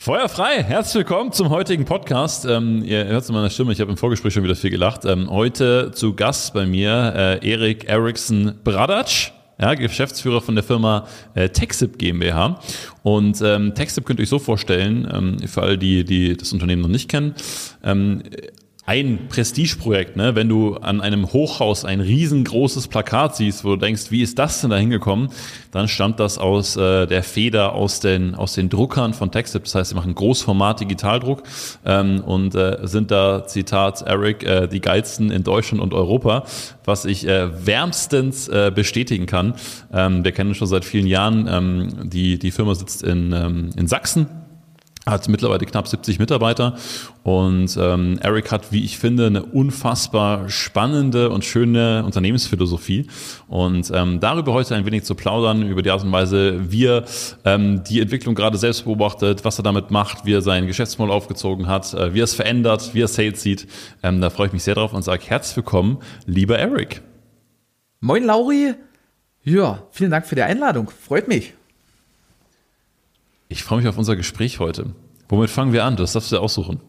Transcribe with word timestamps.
Feuer 0.00 0.28
frei! 0.28 0.62
Herzlich 0.62 0.94
willkommen 0.94 1.32
zum 1.32 1.50
heutigen 1.50 1.84
Podcast. 1.84 2.44
Ähm, 2.44 2.84
ihr 2.84 3.04
hört 3.06 3.24
es 3.24 3.28
in 3.30 3.34
meiner 3.34 3.50
Stimme, 3.50 3.72
ich 3.72 3.80
habe 3.80 3.90
im 3.90 3.96
Vorgespräch 3.96 4.32
schon 4.32 4.44
wieder 4.44 4.54
viel 4.54 4.70
gelacht. 4.70 5.04
Ähm, 5.04 5.28
heute 5.28 5.90
zu 5.90 6.14
Gast 6.14 6.54
bei 6.54 6.66
mir 6.66 7.40
äh, 7.42 7.50
Erik 7.50 7.88
Eriksson 7.88 8.54
Bradac. 8.62 9.32
Ja, 9.60 9.74
Geschäftsführer 9.74 10.40
von 10.40 10.54
der 10.54 10.62
Firma 10.62 11.08
äh, 11.34 11.48
Texip 11.48 11.98
GmbH. 11.98 12.60
Und 13.02 13.42
ähm, 13.42 13.74
Texip 13.74 14.06
könnt 14.06 14.20
ihr 14.20 14.22
euch 14.22 14.28
so 14.28 14.38
vorstellen, 14.38 15.08
ähm, 15.12 15.48
für 15.48 15.62
alle, 15.62 15.76
die, 15.76 16.04
die 16.04 16.36
das 16.36 16.52
Unternehmen 16.52 16.82
noch 16.82 16.88
nicht 16.88 17.10
kennen, 17.10 17.34
ähm, 17.82 18.22
ein 18.88 19.28
Prestigeprojekt, 19.28 20.16
ne? 20.16 20.34
wenn 20.34 20.48
du 20.48 20.76
an 20.76 21.02
einem 21.02 21.30
Hochhaus 21.30 21.84
ein 21.84 22.00
riesengroßes 22.00 22.88
Plakat 22.88 23.36
siehst, 23.36 23.62
wo 23.62 23.72
du 23.72 23.76
denkst, 23.76 24.10
wie 24.10 24.22
ist 24.22 24.38
das 24.38 24.62
denn 24.62 24.70
da 24.70 24.78
hingekommen, 24.78 25.28
dann 25.72 25.88
stammt 25.88 26.18
das 26.20 26.38
aus 26.38 26.74
äh, 26.76 27.06
der 27.06 27.22
Feder 27.22 27.74
aus 27.74 28.00
den, 28.00 28.34
aus 28.34 28.54
den 28.54 28.70
Druckern 28.70 29.12
von 29.12 29.30
Textip. 29.30 29.64
Das 29.64 29.74
heißt, 29.74 29.90
sie 29.90 29.94
machen 29.94 30.14
Großformat 30.14 30.80
Digitaldruck 30.80 31.42
ähm, 31.84 32.22
und 32.24 32.54
äh, 32.54 32.78
sind 32.84 33.10
da, 33.10 33.46
Zitat 33.46 34.00
Eric, 34.00 34.42
äh, 34.44 34.68
die 34.68 34.80
geilsten 34.80 35.30
in 35.30 35.44
Deutschland 35.44 35.82
und 35.82 35.92
Europa, 35.92 36.44
was 36.86 37.04
ich 37.04 37.28
äh, 37.28 37.66
wärmstens 37.66 38.48
äh, 38.48 38.72
bestätigen 38.74 39.26
kann. 39.26 39.52
Ähm, 39.92 40.24
wir 40.24 40.32
kennen 40.32 40.54
schon 40.54 40.66
seit 40.66 40.86
vielen 40.86 41.06
Jahren, 41.06 41.46
ähm, 41.46 42.08
die, 42.08 42.38
die 42.38 42.50
Firma 42.50 42.74
sitzt 42.74 43.02
in, 43.02 43.34
ähm, 43.34 43.68
in 43.76 43.86
Sachsen 43.86 44.47
hat 45.10 45.28
mittlerweile 45.28 45.64
knapp 45.66 45.88
70 45.88 46.18
Mitarbeiter 46.18 46.76
und 47.22 47.76
ähm, 47.80 48.18
Eric 48.22 48.50
hat, 48.50 48.72
wie 48.72 48.84
ich 48.84 48.98
finde, 48.98 49.26
eine 49.26 49.42
unfassbar 49.42 50.48
spannende 50.48 51.30
und 51.30 51.44
schöne 51.44 52.04
Unternehmensphilosophie 52.04 53.06
und 53.48 53.90
ähm, 53.94 54.20
darüber 54.20 54.52
heute 54.52 54.74
ein 54.74 54.86
wenig 54.86 55.04
zu 55.04 55.14
plaudern, 55.14 55.62
über 55.62 55.82
die 55.82 55.90
Art 55.90 56.02
und 56.02 56.12
Weise, 56.12 56.70
wie 56.70 56.86
er 56.86 57.04
ähm, 57.44 57.82
die 57.84 58.00
Entwicklung 58.00 58.34
gerade 58.34 58.58
selbst 58.58 58.84
beobachtet, 58.84 59.44
was 59.44 59.58
er 59.58 59.62
damit 59.62 59.90
macht, 59.90 60.24
wie 60.24 60.34
er 60.34 60.42
sein 60.42 60.66
Geschäftsmodell 60.66 61.14
aufgezogen 61.14 61.66
hat, 61.66 61.92
äh, 61.94 62.14
wie 62.14 62.20
er 62.20 62.24
es 62.24 62.34
verändert, 62.34 62.90
wie 62.94 63.02
er 63.02 63.08
Sales 63.08 63.42
sieht. 63.42 63.66
Ähm, 64.02 64.20
da 64.20 64.30
freue 64.30 64.46
ich 64.46 64.52
mich 64.52 64.62
sehr 64.62 64.74
drauf 64.74 64.92
und 64.92 65.02
sage 65.02 65.22
herzlich 65.26 65.56
willkommen, 65.56 65.98
lieber 66.26 66.58
Eric. 66.58 67.02
Moin 68.00 68.24
Lauri, 68.24 68.74
ja, 69.42 69.82
vielen 69.90 70.10
Dank 70.10 70.26
für 70.26 70.34
die 70.34 70.42
Einladung, 70.42 70.90
freut 70.90 71.26
mich. 71.26 71.57
Ich 73.50 73.64
freue 73.64 73.78
mich 73.78 73.88
auf 73.88 73.96
unser 73.96 74.14
Gespräch 74.14 74.60
heute. 74.60 74.94
Womit 75.28 75.48
fangen 75.48 75.72
wir 75.72 75.84
an? 75.84 75.96
Das 75.96 76.12
darfst 76.12 76.30
du 76.32 76.38
aussuchen. 76.38 76.80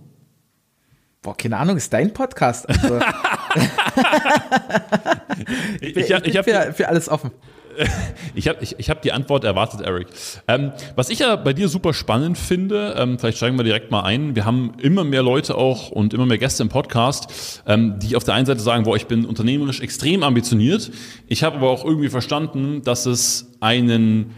Boah, 1.22 1.36
keine 1.36 1.58
Ahnung, 1.58 1.78
ist 1.78 1.94
dein 1.94 2.14
Podcast. 2.14 2.68
Also 2.68 3.00
ich, 5.82 5.94
bin, 5.94 6.04
ich, 6.04 6.10
ich, 6.10 6.26
ich 6.26 6.34
bin 6.34 6.44
für, 6.44 6.74
für, 6.74 6.88
alles 6.90 7.08
offen. 7.10 7.32
Ich 8.36 8.48
habe 8.48 8.60
ich, 8.62 8.78
ich 8.78 8.90
hab 8.90 9.02
die 9.02 9.12
Antwort 9.12 9.44
erwartet, 9.44 9.82
Eric. 9.82 10.08
Ähm, 10.48 10.72
was 10.96 11.10
ich 11.10 11.20
ja 11.20 11.36
bei 11.36 11.54
dir 11.54 11.68
super 11.68 11.94
spannend 11.94 12.38
finde, 12.38 12.94
ähm, 12.98 13.18
vielleicht 13.18 13.38
steigen 13.38 13.58
wir 13.58 13.64
direkt 13.64 13.90
mal 13.90 14.02
ein. 14.02 14.36
Wir 14.36 14.46
haben 14.46 14.74
immer 14.82 15.04
mehr 15.04 15.24
Leute 15.24 15.56
auch 15.56 15.90
und 15.90 16.14
immer 16.14 16.26
mehr 16.26 16.38
Gäste 16.38 16.62
im 16.62 16.70
Podcast, 16.70 17.64
ähm, 17.68 17.98
die 18.00 18.16
auf 18.16 18.24
der 18.24 18.36
einen 18.36 18.46
Seite 18.46 18.60
sagen, 18.60 18.84
boah, 18.84 18.96
ich 18.98 19.08
bin 19.08 19.26
unternehmerisch 19.26 19.80
extrem 19.80 20.24
ambitioniert. 20.24 20.92
Ich 21.28 21.44
habe 21.44 21.58
aber 21.58 21.70
auch 21.70 21.84
irgendwie 21.84 22.10
verstanden, 22.10 22.82
dass 22.84 23.06
es 23.06 23.52
einen 23.62 24.34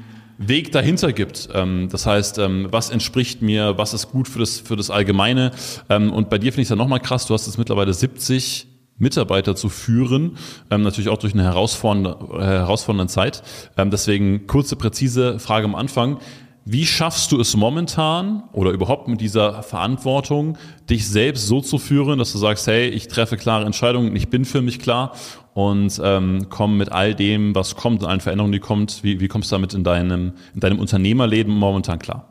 Weg 0.48 0.72
dahinter 0.72 1.14
gibt. 1.14 1.50
Ähm, 1.54 1.88
das 1.92 2.06
heißt, 2.06 2.40
ähm, 2.40 2.68
was 2.72 2.90
entspricht 2.90 3.42
mir, 3.42 3.78
was 3.78 3.94
ist 3.94 4.12
gut 4.12 4.28
für 4.28 4.40
das, 4.40 4.60
für 4.60 4.76
das 4.76 4.90
Allgemeine. 4.90 5.52
Ähm, 5.90 6.12
und 6.12 6.30
bei 6.30 6.38
dir 6.38 6.52
finde 6.52 6.62
ich 6.62 6.66
es 6.66 6.70
ja 6.72 6.76
nochmal 6.76 7.00
krass, 7.00 7.28
du 7.28 7.34
hast 7.34 7.46
jetzt 7.46 7.58
mittlerweile 7.58 7.94
70 7.94 8.68
Mitarbeiter 8.98 9.56
zu 9.56 9.70
führen, 9.70 10.38
natürlich 10.70 11.10
auch 11.10 11.18
durch 11.18 11.34
eine 11.34 11.44
herausfordernde, 11.44 12.18
äh, 12.34 12.44
herausfordernde 12.44 13.12
Zeit. 13.12 13.42
deswegen 13.76 14.46
kurze, 14.46 14.76
präzise 14.76 15.40
Frage 15.40 15.66
am 15.66 15.74
Anfang. 15.74 16.20
Wie 16.64 16.86
schaffst 16.86 17.32
du 17.32 17.40
es 17.40 17.56
momentan 17.56 18.44
oder 18.52 18.70
überhaupt 18.72 19.08
mit 19.08 19.20
dieser 19.20 19.64
Verantwortung, 19.64 20.58
dich 20.90 21.08
selbst 21.08 21.48
so 21.48 21.60
zu 21.60 21.80
führen, 21.80 22.20
dass 22.20 22.32
du 22.32 22.38
sagst, 22.38 22.68
hey, 22.68 22.88
ich 22.88 23.08
treffe 23.08 23.36
klare 23.36 23.66
Entscheidungen, 23.66 24.16
ich 24.16 24.30
bin 24.30 24.46
für 24.46 24.62
mich 24.62 24.80
klar 24.80 25.16
und 25.56 26.00
ähm, 26.04 26.50
komme 26.50 26.76
mit 26.76 26.92
all 26.92 27.16
dem, 27.16 27.56
was 27.56 27.76
kommt, 27.76 28.04
in 28.04 28.08
allen 28.08 28.20
Veränderungen, 28.20 28.52
die 28.52 28.60
kommt, 28.60 29.04
wie, 29.04 29.20
wie 29.20 29.28
kommst 29.28 29.52
du 29.52 29.56
damit 29.56 29.74
in 29.74 29.84
deinem, 29.84 30.34
in 30.54 30.60
deinem 30.60 30.80
Unternehmerleben 30.80 31.54
momentan 31.54 31.98
klar? 31.98 32.28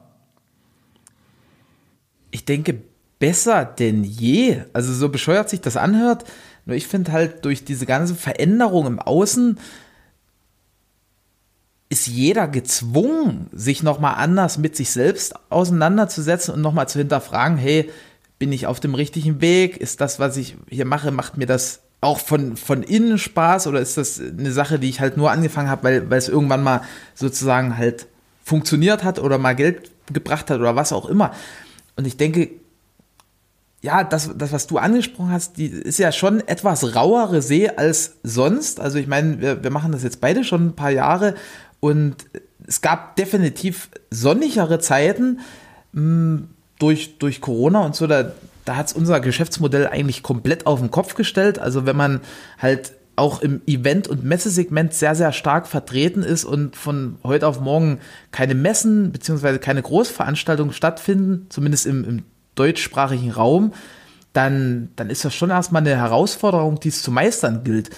Ich 2.30 2.44
denke, 2.44 2.82
besser 3.18 3.64
denn 3.64 4.04
je. 4.04 4.62
Also 4.72 4.92
so 4.94 5.08
bescheuert 5.08 5.50
sich 5.50 5.60
das 5.60 5.76
anhört, 5.76 6.24
nur 6.66 6.76
ich 6.76 6.86
finde 6.86 7.10
halt 7.10 7.44
durch 7.44 7.64
diese 7.64 7.84
ganze 7.84 8.14
Veränderung 8.14 8.86
im 8.86 8.98
Außen, 9.00 9.58
ist 11.90 12.06
jeder 12.06 12.46
gezwungen, 12.46 13.48
sich 13.52 13.82
nochmal 13.82 14.14
anders 14.14 14.58
mit 14.58 14.76
sich 14.76 14.92
selbst 14.92 15.34
auseinanderzusetzen 15.50 16.54
und 16.54 16.62
nochmal 16.62 16.88
zu 16.88 17.00
hinterfragen, 17.00 17.58
hey, 17.58 17.90
bin 18.38 18.52
ich 18.52 18.66
auf 18.66 18.78
dem 18.78 18.94
richtigen 18.94 19.40
Weg? 19.40 19.76
Ist 19.76 20.00
das, 20.00 20.20
was 20.20 20.36
ich 20.36 20.56
hier 20.68 20.84
mache, 20.84 21.10
macht 21.10 21.36
mir 21.36 21.46
das 21.46 21.80
auch 22.00 22.20
von, 22.20 22.56
von 22.56 22.84
innen 22.84 23.18
Spaß 23.18 23.66
oder 23.66 23.80
ist 23.80 23.96
das 23.96 24.20
eine 24.20 24.52
Sache, 24.52 24.78
die 24.78 24.88
ich 24.88 25.00
halt 25.00 25.16
nur 25.16 25.32
angefangen 25.32 25.68
habe, 25.68 26.06
weil, 26.08 26.18
es 26.18 26.28
irgendwann 26.28 26.62
mal 26.62 26.82
sozusagen 27.14 27.76
halt 27.76 28.06
funktioniert 28.42 29.02
hat 29.02 29.18
oder 29.18 29.36
mal 29.36 29.56
Geld 29.56 29.90
gebracht 30.12 30.48
hat 30.48 30.60
oder 30.60 30.76
was 30.76 30.92
auch 30.92 31.06
immer? 31.06 31.32
Und 31.96 32.06
ich 32.06 32.16
denke, 32.16 32.50
ja, 33.82 34.04
das, 34.04 34.30
das, 34.36 34.52
was 34.52 34.66
du 34.68 34.78
angesprochen 34.78 35.32
hast, 35.32 35.56
die 35.56 35.66
ist 35.66 35.98
ja 35.98 36.12
schon 36.12 36.40
etwas 36.46 36.94
rauere 36.94 37.42
See 37.42 37.68
als 37.68 38.16
sonst. 38.22 38.78
Also 38.78 38.98
ich 38.98 39.08
meine, 39.08 39.40
wir, 39.40 39.62
wir 39.62 39.70
machen 39.70 39.92
das 39.92 40.02
jetzt 40.02 40.20
beide 40.20 40.44
schon 40.44 40.68
ein 40.68 40.76
paar 40.76 40.90
Jahre 40.90 41.34
und 41.80 42.16
es 42.66 42.82
gab 42.82 43.16
definitiv 43.16 43.88
sonnigere 44.10 44.78
Zeiten 44.78 45.40
mh, 45.92 46.00
hm, 46.00 46.48
durch, 46.78 47.18
durch 47.18 47.40
Corona 47.40 47.80
und 47.80 47.96
so. 47.96 48.06
Da, 48.06 48.32
da 48.64 48.76
hat 48.76 48.86
es 48.86 48.92
unser 48.92 49.20
Geschäftsmodell 49.20 49.86
eigentlich 49.88 50.22
komplett 50.22 50.66
auf 50.66 50.80
den 50.80 50.90
Kopf 50.90 51.14
gestellt. 51.14 51.58
Also 51.58 51.86
wenn 51.86 51.96
man 51.96 52.20
halt 52.58 52.92
auch 53.16 53.42
im 53.42 53.60
Event- 53.66 54.08
und 54.08 54.24
Messesegment 54.24 54.94
sehr, 54.94 55.14
sehr 55.14 55.32
stark 55.32 55.66
vertreten 55.66 56.22
ist 56.22 56.44
und 56.44 56.74
von 56.74 57.18
heute 57.22 57.46
auf 57.46 57.60
morgen 57.60 57.98
keine 58.30 58.54
Messen 58.54 59.12
bzw. 59.12 59.58
keine 59.58 59.82
Großveranstaltungen 59.82 60.72
stattfinden, 60.72 61.46
zumindest 61.50 61.86
im, 61.86 62.04
im 62.04 62.22
deutschsprachigen 62.54 63.30
Raum, 63.30 63.74
dann, 64.32 64.90
dann 64.96 65.10
ist 65.10 65.24
das 65.24 65.34
schon 65.34 65.50
erstmal 65.50 65.82
eine 65.82 65.96
Herausforderung, 65.96 66.80
die 66.80 66.88
es 66.88 67.02
zu 67.02 67.10
meistern 67.10 67.62
gilt. 67.62 67.90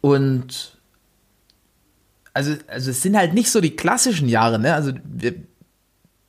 Und 0.00 0.78
also, 2.34 2.54
also 2.66 2.90
es 2.90 3.02
sind 3.02 3.16
halt 3.16 3.34
nicht 3.34 3.50
so 3.50 3.60
die 3.60 3.76
klassischen 3.76 4.28
Jahre, 4.28 4.58
ne? 4.58 4.74
Also 4.74 4.92
wir, 5.04 5.34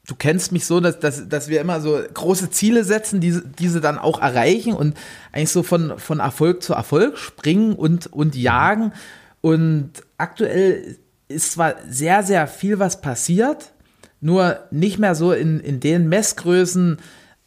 du 0.08 0.16
kennst 0.16 0.52
mich 0.52 0.66
so, 0.66 0.80
dass, 0.80 1.00
dass, 1.00 1.30
dass 1.30 1.48
wir 1.48 1.62
immer 1.62 1.80
so 1.80 2.00
große 2.14 2.50
Ziele 2.50 2.84
setzen, 2.84 3.22
diese, 3.22 3.44
diese 3.48 3.80
dann 3.80 3.98
auch 3.98 4.22
erreichen 4.22 4.74
und 4.74 4.98
eigentlich 5.32 5.52
so 5.52 5.64
von, 5.64 5.98
von 5.98 6.20
Erfolg 6.20 6.62
zu 6.62 6.74
Erfolg 6.74 7.18
springen 7.18 7.74
und, 7.74 8.12
und 8.12 8.36
jagen. 8.36 8.94
Und 9.42 9.92
aktuell 10.18 10.98
ist 11.28 11.54
zwar 11.54 11.76
sehr, 11.88 12.24
sehr 12.24 12.48
viel 12.48 12.80
was 12.80 13.02
passiert, 13.02 13.74
nur 14.20 14.60
nicht 14.72 15.00
mehr 15.00 15.16
so 15.16 15.32
in, 15.32 15.60
in 15.60 15.80
den 15.80 16.10
Messgrößen, 16.10 16.98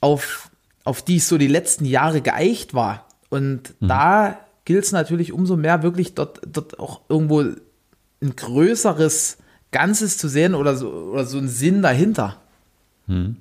auf, 0.01 0.51
auf 0.85 1.03
die 1.03 1.17
es 1.17 1.29
so 1.29 1.39
die 1.39 1.47
letzten 1.47 1.85
Jahre 1.85 2.21
geeicht 2.21 2.75
war. 2.75 3.07
Und 3.29 3.75
mhm. 3.81 3.89
da 3.89 4.39
gilt 4.65 4.85
es 4.85 4.93
natürlich 4.93 5.33
umso 5.33 5.57
mehr, 5.57 5.83
wirklich 5.83 6.15
dort, 6.15 6.41
dort 6.47 6.79
auch 6.79 7.01
irgendwo 7.09 7.45
ein 8.23 8.35
größeres 8.35 9.39
Ganzes 9.71 10.19
zu 10.19 10.29
sehen 10.29 10.55
oder 10.55 10.77
so, 10.77 10.89
oder 10.89 11.25
so 11.25 11.39
ein 11.39 11.49
Sinn 11.49 11.83
dahinter. 11.83 12.41
Hm. 13.07 13.37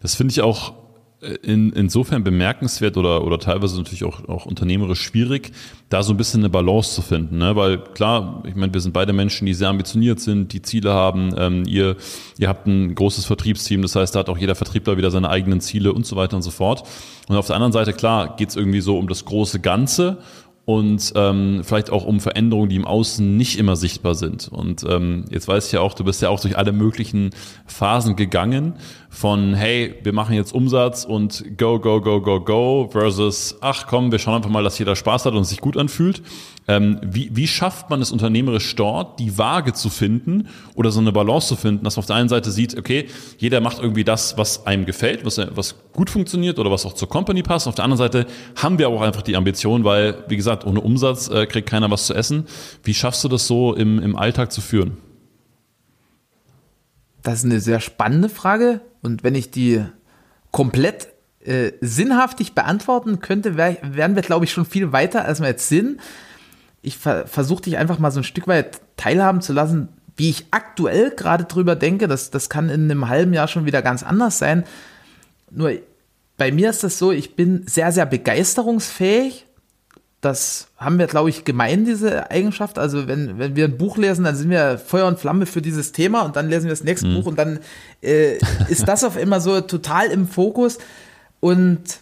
Das 0.00 0.14
finde 0.14 0.32
ich 0.32 0.40
auch 0.40 0.74
äh, 1.22 1.34
in, 1.42 1.72
insofern 1.72 2.24
bemerkenswert 2.24 2.96
oder, 2.96 3.24
oder 3.24 3.38
teilweise 3.38 3.76
natürlich 3.76 4.04
auch, 4.04 4.28
auch 4.28 4.46
unternehmerisch 4.46 5.00
schwierig, 5.00 5.52
da 5.88 6.02
so 6.02 6.12
ein 6.12 6.16
bisschen 6.16 6.40
eine 6.40 6.50
Balance 6.50 6.94
zu 6.94 7.02
finden. 7.02 7.38
Ne? 7.38 7.54
Weil 7.56 7.78
klar, 7.78 8.42
ich 8.46 8.54
meine, 8.54 8.72
wir 8.74 8.80
sind 8.80 8.92
beide 8.92 9.12
Menschen, 9.12 9.46
die 9.46 9.54
sehr 9.54 9.68
ambitioniert 9.68 10.20
sind, 10.20 10.52
die 10.52 10.62
Ziele 10.62 10.92
haben. 10.92 11.34
Ähm, 11.36 11.64
ihr, 11.66 11.96
ihr 12.38 12.48
habt 12.48 12.66
ein 12.66 12.94
großes 12.94 13.24
Vertriebsteam, 13.24 13.82
das 13.82 13.94
heißt, 13.94 14.14
da 14.14 14.20
hat 14.20 14.28
auch 14.28 14.38
jeder 14.38 14.54
Vertriebler 14.54 14.96
wieder 14.96 15.10
seine 15.10 15.30
eigenen 15.30 15.60
Ziele 15.60 15.92
und 15.92 16.06
so 16.06 16.16
weiter 16.16 16.36
und 16.36 16.42
so 16.42 16.50
fort. 16.50 16.82
Und 17.28 17.36
auf 17.36 17.46
der 17.46 17.56
anderen 17.56 17.72
Seite, 17.72 17.92
klar, 17.92 18.36
geht 18.36 18.48
es 18.48 18.56
irgendwie 18.56 18.80
so 18.80 18.98
um 18.98 19.08
das 19.08 19.24
große 19.24 19.60
Ganze 19.60 20.18
und 20.64 21.12
ähm, 21.16 21.62
vielleicht 21.64 21.90
auch 21.90 22.04
um 22.04 22.20
Veränderungen, 22.20 22.68
die 22.68 22.76
im 22.76 22.84
Außen 22.84 23.36
nicht 23.36 23.58
immer 23.58 23.74
sichtbar 23.74 24.14
sind. 24.14 24.48
Und 24.48 24.84
ähm, 24.88 25.24
jetzt 25.30 25.48
weiß 25.48 25.66
ich 25.66 25.72
ja 25.72 25.80
auch, 25.80 25.94
du 25.94 26.04
bist 26.04 26.22
ja 26.22 26.28
auch 26.28 26.40
durch 26.40 26.56
alle 26.56 26.72
möglichen 26.72 27.30
Phasen 27.66 28.14
gegangen 28.14 28.74
von 29.12 29.52
hey, 29.52 29.94
wir 30.02 30.14
machen 30.14 30.34
jetzt 30.34 30.54
Umsatz 30.54 31.04
und 31.04 31.58
go, 31.58 31.78
go, 31.78 32.00
go, 32.00 32.22
go, 32.22 32.40
go 32.40 32.88
versus 32.90 33.58
ach 33.60 33.86
komm, 33.86 34.10
wir 34.10 34.18
schauen 34.18 34.36
einfach 34.36 34.48
mal, 34.48 34.64
dass 34.64 34.78
jeder 34.78 34.96
Spaß 34.96 35.26
hat 35.26 35.34
und 35.34 35.44
sich 35.44 35.60
gut 35.60 35.76
anfühlt. 35.76 36.22
Ähm, 36.66 36.98
wie, 37.04 37.28
wie 37.36 37.46
schafft 37.46 37.90
man 37.90 38.00
es 38.00 38.10
unternehmerisch 38.10 38.74
dort, 38.74 39.20
die 39.20 39.36
Waage 39.36 39.74
zu 39.74 39.90
finden 39.90 40.48
oder 40.74 40.90
so 40.90 41.00
eine 41.00 41.12
Balance 41.12 41.48
zu 41.48 41.56
finden, 41.56 41.84
dass 41.84 41.96
man 41.96 42.00
auf 42.00 42.06
der 42.06 42.16
einen 42.16 42.30
Seite 42.30 42.50
sieht, 42.50 42.78
okay, 42.78 43.06
jeder 43.36 43.60
macht 43.60 43.80
irgendwie 43.80 44.02
das, 44.02 44.38
was 44.38 44.66
einem 44.66 44.86
gefällt, 44.86 45.26
was, 45.26 45.38
was 45.54 45.74
gut 45.92 46.08
funktioniert 46.08 46.58
oder 46.58 46.70
was 46.70 46.86
auch 46.86 46.94
zur 46.94 47.08
Company 47.10 47.42
passt. 47.42 47.68
Auf 47.68 47.74
der 47.74 47.84
anderen 47.84 47.98
Seite 47.98 48.26
haben 48.56 48.78
wir 48.78 48.88
auch 48.88 49.02
einfach 49.02 49.22
die 49.22 49.36
Ambition, 49.36 49.84
weil, 49.84 50.24
wie 50.28 50.36
gesagt, 50.36 50.66
ohne 50.66 50.80
Umsatz 50.80 51.28
äh, 51.28 51.44
kriegt 51.44 51.68
keiner 51.68 51.90
was 51.90 52.06
zu 52.06 52.14
essen. 52.14 52.46
Wie 52.82 52.94
schaffst 52.94 53.22
du 53.24 53.28
das 53.28 53.46
so 53.46 53.74
im, 53.74 53.98
im 53.98 54.16
Alltag 54.16 54.52
zu 54.52 54.62
führen? 54.62 54.96
Das 57.22 57.40
ist 57.40 57.44
eine 57.44 57.60
sehr 57.60 57.80
spannende 57.80 58.30
Frage. 58.30 58.80
Und 59.02 59.24
wenn 59.24 59.34
ich 59.34 59.50
die 59.50 59.84
komplett 60.50 61.08
äh, 61.44 61.72
sinnhaftig 61.80 62.54
beantworten 62.54 63.20
könnte, 63.20 63.56
wär, 63.56 63.76
wären 63.82 64.14
wir, 64.14 64.22
glaube 64.22 64.44
ich, 64.44 64.52
schon 64.52 64.64
viel 64.64 64.92
weiter, 64.92 65.24
als 65.24 65.40
wir 65.40 65.48
jetzt 65.48 65.68
sind. 65.68 66.00
Ich 66.82 66.98
ver 66.98 67.26
versuche 67.26 67.62
dich 67.62 67.76
einfach 67.76 67.98
mal 67.98 68.10
so 68.10 68.20
ein 68.20 68.24
Stück 68.24 68.46
weit 68.46 68.80
teilhaben 68.96 69.40
zu 69.40 69.52
lassen, 69.52 69.88
wie 70.16 70.30
ich 70.30 70.46
aktuell 70.50 71.10
gerade 71.10 71.44
drüber 71.44 71.74
denke. 71.74 72.06
Das, 72.06 72.30
das 72.30 72.48
kann 72.48 72.68
in 72.68 72.90
einem 72.90 73.08
halben 73.08 73.32
Jahr 73.32 73.48
schon 73.48 73.66
wieder 73.66 73.82
ganz 73.82 74.02
anders 74.02 74.38
sein. 74.38 74.64
Nur 75.50 75.72
bei 76.36 76.52
mir 76.52 76.70
ist 76.70 76.84
das 76.84 76.98
so, 76.98 77.12
ich 77.12 77.36
bin 77.36 77.64
sehr, 77.66 77.92
sehr 77.92 78.06
begeisterungsfähig. 78.06 79.46
Das 80.22 80.68
haben 80.76 81.00
wir, 81.00 81.08
glaube 81.08 81.30
ich, 81.30 81.44
gemein, 81.44 81.84
diese 81.84 82.30
Eigenschaft. 82.30 82.78
Also 82.78 83.08
wenn, 83.08 83.40
wenn 83.40 83.56
wir 83.56 83.64
ein 83.64 83.76
Buch 83.76 83.96
lesen, 83.96 84.24
dann 84.24 84.36
sind 84.36 84.50
wir 84.50 84.78
Feuer 84.78 85.08
und 85.08 85.18
Flamme 85.18 85.46
für 85.46 85.60
dieses 85.60 85.90
Thema 85.90 86.22
und 86.22 86.36
dann 86.36 86.48
lesen 86.48 86.66
wir 86.66 86.70
das 86.70 86.84
nächste 86.84 87.08
mhm. 87.08 87.16
Buch 87.16 87.26
und 87.26 87.38
dann 87.40 87.58
äh, 88.02 88.38
ist 88.68 88.86
das 88.86 89.02
auf 89.02 89.16
immer 89.16 89.40
so 89.40 89.60
total 89.60 90.06
im 90.06 90.28
Fokus. 90.28 90.78
Und 91.40 91.98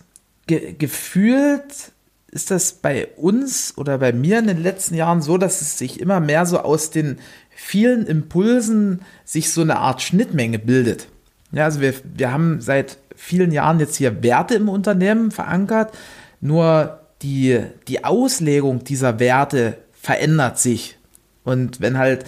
ge 0.47 0.75
gefühlt 0.79 1.93
ist 2.31 2.51
das 2.51 2.73
bei 2.75 3.07
uns 3.17 3.73
oder 3.79 3.97
bei 3.97 4.13
mir 4.13 4.39
in 4.39 4.49
den 4.49 4.63
letzten 4.63 4.97
Jahren 4.97 5.23
so, 5.23 5.39
dass 5.39 5.63
es 5.63 5.79
sich 5.79 5.99
immer 5.99 6.21
mehr 6.21 6.45
so 6.45 6.59
aus 6.59 6.91
den 6.91 7.19
vielen 7.57 8.07
Impulsen 8.07 9.01
sich 9.25 9.51
so 9.51 9.63
eine 9.63 9.79
Art 9.79 10.03
Schnittmenge 10.03 10.59
bildet. 10.59 11.09
Ja, 11.53 11.65
also 11.65 11.81
wir, 11.81 11.95
wir 12.05 12.31
haben 12.33 12.61
seit 12.61 12.99
vielen 13.17 13.51
Jahren 13.51 13.81
jetzt 13.81 13.97
hier 13.97 14.23
Werte 14.23 14.57
im 14.57 14.69
Unternehmen 14.69 15.31
verankert, 15.31 15.97
nur 16.43 17.00
die, 17.23 17.61
die 17.89 18.05
Auslegung 18.05 18.85
dieser 18.85 19.19
Werte 19.19 19.79
verändert 19.93 20.59
sich. 20.59 20.97
Und 21.45 21.81
wenn 21.81 21.99
halt, 21.99 22.25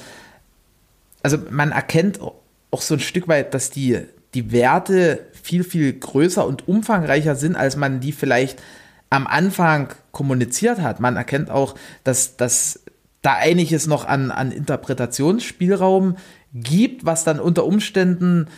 also 1.22 1.38
man 1.50 1.72
erkennt 1.72 2.20
auch 2.20 2.82
so 2.82 2.94
ein 2.94 3.00
Stück 3.00 3.28
weit, 3.28 3.54
dass 3.54 3.70
die, 3.70 4.00
die 4.34 4.52
Werte 4.52 5.26
viel, 5.32 5.64
viel 5.64 5.92
größer 5.92 6.46
und 6.46 6.68
umfangreicher 6.68 7.34
sind, 7.34 7.56
als 7.56 7.76
man 7.76 8.00
die 8.00 8.12
vielleicht 8.12 8.62
am 9.10 9.26
Anfang 9.26 9.92
kommuniziert 10.10 10.80
hat. 10.80 11.00
Man 11.00 11.16
erkennt 11.16 11.50
auch, 11.50 11.74
dass, 12.04 12.36
dass 12.36 12.80
da 13.20 13.34
einiges 13.34 13.86
noch 13.86 14.04
an, 14.04 14.30
an 14.30 14.52
Interpretationsspielraum 14.52 16.16
gibt, 16.54 17.04
was 17.04 17.24
dann 17.24 17.40
unter 17.40 17.64
Umständen 17.64 18.48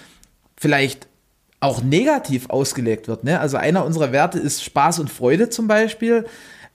vielleicht 0.57 1.09
auch 1.65 1.83
negativ 1.83 2.51
ausgelegt 2.51 3.09
wird. 3.09 3.25
Ne? 3.25 3.41
Also 3.41 3.57
einer 3.57 3.85
unserer 3.85 4.13
Werte 4.13 4.39
ist 4.39 4.63
Spaß 4.63 4.99
und 4.99 5.11
Freude 5.11 5.49
zum 5.49 5.67
Beispiel 5.67 6.27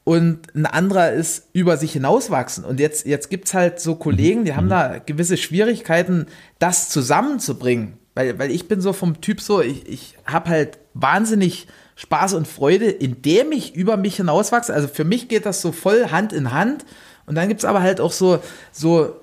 und 0.04 0.56
ein 0.56 0.66
anderer 0.66 1.12
ist 1.12 1.50
über 1.54 1.78
sich 1.78 1.94
hinauswachsen. 1.94 2.64
Und 2.66 2.80
jetzt, 2.80 3.06
jetzt 3.06 3.30
gibt 3.30 3.48
es 3.48 3.54
halt 3.54 3.80
so 3.80 3.96
Kollegen, 3.96 4.46
die 4.46 4.56
haben 4.56 4.66
mhm. 4.66 4.72
da 4.72 4.98
gewisse 4.98 5.38
Schwierigkeiten, 5.38 6.26
das 6.58 6.90
zusammenzubringen. 6.90 7.94
Weil, 8.16 8.40
weil 8.40 8.50
ich 8.50 8.68
bin 8.68 8.82
so 8.82 8.92
vom 8.92 9.22
Typ 9.22 9.40
so, 9.40 9.62
ich, 9.62 9.88
ich 9.88 10.16
habe 10.26 10.50
halt 10.50 10.80
wahnsinnig 10.96 11.68
Spaß 11.96 12.34
und 12.34 12.48
Freude, 12.48 12.90
indem 12.90 13.52
ich 13.52 13.76
über 13.76 13.98
mich 13.98 14.16
hinauswachse. 14.16 14.74
Also 14.74 14.88
für 14.88 15.04
mich 15.04 15.28
geht 15.28 15.46
das 15.46 15.62
so 15.62 15.72
voll 15.72 16.08
Hand 16.10 16.34
in 16.34 16.52
Hand. 16.52 16.86
Und 17.28 17.36
dann 17.36 17.48
gibt 17.48 17.60
es 17.60 17.66
aber 17.66 17.82
halt 17.82 18.02
auch 18.02 18.12
so, 18.12 18.40
so 18.72 19.16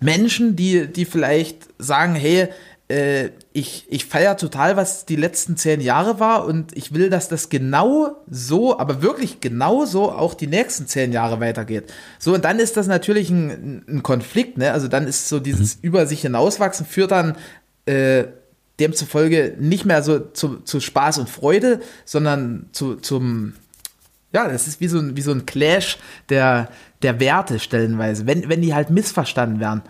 Menschen, 0.00 0.56
die, 0.56 0.86
die 0.86 1.06
vielleicht 1.06 1.68
sagen, 1.78 2.14
hey, 2.14 2.48
äh, 2.90 3.30
ich, 3.52 3.86
ich 3.88 4.04
feiere 4.04 4.36
total, 4.36 4.76
was 4.76 5.06
die 5.06 5.14
letzten 5.14 5.56
zehn 5.56 5.80
Jahre 5.80 6.18
war 6.18 6.44
und 6.44 6.76
ich 6.76 6.92
will, 6.92 7.08
dass 7.08 7.28
das 7.28 7.48
genau 7.48 8.16
so, 8.28 8.78
aber 8.78 9.00
wirklich 9.00 9.40
genau 9.40 9.84
so 9.84 10.10
auch 10.10 10.34
die 10.34 10.48
nächsten 10.48 10.88
zehn 10.88 11.12
Jahre 11.12 11.40
weitergeht. 11.40 11.92
So, 12.18 12.34
und 12.34 12.44
dann 12.44 12.58
ist 12.58 12.76
das 12.76 12.88
natürlich 12.88 13.30
ein, 13.30 13.84
ein 13.88 14.02
Konflikt, 14.02 14.58
ne? 14.58 14.72
Also 14.72 14.88
dann 14.88 15.06
ist 15.06 15.28
so 15.28 15.38
dieses 15.38 15.76
mhm. 15.76 15.80
über 15.82 16.06
sich 16.06 16.22
hinauswachsen, 16.22 16.84
führt 16.84 17.12
dann 17.12 17.36
äh, 17.86 18.24
demzufolge 18.80 19.54
nicht 19.58 19.84
mehr 19.84 20.02
so 20.02 20.18
zu, 20.18 20.58
zu 20.58 20.80
Spaß 20.80 21.18
und 21.18 21.30
Freude, 21.30 21.80
sondern 22.04 22.70
zu, 22.72 22.96
zum, 22.96 23.52
ja, 24.32 24.48
das 24.48 24.66
ist 24.66 24.80
wie 24.80 24.88
so 24.88 24.98
ein, 24.98 25.16
wie 25.16 25.22
so 25.22 25.30
ein 25.30 25.46
Clash 25.46 25.98
der, 26.28 26.68
der 27.02 27.20
Werte 27.20 27.60
stellenweise, 27.60 28.26
wenn, 28.26 28.48
wenn 28.48 28.62
die 28.62 28.74
halt 28.74 28.90
missverstanden 28.90 29.60
werden. 29.60 29.82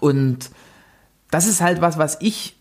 Und 0.00 0.50
das 1.30 1.46
ist 1.46 1.60
halt 1.60 1.80
was, 1.80 1.98
was 1.98 2.18
ich 2.20 2.56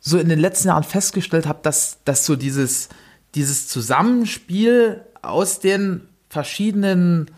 so 0.00 0.18
in 0.18 0.28
den 0.28 0.38
letzten 0.38 0.68
Jahren 0.68 0.84
festgestellt 0.84 1.46
habe, 1.46 1.60
dass, 1.62 1.98
dass 2.04 2.24
so 2.24 2.36
dieses, 2.36 2.88
dieses 3.34 3.68
Zusammenspiel 3.68 5.04
aus 5.22 5.60
den 5.60 6.08
verschiedenen 6.28 7.30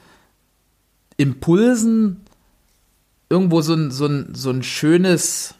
Impulsen 1.16 2.22
irgendwo 3.28 3.60
so 3.62 3.74
ein, 3.74 3.90
so 3.90 4.06
ein, 4.06 4.34
so 4.34 4.50
ein 4.50 4.62
schönes, 4.62 5.54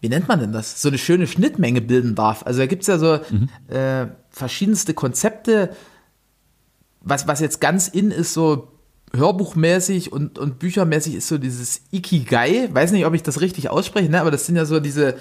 wie 0.00 0.08
nennt 0.08 0.28
man 0.28 0.40
denn 0.40 0.52
das? 0.52 0.80
So 0.82 0.88
eine 0.88 0.98
schöne 0.98 1.26
Schnittmenge 1.26 1.80
bilden 1.80 2.14
darf. 2.14 2.44
Also 2.44 2.60
da 2.60 2.66
gibt 2.66 2.82
es 2.82 2.88
ja 2.88 2.98
so 2.98 3.20
mhm. 3.30 3.48
äh, 3.74 4.06
verschiedenste 4.30 4.94
Konzepte. 4.94 5.74
Was, 7.00 7.26
was 7.26 7.40
jetzt 7.40 7.60
ganz 7.60 7.88
in 7.88 8.10
ist, 8.10 8.34
so 8.34 8.73
hörbuchmäßig 9.14 10.12
und, 10.12 10.38
und 10.38 10.58
büchermäßig 10.58 11.14
ist 11.14 11.28
so 11.28 11.38
dieses 11.38 11.82
Ikigai. 11.92 12.68
Weiß 12.72 12.92
nicht, 12.92 13.06
ob 13.06 13.14
ich 13.14 13.22
das 13.22 13.40
richtig 13.40 13.70
ausspreche, 13.70 14.10
ne? 14.10 14.20
aber 14.20 14.30
das 14.30 14.46
sind 14.46 14.56
ja 14.56 14.64
so 14.64 14.80
diese, 14.80 15.16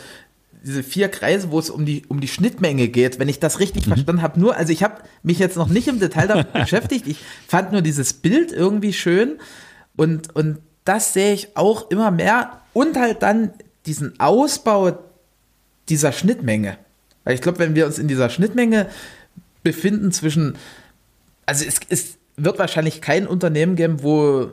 diese 0.63 0.84
vier 0.84 1.10
Kreise, 1.10 1.51
wo 1.51 1.60
es 1.60 1.69
um 1.69 1.86
die, 1.86 2.04
um 2.07 2.19
die 2.19 2.28
Schnittmenge 2.28 2.88
geht, 2.88 3.19
wenn 3.19 3.30
ich 3.30 3.40
das 3.40 3.60
richtig 3.60 3.86
mhm. 3.86 3.92
verstanden 3.92 4.22
habe. 4.22 4.40
Nur, 4.40 4.56
also 4.56 4.72
ich 4.72 4.84
habe 4.84 5.01
mich 5.22 5.40
jetzt 5.40 5.57
noch 5.57 5.68
nicht 5.68 5.88
im 5.88 6.00
Detail 6.00 6.28
damit 6.28 6.54
beschäftigt. 6.54 7.07
Ich 7.07 7.18
fand 7.48 7.72
nur 7.72 7.81
dieses 7.81 8.13
Bild 8.13 8.51
irgendwie 8.51 8.94
schön 8.94 9.40
und, 9.95 10.36
und 10.36 10.60
das 10.86 11.13
sehe 11.13 11.34
ich 11.34 11.56
auch 11.56 11.90
immer 11.92 12.12
mehr 12.12 12.62
und 12.74 12.98
halt 12.98 13.22
dann 13.22 13.51
diesen 13.86 14.19
Ausbau 14.19 15.00
dieser 15.90 16.12
Schnittmenge. 16.12 16.78
Weil 17.24 17.36
ich 17.36 17.42
glaube, 17.42 17.60
wenn 17.60 17.75
wir 17.75 17.86
uns 17.86 18.00
in 18.00 18.07
dieser 18.07 18.30
Schnittmenge 18.30 18.88
befinden 19.63 20.12
zwischen, 20.12 20.56
also 21.45 21.66
es, 21.66 21.80
es 21.90 22.18
wird 22.35 22.59
wahrscheinlich 22.59 23.01
kein 23.01 23.27
Unternehmen 23.27 23.75
geben, 23.75 24.03
wo, 24.03 24.51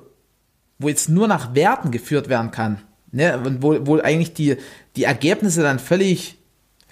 wo 0.78 0.88
jetzt 0.88 1.08
nur 1.08 1.28
nach 1.28 1.54
Werten 1.54 1.90
geführt 1.90 2.28
werden 2.28 2.50
kann. 2.50 2.82
Ne? 3.12 3.38
Und 3.38 3.62
wo, 3.62 3.86
wo 3.86 3.98
eigentlich 3.98 4.34
die, 4.34 4.56
die 4.96 5.04
Ergebnisse 5.04 5.62
dann 5.62 5.78
völlig, 5.78 6.38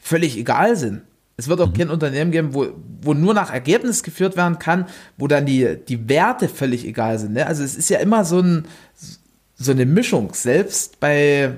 völlig 0.00 0.36
egal 0.36 0.76
sind. 0.76 1.02
Es 1.36 1.48
wird 1.48 1.60
auch 1.60 1.68
mhm. 1.68 1.74
kein 1.74 1.90
Unternehmen 1.90 2.32
geben, 2.32 2.54
wo, 2.54 2.68
wo 3.00 3.14
nur 3.14 3.32
nach 3.32 3.52
Ergebnis 3.52 4.02
geführt 4.02 4.36
werden 4.36 4.58
kann, 4.58 4.86
wo 5.16 5.28
dann 5.28 5.46
die, 5.46 5.78
die 5.88 6.08
Werte 6.08 6.48
völlig 6.48 6.84
egal 6.84 7.18
sind. 7.18 7.34
Ne? 7.34 7.46
Also 7.46 7.62
es 7.62 7.76
ist 7.76 7.90
ja 7.90 7.98
immer 7.98 8.24
so, 8.24 8.40
ein, 8.40 8.66
so 9.54 9.70
eine 9.70 9.86
Mischung. 9.86 10.34
Selbst 10.34 10.98
bei, 10.98 11.56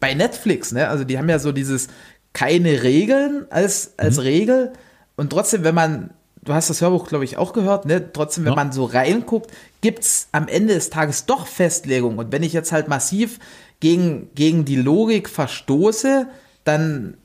bei 0.00 0.14
Netflix, 0.14 0.72
ne? 0.72 0.88
Also 0.88 1.04
die 1.04 1.18
haben 1.18 1.28
ja 1.28 1.38
so 1.38 1.52
dieses 1.52 1.88
keine 2.32 2.82
Regeln 2.82 3.46
als, 3.50 3.94
als 3.96 4.16
mhm. 4.16 4.22
Regel. 4.22 4.72
Und 5.16 5.30
trotzdem, 5.30 5.64
wenn 5.64 5.74
man, 5.74 6.10
du 6.46 6.54
hast 6.54 6.70
das 6.70 6.80
Hörbuch, 6.80 7.06
glaube 7.06 7.24
ich, 7.24 7.36
auch 7.36 7.52
gehört, 7.52 7.84
ne? 7.84 8.12
Trotzdem, 8.12 8.44
wenn 8.44 8.52
ja. 8.52 8.56
man 8.56 8.72
so 8.72 8.84
reinguckt, 8.84 9.50
gibt 9.82 10.00
es 10.00 10.28
am 10.32 10.48
Ende 10.48 10.74
des 10.74 10.88
Tages 10.88 11.26
doch 11.26 11.46
Festlegungen. 11.46 12.18
Und 12.18 12.32
wenn 12.32 12.42
ich 12.42 12.52
jetzt 12.52 12.72
halt 12.72 12.88
massiv 12.88 13.38
gegen, 13.80 14.30
gegen 14.34 14.64
die 14.64 14.76
Logik 14.76 15.28
verstoße, 15.28 16.26
dann, 16.64 17.16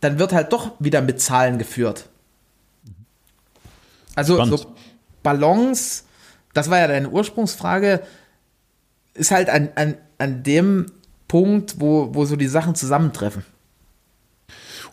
dann 0.00 0.18
wird 0.18 0.32
halt 0.32 0.52
doch 0.52 0.72
wieder 0.78 1.00
mit 1.00 1.20
Zahlen 1.20 1.58
geführt. 1.58 2.08
Also 4.14 4.44
so 4.44 4.74
Balance, 5.22 6.04
das 6.52 6.70
war 6.70 6.78
ja 6.78 6.88
deine 6.88 7.08
Ursprungsfrage, 7.08 8.02
ist 9.14 9.30
halt 9.30 9.48
an, 9.48 9.70
an, 9.76 9.96
an 10.18 10.42
dem 10.42 10.86
Punkt, 11.28 11.80
wo, 11.80 12.14
wo 12.14 12.24
so 12.24 12.36
die 12.36 12.46
Sachen 12.46 12.74
zusammentreffen. 12.74 13.44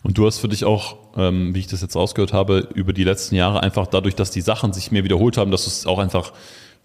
Und 0.02 0.18
du 0.18 0.26
hast 0.26 0.38
für 0.38 0.48
dich 0.48 0.64
auch, 0.64 0.96
ähm, 1.16 1.54
wie 1.54 1.60
ich 1.60 1.68
das 1.68 1.80
jetzt 1.80 1.94
rausgehört 1.94 2.32
habe, 2.32 2.68
über 2.74 2.92
die 2.92 3.04
letzten 3.04 3.36
Jahre 3.36 3.62
einfach 3.62 3.86
dadurch, 3.86 4.14
dass 4.14 4.30
die 4.30 4.40
Sachen 4.40 4.72
sich 4.72 4.90
mehr 4.90 5.04
wiederholt 5.04 5.36
haben, 5.36 5.50
dass 5.50 5.64
du 5.64 5.68
es 5.68 5.86
auch 5.86 5.98
einfach 5.98 6.32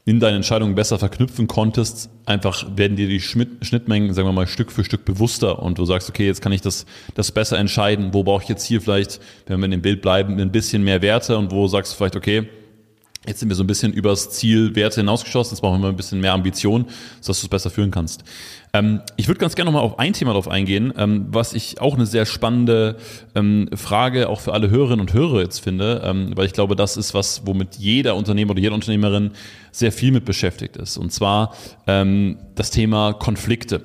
in 0.06 0.22
deinen 0.22 0.38
Entscheidungen 0.38 0.74
besser 0.74 0.98
verknüpfen 1.00 1.48
konntest, 1.48 2.10
einfach 2.26 2.66
werden 2.78 2.96
dir 2.96 3.10
die 3.10 3.20
Schnittmengen, 3.20 4.14
sagen 4.14 4.26
wir 4.26 4.32
mal, 4.32 4.48
Stück 4.48 4.72
für 4.72 4.86
Stück 4.86 5.04
bewusster 5.04 5.62
und 5.62 5.78
du 5.78 5.84
sagst, 5.84 6.08
okay, 6.08 6.26
jetzt 6.26 6.42
kann 6.42 6.54
ich 6.54 6.62
das, 6.62 6.86
das 7.14 7.34
besser 7.34 7.58
entscheiden, 7.58 8.14
wo 8.14 8.24
brauche 8.24 8.44
ich 8.44 8.48
jetzt 8.48 8.64
hier 8.64 8.80
vielleicht, 8.80 9.20
wenn 9.48 9.60
wir 9.60 9.66
in 9.66 9.72
dem 9.72 9.82
Bild 9.82 10.02
bleiben, 10.02 10.40
ein 10.40 10.52
bisschen 10.52 10.84
mehr 10.84 11.02
Werte 11.02 11.38
und 11.38 11.52
wo 11.52 11.68
sagst 11.68 11.92
du 11.92 11.98
vielleicht, 11.98 12.16
okay, 12.16 12.48
Jetzt 13.28 13.42
sind 13.42 13.50
wir 13.50 13.56
so 13.56 13.64
ein 13.64 13.68
bisschen 13.68 13.92
übers 13.92 14.30
Ziel 14.30 14.74
Werte 14.76 15.02
hinausgeschossen. 15.02 15.56
Jetzt 15.56 15.62
brauchen 15.62 15.82
wir 15.82 15.90
ein 15.90 15.98
bisschen 15.98 16.22
mehr 16.22 16.32
Ambition, 16.32 16.86
sodass 17.20 17.42
du 17.42 17.48
es 17.48 17.50
besser 17.50 17.70
führen 17.70 17.92
kannst. 17.92 18.24
Ähm, 18.74 19.02
ich 19.16 19.28
würde 19.28 19.40
ganz 19.40 19.56
gerne 19.56 19.72
nochmal 19.72 19.86
auf 19.86 20.00
ein 20.00 20.14
Thema 20.14 20.34
drauf 20.34 20.48
eingehen, 20.48 20.94
ähm, 20.98 21.28
was 21.30 21.54
ich 21.54 21.80
auch 21.82 21.96
eine 21.96 22.06
sehr 22.06 22.26
spannende 22.26 22.98
ähm, 23.36 23.70
Frage 23.74 24.30
auch 24.30 24.42
für 24.42 24.54
alle 24.54 24.70
Hörerinnen 24.70 25.02
und 25.02 25.14
Hörer 25.14 25.42
jetzt 25.42 25.60
finde, 25.60 26.02
ähm, 26.04 26.32
weil 26.36 26.46
ich 26.46 26.54
glaube, 26.54 26.76
das 26.76 26.98
ist 26.98 27.14
was, 27.14 27.44
womit 27.46 27.76
jeder 27.76 28.16
Unternehmer 28.16 28.52
oder 28.52 28.62
jede 28.62 28.74
Unternehmerin 28.74 29.32
sehr 29.72 29.92
viel 29.92 30.12
mit 30.12 30.26
beschäftigt 30.26 30.78
ist. 30.78 30.98
Und 30.98 31.12
zwar 31.12 31.54
ähm, 31.86 32.38
das 32.56 32.72
Thema 32.72 33.14
Konflikte. 33.14 33.82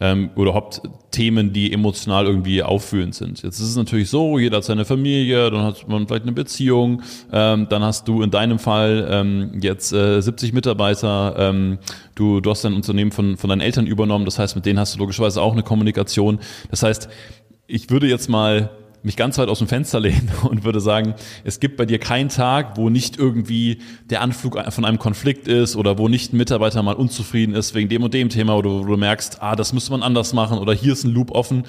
Ähm, 0.00 0.30
oder 0.36 0.54
Hauptthemen, 0.54 1.52
die 1.52 1.72
emotional 1.72 2.26
irgendwie 2.26 2.62
auffühlend 2.62 3.14
sind. 3.14 3.42
Jetzt 3.42 3.60
ist 3.60 3.68
es 3.68 3.76
natürlich 3.76 4.10
so, 4.10 4.38
jeder 4.38 4.58
hat 4.58 4.64
seine 4.64 4.84
Familie, 4.84 5.50
dann 5.50 5.62
hat 5.62 5.88
man 5.88 6.06
vielleicht 6.06 6.24
eine 6.24 6.32
Beziehung, 6.32 7.02
ähm, 7.32 7.66
dann 7.68 7.82
hast 7.82 8.08
du 8.08 8.22
in 8.22 8.30
deinem 8.30 8.58
Fall 8.58 9.06
ähm, 9.10 9.60
jetzt 9.62 9.92
äh, 9.92 10.20
70 10.20 10.52
Mitarbeiter, 10.52 11.34
ähm, 11.38 11.78
du, 12.14 12.40
du 12.40 12.50
hast 12.50 12.64
dein 12.64 12.74
Unternehmen 12.74 13.12
von, 13.12 13.36
von 13.36 13.50
deinen 13.50 13.60
Eltern 13.60 13.86
übernommen, 13.86 14.24
das 14.24 14.38
heißt, 14.38 14.56
mit 14.56 14.66
denen 14.66 14.78
hast 14.78 14.94
du 14.94 14.98
logischerweise 14.98 15.40
auch 15.40 15.52
eine 15.52 15.62
Kommunikation. 15.62 16.38
Das 16.70 16.82
heißt, 16.82 17.08
ich 17.66 17.90
würde 17.90 18.06
jetzt 18.06 18.28
mal 18.28 18.70
mich 19.02 19.16
ganz 19.16 19.38
weit 19.38 19.48
aus 19.48 19.58
dem 19.58 19.68
Fenster 19.68 20.00
lehnen 20.00 20.30
und 20.42 20.64
würde 20.64 20.80
sagen, 20.80 21.14
es 21.44 21.60
gibt 21.60 21.76
bei 21.76 21.86
dir 21.86 21.98
keinen 21.98 22.28
Tag, 22.28 22.76
wo 22.76 22.90
nicht 22.90 23.18
irgendwie 23.18 23.78
der 24.10 24.20
Anflug 24.20 24.58
von 24.72 24.84
einem 24.84 24.98
Konflikt 24.98 25.48
ist 25.48 25.76
oder 25.76 25.98
wo 25.98 26.08
nicht 26.08 26.32
ein 26.32 26.36
Mitarbeiter 26.36 26.82
mal 26.82 26.94
unzufrieden 26.94 27.54
ist 27.54 27.74
wegen 27.74 27.88
dem 27.88 28.02
und 28.02 28.14
dem 28.14 28.28
Thema 28.28 28.56
oder 28.56 28.70
wo 28.70 28.84
du 28.84 28.96
merkst, 28.96 29.42
ah, 29.42 29.56
das 29.56 29.72
müsste 29.72 29.92
man 29.92 30.02
anders 30.02 30.32
machen 30.32 30.58
oder 30.58 30.72
hier 30.72 30.92
ist 30.92 31.04
ein 31.04 31.12
Loop 31.12 31.30
offen. 31.30 31.64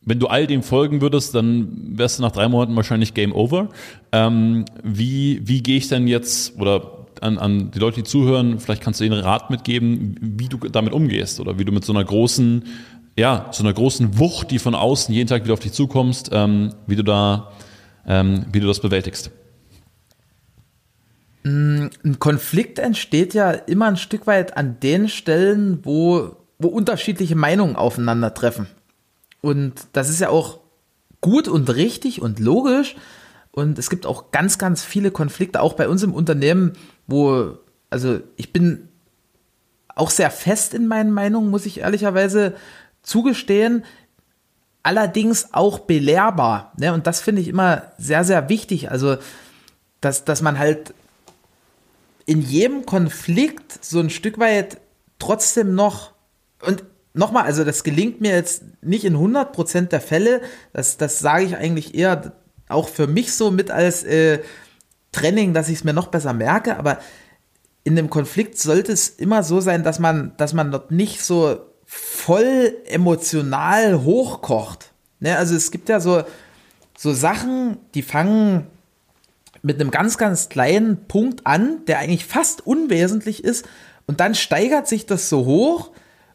Wenn 0.00 0.20
du 0.20 0.26
all 0.28 0.46
dem 0.46 0.62
folgen 0.62 1.00
würdest, 1.00 1.34
dann 1.34 1.98
wärst 1.98 2.18
du 2.18 2.22
nach 2.22 2.32
drei 2.32 2.48
Monaten 2.48 2.74
wahrscheinlich 2.76 3.12
Game 3.12 3.32
Over. 3.32 3.68
Ähm, 4.12 4.64
wie, 4.82 5.46
wie 5.46 5.62
gehe 5.62 5.76
ich 5.76 5.88
denn 5.88 6.06
jetzt 6.06 6.58
oder 6.58 6.98
an, 7.20 7.38
an 7.38 7.70
die 7.70 7.78
Leute, 7.78 7.96
die 7.96 8.04
zuhören, 8.04 8.58
vielleicht 8.58 8.82
kannst 8.82 9.00
du 9.00 9.04
ihnen 9.04 9.18
Rat 9.18 9.50
mitgeben, 9.50 10.16
wie 10.20 10.48
du 10.48 10.56
damit 10.56 10.92
umgehst 10.92 11.40
oder 11.40 11.58
wie 11.58 11.64
du 11.64 11.72
mit 11.72 11.84
so 11.84 11.92
einer 11.92 12.04
großen 12.04 12.64
ja, 13.18 13.48
so 13.50 13.64
einer 13.64 13.72
großen 13.72 14.16
Wucht, 14.18 14.52
die 14.52 14.60
von 14.60 14.76
außen 14.76 15.12
jeden 15.12 15.28
Tag 15.28 15.42
wieder 15.42 15.54
auf 15.54 15.60
dich 15.60 15.72
zukommst, 15.72 16.30
ähm, 16.32 16.72
wie 16.86 16.94
du 16.94 17.02
da, 17.02 17.50
ähm, 18.06 18.46
wie 18.52 18.60
du 18.60 18.68
das 18.68 18.78
bewältigst. 18.78 19.32
Mm, 21.42 21.86
ein 22.04 22.18
Konflikt 22.20 22.78
entsteht 22.78 23.34
ja 23.34 23.50
immer 23.50 23.86
ein 23.86 23.96
Stück 23.96 24.28
weit 24.28 24.56
an 24.56 24.78
den 24.78 25.08
Stellen, 25.08 25.80
wo, 25.84 26.36
wo 26.60 26.68
unterschiedliche 26.68 27.34
Meinungen 27.34 27.74
aufeinandertreffen. 27.74 28.68
Und 29.40 29.74
das 29.94 30.10
ist 30.10 30.20
ja 30.20 30.28
auch 30.28 30.60
gut 31.20 31.48
und 31.48 31.74
richtig 31.74 32.22
und 32.22 32.38
logisch. 32.38 32.94
Und 33.50 33.80
es 33.80 33.90
gibt 33.90 34.06
auch 34.06 34.30
ganz, 34.30 34.58
ganz 34.58 34.84
viele 34.84 35.10
Konflikte, 35.10 35.60
auch 35.60 35.72
bei 35.72 35.88
uns 35.88 36.04
im 36.04 36.14
Unternehmen, 36.14 36.74
wo, 37.08 37.58
also 37.90 38.20
ich 38.36 38.52
bin 38.52 38.88
auch 39.96 40.10
sehr 40.10 40.30
fest 40.30 40.74
in 40.74 40.86
meinen 40.86 41.10
Meinungen, 41.10 41.50
muss 41.50 41.66
ich 41.66 41.80
ehrlicherweise 41.80 42.54
zugestehen, 43.02 43.84
allerdings 44.82 45.52
auch 45.52 45.80
belehrbar. 45.80 46.72
Ne? 46.78 46.92
Und 46.92 47.06
das 47.06 47.20
finde 47.20 47.42
ich 47.42 47.48
immer 47.48 47.92
sehr, 47.98 48.24
sehr 48.24 48.48
wichtig. 48.48 48.90
Also, 48.90 49.16
dass, 50.00 50.24
dass 50.24 50.42
man 50.42 50.58
halt 50.58 50.94
in 52.26 52.42
jedem 52.42 52.86
Konflikt 52.86 53.84
so 53.84 54.00
ein 54.00 54.10
Stück 54.10 54.38
weit 54.38 54.78
trotzdem 55.18 55.74
noch, 55.74 56.12
und 56.64 56.84
nochmal, 57.14 57.44
also 57.44 57.64
das 57.64 57.84
gelingt 57.84 58.20
mir 58.20 58.32
jetzt 58.32 58.62
nicht 58.82 59.04
in 59.04 59.16
100% 59.16 59.88
der 59.88 60.00
Fälle, 60.00 60.40
das, 60.72 60.96
das 60.96 61.18
sage 61.18 61.44
ich 61.44 61.56
eigentlich 61.56 61.94
eher 61.94 62.32
auch 62.68 62.88
für 62.88 63.06
mich 63.06 63.32
so 63.32 63.50
mit 63.50 63.70
als 63.70 64.04
äh, 64.04 64.40
Training, 65.12 65.54
dass 65.54 65.68
ich 65.68 65.76
es 65.76 65.84
mir 65.84 65.94
noch 65.94 66.08
besser 66.08 66.32
merke, 66.32 66.76
aber 66.76 66.98
in 67.82 67.96
dem 67.96 68.10
Konflikt 68.10 68.58
sollte 68.58 68.92
es 68.92 69.08
immer 69.08 69.42
so 69.42 69.60
sein, 69.60 69.82
dass 69.82 69.98
man, 69.98 70.32
dass 70.36 70.52
man 70.52 70.70
dort 70.70 70.90
nicht 70.90 71.22
so 71.22 71.67
voll 71.88 72.76
emotional 72.84 74.04
hochkocht. 74.04 74.92
Ne, 75.20 75.36
also 75.36 75.56
es 75.56 75.70
gibt 75.70 75.88
ja 75.88 76.00
so, 76.00 76.22
so 76.96 77.12
Sachen, 77.14 77.78
die 77.94 78.02
fangen 78.02 78.66
mit 79.62 79.80
einem 79.80 79.90
ganz, 79.90 80.18
ganz 80.18 80.50
kleinen 80.50 81.06
Punkt 81.06 81.46
an, 81.46 81.84
der 81.86 81.98
eigentlich 81.98 82.26
fast 82.26 82.64
unwesentlich 82.66 83.42
ist. 83.42 83.66
Und 84.06 84.20
dann 84.20 84.34
steigert 84.34 84.86
sich 84.86 85.06
das 85.06 85.28
so 85.30 85.46
hoch 85.46 85.90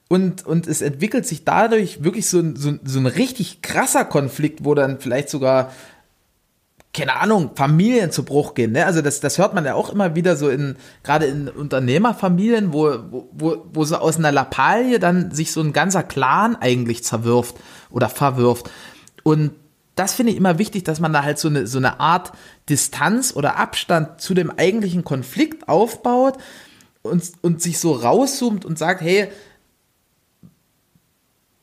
und, 0.09 0.45
und 0.45 0.67
es 0.67 0.81
entwickelt 0.81 1.25
sich 1.25 1.45
dadurch 1.45 2.03
wirklich 2.03 2.27
so 2.27 2.39
ein, 2.39 2.55
so, 2.55 2.73
so 2.83 2.99
ein 2.99 3.05
richtig 3.05 3.61
krasser 3.61 4.05
Konflikt, 4.05 4.65
wo 4.65 4.73
dann 4.73 4.99
vielleicht 4.99 5.29
sogar 5.29 5.71
keine 6.93 7.15
Ahnung, 7.15 7.51
Familien 7.55 8.11
zu 8.11 8.23
Bruch 8.23 8.53
gehen. 8.53 8.73
Ne? 8.73 8.85
Also 8.85 9.01
das, 9.01 9.19
das 9.19 9.39
hört 9.39 9.55
man 9.55 9.65
ja 9.65 9.73
auch 9.73 9.89
immer 9.89 10.15
wieder 10.15 10.35
so 10.35 10.49
in, 10.49 10.75
gerade 11.03 11.25
in 11.25 11.49
Unternehmerfamilien, 11.49 12.71
wo, 12.71 12.99
wo, 13.31 13.65
wo 13.73 13.83
so 13.83 13.97
aus 13.97 14.17
einer 14.17 14.31
Lappalie 14.31 14.99
dann 14.99 15.31
sich 15.31 15.51
so 15.51 15.61
ein 15.61 15.73
ganzer 15.73 16.03
Clan 16.03 16.55
eigentlich 16.55 17.03
zerwirft 17.03 17.55
oder 17.89 18.09
verwirft. 18.09 18.69
Und 19.23 19.53
das 19.95 20.13
finde 20.13 20.31
ich 20.31 20.37
immer 20.37 20.59
wichtig, 20.59 20.83
dass 20.83 20.99
man 20.99 21.13
da 21.13 21.23
halt 21.23 21.39
so 21.39 21.47
eine, 21.47 21.65
so 21.65 21.79
eine 21.79 21.99
Art 21.99 22.31
Distanz 22.69 23.35
oder 23.35 23.57
Abstand 23.57 24.21
zu 24.21 24.35
dem 24.35 24.51
eigentlichen 24.51 25.03
Konflikt 25.03 25.67
aufbaut 25.67 26.37
und, 27.01 27.23
und 27.41 27.61
sich 27.61 27.79
so 27.79 27.93
rauszoomt 27.93 28.65
und 28.65 28.77
sagt, 28.77 29.01
hey, 29.01 29.29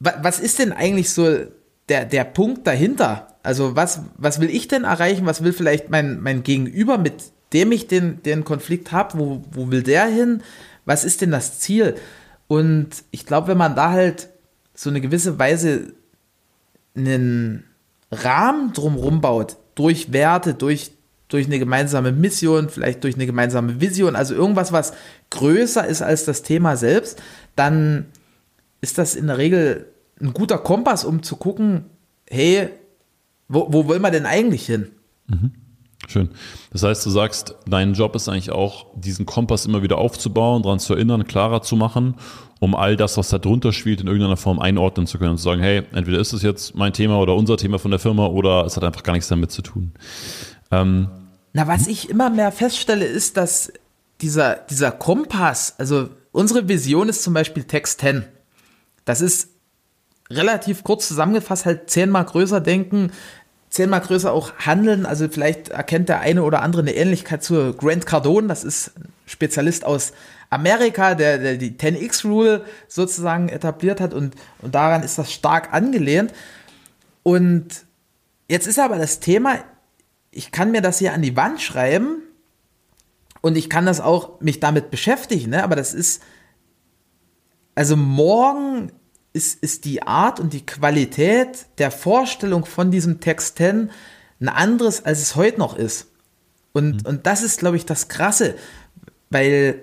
was 0.00 0.40
ist 0.40 0.58
denn 0.58 0.72
eigentlich 0.72 1.10
so 1.10 1.38
der, 1.88 2.04
der 2.04 2.24
Punkt 2.24 2.66
dahinter? 2.66 3.29
Also 3.42 3.76
was, 3.76 4.02
was 4.16 4.40
will 4.40 4.50
ich 4.50 4.68
denn 4.68 4.84
erreichen? 4.84 5.26
Was 5.26 5.42
will 5.42 5.52
vielleicht 5.52 5.90
mein, 5.90 6.20
mein 6.20 6.42
Gegenüber, 6.42 6.98
mit 6.98 7.14
dem 7.52 7.72
ich 7.72 7.88
den, 7.88 8.22
den 8.22 8.44
Konflikt 8.44 8.92
habe? 8.92 9.18
Wo, 9.18 9.42
wo 9.50 9.70
will 9.70 9.82
der 9.82 10.06
hin? 10.06 10.42
Was 10.84 11.04
ist 11.04 11.20
denn 11.20 11.30
das 11.30 11.58
Ziel? 11.58 11.96
Und 12.48 13.04
ich 13.10 13.26
glaube, 13.26 13.48
wenn 13.48 13.58
man 13.58 13.76
da 13.76 13.90
halt 13.90 14.28
so 14.74 14.90
eine 14.90 15.00
gewisse 15.00 15.38
Weise 15.38 15.92
einen 16.96 17.64
Rahmen 18.10 18.72
drumherum 18.72 19.20
baut, 19.20 19.56
durch 19.74 20.12
Werte, 20.12 20.54
durch, 20.54 20.90
durch 21.28 21.46
eine 21.46 21.58
gemeinsame 21.58 22.12
Mission, 22.12 22.68
vielleicht 22.68 23.04
durch 23.04 23.14
eine 23.14 23.26
gemeinsame 23.26 23.80
Vision, 23.80 24.16
also 24.16 24.34
irgendwas, 24.34 24.72
was 24.72 24.92
größer 25.30 25.86
ist 25.86 26.02
als 26.02 26.24
das 26.24 26.42
Thema 26.42 26.76
selbst, 26.76 27.22
dann 27.56 28.06
ist 28.80 28.98
das 28.98 29.14
in 29.14 29.28
der 29.28 29.38
Regel 29.38 29.86
ein 30.20 30.34
guter 30.34 30.58
Kompass, 30.58 31.04
um 31.04 31.22
zu 31.22 31.36
gucken, 31.36 31.84
hey, 32.28 32.70
wo, 33.50 33.66
wo 33.70 33.88
will 33.88 33.98
man 33.98 34.12
denn 34.12 34.26
eigentlich 34.26 34.64
hin? 34.64 34.92
Mhm. 35.26 35.50
Schön. 36.08 36.30
Das 36.72 36.82
heißt, 36.82 37.04
du 37.04 37.10
sagst, 37.10 37.56
dein 37.66 37.92
Job 37.92 38.16
ist 38.16 38.28
eigentlich 38.28 38.50
auch, 38.50 38.86
diesen 38.96 39.26
Kompass 39.26 39.66
immer 39.66 39.82
wieder 39.82 39.98
aufzubauen, 39.98 40.62
daran 40.62 40.78
zu 40.78 40.94
erinnern, 40.94 41.26
klarer 41.26 41.62
zu 41.62 41.76
machen, 41.76 42.14
um 42.58 42.74
all 42.74 42.96
das, 42.96 43.16
was 43.16 43.28
da 43.28 43.38
drunter 43.38 43.72
spielt, 43.72 44.00
in 44.00 44.06
irgendeiner 44.06 44.36
Form 44.36 44.60
einordnen 44.60 45.06
zu 45.06 45.18
können 45.18 45.32
und 45.32 45.38
zu 45.38 45.44
sagen, 45.44 45.60
hey, 45.60 45.82
entweder 45.92 46.18
ist 46.18 46.32
es 46.32 46.42
jetzt 46.42 46.74
mein 46.74 46.92
Thema 46.92 47.18
oder 47.18 47.34
unser 47.34 47.56
Thema 47.56 47.78
von 47.78 47.90
der 47.90 48.00
Firma 48.00 48.26
oder 48.26 48.64
es 48.64 48.76
hat 48.76 48.84
einfach 48.84 49.02
gar 49.02 49.12
nichts 49.12 49.28
damit 49.28 49.50
zu 49.50 49.62
tun. 49.62 49.92
Ähm, 50.70 51.08
Na, 51.52 51.66
was 51.68 51.86
ich 51.86 52.08
immer 52.08 52.30
mehr 52.30 52.50
feststelle, 52.50 53.04
ist, 53.04 53.36
dass 53.36 53.72
dieser, 54.20 54.56
dieser 54.70 54.92
Kompass, 54.92 55.74
also 55.78 56.08
unsere 56.32 56.68
Vision 56.68 57.08
ist 57.08 57.22
zum 57.22 57.34
Beispiel 57.34 57.64
Text 57.64 58.00
10. 58.00 58.24
Das 59.04 59.20
ist 59.20 59.50
relativ 60.30 60.84
kurz 60.84 61.08
zusammengefasst, 61.08 61.66
halt 61.66 61.90
zehnmal 61.90 62.24
größer 62.24 62.60
denken, 62.60 63.10
zehnmal 63.70 64.00
größer 64.00 64.32
auch 64.32 64.52
handeln. 64.58 65.06
Also 65.06 65.28
vielleicht 65.28 65.70
erkennt 65.70 66.08
der 66.08 66.20
eine 66.20 66.42
oder 66.42 66.62
andere 66.62 66.82
eine 66.82 66.94
Ähnlichkeit 66.94 67.42
zu 67.42 67.72
Grant 67.74 68.04
Cardone. 68.04 68.48
Das 68.48 68.64
ist 68.64 68.96
ein 68.98 69.12
Spezialist 69.26 69.84
aus 69.84 70.12
Amerika, 70.50 71.14
der, 71.14 71.38
der 71.38 71.56
die 71.56 71.70
10x-Rule 71.70 72.64
sozusagen 72.88 73.48
etabliert 73.48 74.00
hat 74.00 74.12
und, 74.12 74.34
und 74.60 74.74
daran 74.74 75.04
ist 75.04 75.16
das 75.16 75.32
stark 75.32 75.72
angelehnt. 75.72 76.32
Und 77.22 77.86
jetzt 78.48 78.66
ist 78.66 78.80
aber 78.80 78.98
das 78.98 79.20
Thema, 79.20 79.58
ich 80.32 80.50
kann 80.50 80.72
mir 80.72 80.82
das 80.82 80.98
hier 80.98 81.14
an 81.14 81.22
die 81.22 81.36
Wand 81.36 81.60
schreiben 81.60 82.22
und 83.40 83.56
ich 83.56 83.70
kann 83.70 83.86
das 83.86 84.00
auch 84.00 84.40
mich 84.40 84.58
damit 84.58 84.90
beschäftigen, 84.90 85.50
ne? 85.50 85.62
aber 85.62 85.76
das 85.76 85.94
ist, 85.94 86.22
also 87.76 87.96
morgen 87.96 88.90
ist, 89.32 89.62
ist 89.62 89.84
die 89.84 90.02
Art 90.02 90.40
und 90.40 90.52
die 90.52 90.66
Qualität 90.66 91.66
der 91.78 91.90
Vorstellung 91.90 92.64
von 92.64 92.90
diesem 92.90 93.20
Text 93.20 93.58
10 93.58 93.90
ein 94.40 94.48
anderes, 94.48 95.04
als 95.04 95.20
es 95.20 95.36
heute 95.36 95.58
noch 95.58 95.76
ist. 95.76 96.08
Und, 96.72 97.02
mhm. 97.02 97.08
und 97.08 97.26
das 97.26 97.42
ist, 97.42 97.60
glaube 97.60 97.76
ich, 97.76 97.86
das 97.86 98.08
Krasse, 98.08 98.54
weil 99.28 99.82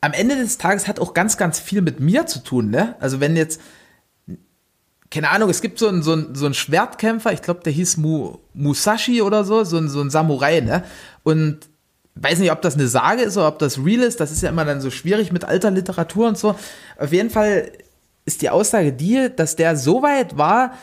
am 0.00 0.12
Ende 0.12 0.36
des 0.36 0.58
Tages 0.58 0.88
hat 0.88 0.98
auch 0.98 1.14
ganz, 1.14 1.36
ganz 1.36 1.60
viel 1.60 1.80
mit 1.80 2.00
mir 2.00 2.26
zu 2.26 2.40
tun. 2.40 2.70
Ne? 2.70 2.96
Also 2.98 3.20
wenn 3.20 3.36
jetzt, 3.36 3.60
keine 5.10 5.30
Ahnung, 5.30 5.48
es 5.48 5.60
gibt 5.60 5.78
so 5.78 5.86
einen, 5.86 6.02
so 6.02 6.12
einen, 6.12 6.34
so 6.34 6.46
einen 6.46 6.54
Schwertkämpfer, 6.54 7.32
ich 7.32 7.42
glaube, 7.42 7.60
der 7.60 7.72
hieß 7.72 7.98
Mu, 7.98 8.38
Musashi 8.54 9.22
oder 9.22 9.44
so, 9.44 9.62
so 9.62 9.76
ein, 9.76 9.88
so 9.88 10.00
ein 10.00 10.10
Samurai, 10.10 10.60
ne? 10.60 10.84
Und 11.22 11.58
weiß 12.14 12.38
nicht, 12.38 12.50
ob 12.50 12.62
das 12.62 12.74
eine 12.74 12.88
Sage 12.88 13.22
ist 13.22 13.36
oder 13.36 13.48
ob 13.48 13.58
das 13.58 13.78
real 13.78 14.02
ist, 14.02 14.20
das 14.20 14.32
ist 14.32 14.42
ja 14.42 14.48
immer 14.48 14.64
dann 14.64 14.80
so 14.80 14.90
schwierig 14.90 15.32
mit 15.32 15.44
alter 15.44 15.70
Literatur 15.70 16.28
und 16.28 16.38
so. 16.38 16.56
Auf 16.98 17.12
jeden 17.12 17.30
Fall 17.30 17.70
ist 18.24 18.42
die 18.42 18.50
Aussage 18.50 18.92
die, 18.92 19.30
dass 19.34 19.56
der 19.56 19.76
so 19.76 20.02
weit 20.02 20.36
war, 20.36 20.74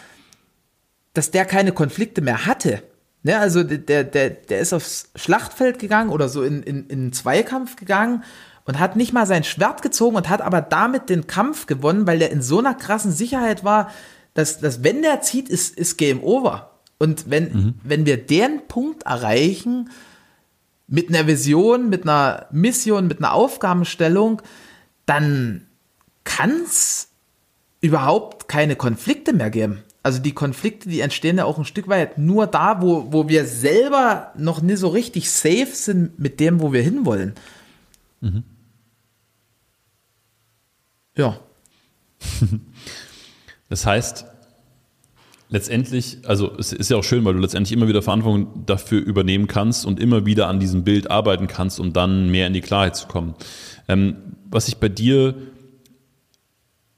dass 1.13 1.31
der 1.31 1.45
keine 1.45 1.71
Konflikte 1.71 2.21
mehr 2.21 2.45
hatte. 2.45 2.83
Ne, 3.21 3.37
also 3.37 3.63
der, 3.63 4.05
der, 4.05 4.29
der 4.29 4.59
ist 4.59 4.71
aufs 4.71 5.09
Schlachtfeld 5.15 5.77
gegangen 5.77 6.09
oder 6.09 6.29
so 6.29 6.41
in, 6.41 6.63
in, 6.63 6.87
in 6.87 7.11
Zweikampf 7.11 7.75
gegangen 7.75 8.23
und 8.63 8.79
hat 8.79 8.95
nicht 8.95 9.11
mal 9.11 9.25
sein 9.25 9.43
Schwert 9.43 9.81
gezogen 9.81 10.15
und 10.15 10.29
hat 10.29 10.41
aber 10.41 10.61
damit 10.61 11.09
den 11.09 11.27
Kampf 11.27 11.65
gewonnen, 11.65 12.07
weil 12.07 12.19
der 12.19 12.31
in 12.31 12.41
so 12.41 12.59
einer 12.59 12.75
krassen 12.75 13.11
Sicherheit 13.11 13.65
war, 13.65 13.91
dass, 14.35 14.59
dass 14.59 14.83
wenn 14.83 15.01
der 15.01 15.19
zieht, 15.21 15.49
ist, 15.49 15.77
ist 15.77 15.97
Game 15.97 16.23
Over. 16.23 16.79
Und 16.97 17.29
wenn, 17.29 17.51
mhm. 17.51 17.73
wenn 17.83 18.05
wir 18.05 18.15
den 18.25 18.67
Punkt 18.67 19.03
erreichen, 19.03 19.89
mit 20.87 21.09
einer 21.09 21.27
Vision, 21.27 21.89
mit 21.89 22.03
einer 22.03 22.47
Mission, 22.51 23.07
mit 23.07 23.19
einer 23.19 23.33
Aufgabenstellung, 23.33 24.41
dann 25.05 25.67
kann 26.23 26.51
es 26.65 27.08
überhaupt 27.81 28.47
keine 28.47 28.75
Konflikte 28.75 29.33
mehr 29.33 29.49
geben. 29.49 29.83
Also 30.01 30.19
die 30.19 30.33
Konflikte, 30.33 30.89
die 30.89 31.01
entstehen 31.01 31.37
ja 31.37 31.45
auch 31.45 31.57
ein 31.57 31.65
Stück 31.65 31.87
weit 31.87 32.17
nur 32.17 32.47
da, 32.47 32.81
wo, 32.81 33.11
wo 33.11 33.27
wir 33.27 33.45
selber 33.45 34.31
noch 34.37 34.61
nicht 34.61 34.79
so 34.79 34.87
richtig 34.87 35.29
safe 35.29 35.69
sind 35.73 36.19
mit 36.19 36.39
dem, 36.39 36.61
wo 36.61 36.71
wir 36.71 36.81
hinwollen. 36.81 37.33
Mhm. 38.21 38.43
Ja. 41.15 41.39
Das 43.71 43.85
heißt, 43.85 44.25
letztendlich, 45.49 46.17
also 46.25 46.57
es 46.57 46.73
ist 46.73 46.89
ja 46.89 46.97
auch 46.97 47.03
schön, 47.03 47.23
weil 47.23 47.33
du 47.35 47.39
letztendlich 47.39 47.71
immer 47.71 47.87
wieder 47.87 48.01
Verantwortung 48.01 48.65
dafür 48.65 48.99
übernehmen 48.99 49.47
kannst 49.47 49.85
und 49.85 49.99
immer 49.99 50.25
wieder 50.25 50.47
an 50.47 50.59
diesem 50.59 50.83
Bild 50.83 51.11
arbeiten 51.11 51.45
kannst, 51.45 51.79
um 51.79 51.93
dann 51.93 52.31
mehr 52.31 52.47
in 52.47 52.53
die 52.53 52.61
Klarheit 52.61 52.95
zu 52.95 53.07
kommen. 53.07 53.35
Ähm, 53.87 54.15
was 54.49 54.67
ich 54.67 54.77
bei 54.77 54.89
dir 54.89 55.35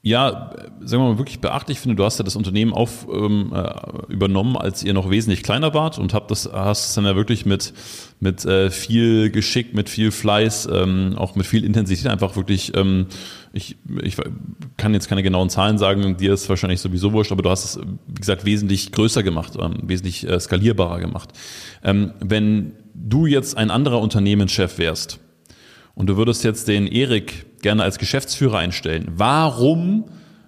ja, 0.04 0.56
sagen 0.80 1.04
wir 1.04 1.10
mal, 1.12 1.18
wirklich 1.20 1.42
beachtlich 1.42 1.80
finde, 1.80 1.96
du 1.96 2.04
hast 2.04 2.18
ja 2.18 2.26
das 2.26 2.36
Unternehmen 2.36 2.74
auf, 2.74 3.08
ähm, 3.14 3.54
äh, 3.54 4.12
übernommen, 4.12 4.58
als 4.58 4.82
ihr 4.82 4.94
noch 4.94 5.12
wesentlich 5.12 5.44
kleiner 5.44 5.76
wart 5.76 6.00
und 6.00 6.16
habt 6.16 6.32
das, 6.32 6.50
hast 6.52 6.90
es 6.90 6.96
dann 6.96 7.06
ja 7.06 7.16
wirklich 7.16 7.46
mit, 7.46 7.72
mit 8.20 8.44
äh, 8.46 8.72
viel 8.72 9.30
Geschick, 9.30 9.76
mit 9.76 9.90
viel 9.90 10.10
Fleiß, 10.10 10.68
ähm, 10.72 11.14
auch 11.18 11.36
mit 11.36 11.46
viel 11.46 11.64
Intensität 11.64 12.08
einfach 12.08 12.36
wirklich, 12.36 12.76
ähm, 12.76 13.08
ich, 13.54 13.78
ich 14.02 14.16
kann 14.76 14.96
jetzt 14.96 15.08
keine 15.08 15.22
genauen 15.22 15.52
Zahlen 15.52 15.78
sagen, 15.78 16.18
dir 16.18 16.34
ist 16.34 16.50
wahrscheinlich 16.50 16.82
sowieso 16.82 17.14
wurscht, 17.14 17.32
aber 17.32 17.44
du 17.44 17.52
hast 17.52 17.66
es, 17.66 17.80
wie 18.08 18.16
gesagt, 18.16 18.44
wesentlich 18.44 18.92
größer 18.92 19.22
gemacht, 19.22 19.54
ähm, 19.60 19.82
wesentlich 19.84 20.28
äh, 20.28 20.40
skalierbarer 20.40 21.00
gemacht. 21.00 21.30
Ähm, 21.84 22.14
wenn 22.20 22.72
du 22.96 23.28
jetzt 23.28 23.56
ein 23.56 23.70
anderer 23.70 24.02
Unternehmenschef 24.02 24.80
wärst 24.80 25.20
und 25.94 26.08
du 26.08 26.18
würdest 26.18 26.44
jetzt 26.44 26.68
den 26.68 26.88
Erik 26.88 27.46
gerne 27.62 27.84
als 27.84 27.98
Geschäftsführer 27.98 28.58
einstellen. 28.58 29.08
Warum 29.16 30.06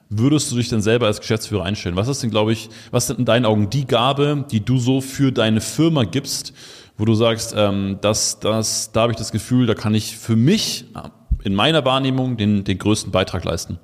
würdest 0.10 0.52
du 0.52 0.56
dich 0.56 0.70
denn 0.70 0.82
selber 0.82 1.08
als 1.08 1.20
Geschäftsführer 1.20 1.64
einstellen? 1.64 1.96
Was 1.96 2.08
ist 2.08 2.22
denn, 2.24 2.30
glaube 2.30 2.54
ich, 2.54 2.70
was 2.92 3.08
sind 3.08 3.20
in 3.20 3.26
deinen 3.26 3.46
Augen 3.46 3.70
die 3.70 3.86
Gabe, 3.86 4.46
die 4.52 4.64
du 4.64 4.78
so 4.78 5.02
für 5.02 5.32
deine 5.32 5.62
Firma 5.62 6.04
gibst, 6.04 6.54
wo 6.98 7.06
du 7.06 7.16
sagst, 7.16 7.54
ähm, 7.58 7.98
das, 8.02 8.40
das, 8.40 8.92
da 8.92 9.02
habe 9.02 9.14
ich 9.14 9.18
das 9.18 9.32
Gefühl, 9.32 9.66
da 9.66 9.74
kann 9.74 9.96
ich 9.96 10.18
für 10.18 10.36
mich 10.36 10.86
äh, 10.96 11.10
in 11.44 11.56
meiner 11.56 11.84
Wahrnehmung 11.86 12.38
den, 12.38 12.64
den 12.64 12.78
größten 12.78 13.12
Beitrag 13.12 13.44
leisten? 13.44 13.80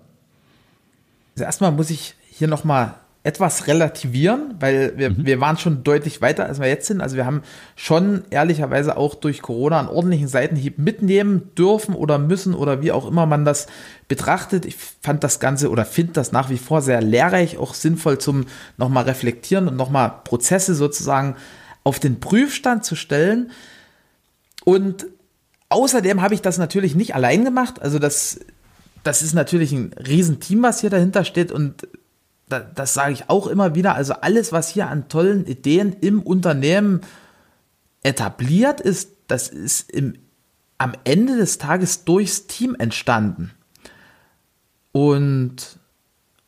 Also 1.36 1.45
erstmal 1.45 1.71
muss 1.71 1.89
ich 1.89 2.15
hier 2.31 2.48
nochmal 2.48 2.95
etwas 3.23 3.67
relativieren, 3.67 4.55
weil 4.59 4.93
wir, 4.95 5.09
mhm. 5.09 5.25
wir 5.25 5.41
waren 5.41 5.57
schon 5.57 5.83
deutlich 5.83 6.21
weiter, 6.21 6.45
als 6.45 6.59
wir 6.61 6.67
jetzt 6.67 6.88
sind. 6.88 7.01
Also 7.01 7.17
wir 7.17 7.25
haben 7.25 7.41
schon 7.75 8.23
ehrlicherweise 8.29 8.95
auch 8.95 9.13
durch 9.13 9.41
Corona 9.41 9.79
einen 9.79 9.89
ordentlichen 9.89 10.29
Seitenhieb 10.29 10.77
mitnehmen 10.77 11.51
dürfen 11.57 11.95
oder 11.95 12.17
müssen 12.17 12.53
oder 12.53 12.81
wie 12.81 12.93
auch 12.93 13.05
immer 13.05 13.25
man 13.25 13.43
das 13.43 13.67
betrachtet. 14.07 14.65
Ich 14.65 14.77
fand 15.01 15.23
das 15.25 15.41
Ganze 15.41 15.69
oder 15.69 15.83
finde 15.83 16.13
das 16.13 16.31
nach 16.31 16.49
wie 16.49 16.57
vor 16.57 16.81
sehr 16.81 17.01
lehrreich, 17.01 17.57
auch 17.57 17.73
sinnvoll 17.73 18.19
zum 18.19 18.45
nochmal 18.77 19.03
reflektieren 19.03 19.67
und 19.67 19.75
nochmal 19.75 20.13
Prozesse 20.23 20.73
sozusagen 20.73 21.35
auf 21.83 21.99
den 21.99 22.21
Prüfstand 22.21 22.85
zu 22.85 22.95
stellen. 22.95 23.51
Und 24.63 25.07
außerdem 25.67 26.21
habe 26.21 26.35
ich 26.35 26.41
das 26.41 26.57
natürlich 26.57 26.95
nicht 26.95 27.15
allein 27.15 27.43
gemacht. 27.43 27.81
Also 27.81 27.99
das, 27.99 28.39
das 29.03 29.21
ist 29.21 29.33
natürlich 29.33 29.73
ein 29.73 29.91
Riesenteam, 29.93 30.63
was 30.63 30.79
hier 30.79 30.89
dahinter 30.89 31.25
steht 31.25 31.51
und 31.51 31.85
das, 32.50 32.63
das 32.75 32.94
sage 32.94 33.13
ich 33.13 33.29
auch 33.29 33.48
immer 33.48 33.75
wieder, 33.75 33.96
also 33.96 34.13
alles, 34.13 34.51
was 34.51 34.70
hier 34.70 34.88
an 34.88 35.08
tollen 35.08 35.46
Ideen 35.46 35.96
im 36.01 36.22
Unternehmen 36.22 37.01
etabliert 38.03 38.82
ist, 38.82 39.12
das 39.27 39.48
ist 39.48 39.91
im, 39.91 40.15
am 40.77 40.94
Ende 41.03 41.38
des 41.38 41.58
Tages 41.58 42.06
durchs 42.06 42.48
Team 42.48 42.75
entstanden. 42.77 43.51
Und 44.91 45.79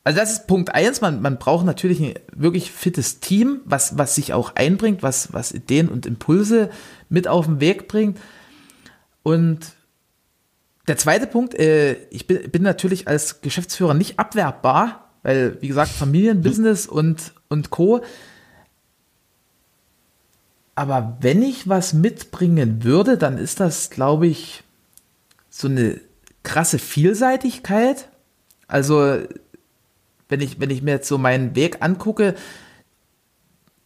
also 0.04 0.18
das 0.18 0.32
ist 0.32 0.46
Punkt 0.48 0.74
eins. 0.74 1.00
Man, 1.00 1.22
man 1.22 1.38
braucht 1.38 1.64
natürlich 1.64 2.00
ein 2.00 2.14
wirklich 2.34 2.72
fittes 2.72 3.20
Team, 3.20 3.60
was, 3.64 3.98
was 3.98 4.16
sich 4.16 4.32
auch 4.32 4.56
einbringt, 4.56 5.02
was, 5.02 5.32
was 5.32 5.52
Ideen 5.52 5.88
und 5.88 6.06
Impulse 6.06 6.70
mit 7.08 7.28
auf 7.28 7.46
den 7.46 7.60
Weg 7.60 7.86
bringt. 7.86 8.18
Und 9.22 9.76
der 10.88 10.96
zweite 10.96 11.28
Punkt, 11.28 11.54
äh, 11.54 11.94
ich 12.10 12.26
bin, 12.26 12.50
bin 12.50 12.62
natürlich 12.62 13.06
als 13.06 13.40
Geschäftsführer 13.42 13.94
nicht 13.94 14.18
abwerbbar. 14.18 15.01
Weil, 15.22 15.60
wie 15.60 15.68
gesagt, 15.68 15.90
Familienbusiness 15.90 16.86
und, 16.86 17.32
und 17.48 17.70
Co. 17.70 18.02
Aber 20.74 21.18
wenn 21.20 21.42
ich 21.42 21.68
was 21.68 21.92
mitbringen 21.92 22.82
würde, 22.82 23.18
dann 23.18 23.38
ist 23.38 23.60
das, 23.60 23.90
glaube 23.90 24.26
ich, 24.26 24.64
so 25.50 25.68
eine 25.68 26.00
krasse 26.42 26.78
Vielseitigkeit. 26.78 28.08
Also, 28.66 29.18
wenn 30.28 30.40
ich, 30.40 30.58
wenn 30.58 30.70
ich 30.70 30.82
mir 30.82 30.92
jetzt 30.92 31.08
so 31.08 31.18
meinen 31.18 31.54
Weg 31.54 31.78
angucke, 31.80 32.34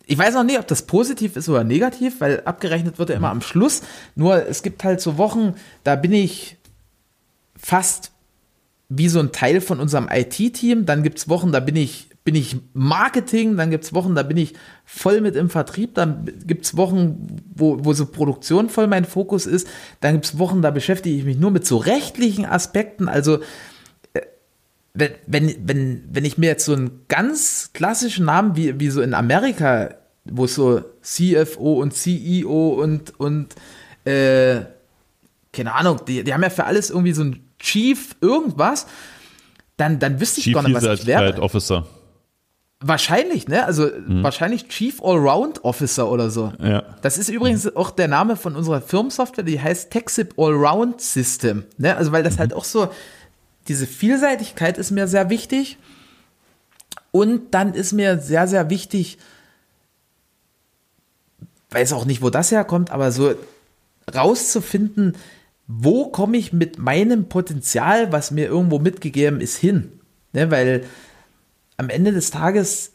ich 0.07 0.17
weiß 0.17 0.35
noch 0.35 0.45
nicht, 0.45 0.61
ob 0.61 0.69
das 0.69 0.83
positiv 0.83 1.37
ist 1.37 1.49
oder 1.49 1.65
negativ, 1.65 2.21
weil 2.21 2.41
abgerechnet 2.45 2.99
wird 2.99 3.11
ja 3.11 3.17
immer 3.17 3.31
am 3.31 3.43
Schluss. 3.43 3.83
Nur 4.15 4.47
es 4.47 4.63
gibt 4.63 4.85
halt 4.85 5.01
so 5.01 5.19
Wochen, 5.19 5.55
da 5.83 5.97
bin 5.97 6.13
ich 6.13 6.57
fast 7.57 8.13
wie 8.89 9.09
so 9.09 9.19
ein 9.19 9.33
Teil 9.33 9.61
von 9.61 9.81
unserem 9.81 10.09
IT-Team. 10.11 10.87
Dann 10.87 11.03
gibt 11.03 11.19
es 11.19 11.29
Wochen, 11.29 11.53
da 11.53 11.61
bin 11.61 11.77
ich, 11.77 12.09
bin 12.25 12.35
ich 12.35 12.57
Marketing, 12.73 13.57
dann 13.57 13.71
gibt 13.71 13.85
es 13.85 13.95
Wochen, 13.95 14.15
da 14.15 14.23
bin 14.23 14.37
ich 14.37 14.55
voll 14.85 15.21
mit 15.21 15.35
im 15.37 15.51
Vertrieb, 15.51 15.95
dann 15.95 16.31
gibt 16.47 16.65
es 16.65 16.77
Wochen, 16.77 17.43
wo, 17.55 17.85
wo 17.85 17.93
so 17.93 18.07
Produktion 18.07 18.69
voll 18.69 18.87
mein 18.87 19.05
Fokus 19.05 19.47
ist, 19.47 19.69
dann 20.01 20.15
gibt 20.15 20.27
es 20.27 20.39
Wochen, 20.39 20.63
da 20.63 20.71
beschäftige 20.71 21.17
ich 21.17 21.25
mich 21.25 21.39
nur 21.39 21.51
mit 21.51 21.67
so 21.67 21.77
rechtlichen 21.79 22.45
Aspekten. 22.45 23.09
Also 23.09 23.41
äh, 24.13 24.23
wenn, 24.95 25.13
wenn, 25.27 25.55
wenn, 25.65 26.05
wenn 26.11 26.25
ich 26.25 26.39
mir 26.39 26.47
jetzt 26.47 26.65
so 26.65 26.73
einen 26.73 27.03
ganz 27.09 27.71
klassischen 27.73 28.27
Namen 28.27 28.57
wie, 28.57 28.79
wie 28.79 28.91
so 28.91 29.03
in 29.03 29.15
Amerika, 29.15 29.95
wo 30.25 30.45
es 30.45 30.55
so 30.55 30.83
CFO 31.03 31.81
und 31.81 31.93
CEO 31.93 32.71
und, 32.71 33.19
und 33.19 33.55
äh, 34.05 34.63
keine 35.53 35.75
Ahnung, 35.75 36.01
die, 36.07 36.23
die 36.23 36.35
haben 36.35 36.43
ja 36.43 36.51
für 36.51 36.65
alles 36.65 36.91
irgendwie 36.91 37.13
so 37.13 37.25
ein 37.25 37.46
Chief 37.67 38.17
irgendwas, 38.21 38.87
dann, 39.77 39.99
dann 39.99 40.21
wüsste 40.21 40.39
ich 40.41 40.45
Chief 40.45 40.55
gar 40.55 40.63
nicht, 40.63 40.75
was 40.75 41.01
ich 41.01 41.07
wäre. 41.07 41.43
Officer. 41.43 41.87
Wahrscheinlich, 42.79 43.49
ne? 43.49 43.65
Also 43.65 43.87
mhm. 43.87 44.23
wahrscheinlich 44.23 44.69
Chief 44.69 45.03
Allround 45.03 45.65
Officer 45.65 46.11
oder 46.11 46.31
so. 46.31 46.53
Ja. 46.63 46.85
Das 47.03 47.19
ist 47.19 47.29
übrigens 47.29 47.75
auch 47.75 47.91
der 47.91 48.07
Name 48.07 48.37
von 48.37 48.55
unserer 48.55 48.81
Firmensoftware, 48.81 49.45
die 49.45 49.61
heißt 49.61 49.91
TechSip 49.91 50.35
Allround 50.39 51.01
System. 51.01 51.65
Ne? 51.79 51.97
Also 51.97 52.13
weil 52.13 52.23
das 52.23 52.35
mhm. 52.35 52.41
halt 52.41 52.55
auch 52.55 52.65
so, 52.65 52.89
diese 53.67 53.87
Vielseitigkeit 53.87 54.79
ist 54.79 54.93
mir 54.93 55.09
sehr 55.09 55.29
wichtig. 55.29 55.79
Und 57.11 57.55
dann 57.55 57.75
ist 57.75 57.93
mir 57.93 58.19
sehr, 58.19 58.47
sehr 58.47 58.71
wichtig, 58.71 59.19
weiß 61.71 61.95
auch 61.95 62.05
nicht, 62.05 62.23
wo 62.23 62.31
das 62.31 62.53
herkommt, 62.53 62.91
aber 62.91 63.11
so 63.11 63.35
rauszufinden, 64.15 65.17
wo 65.67 66.09
komme 66.11 66.37
ich 66.37 66.53
mit 66.53 66.79
meinem 66.79 67.29
Potenzial, 67.29 68.13
was 68.13 68.31
mir 68.31 68.47
irgendwo 68.47 68.79
mitgegeben 68.79 69.41
ist, 69.41 69.57
hin? 69.57 70.01
Ne, 70.33 70.51
weil 70.51 70.85
am 71.77 71.89
Ende 71.89 72.13
des 72.13 72.31
Tages 72.31 72.93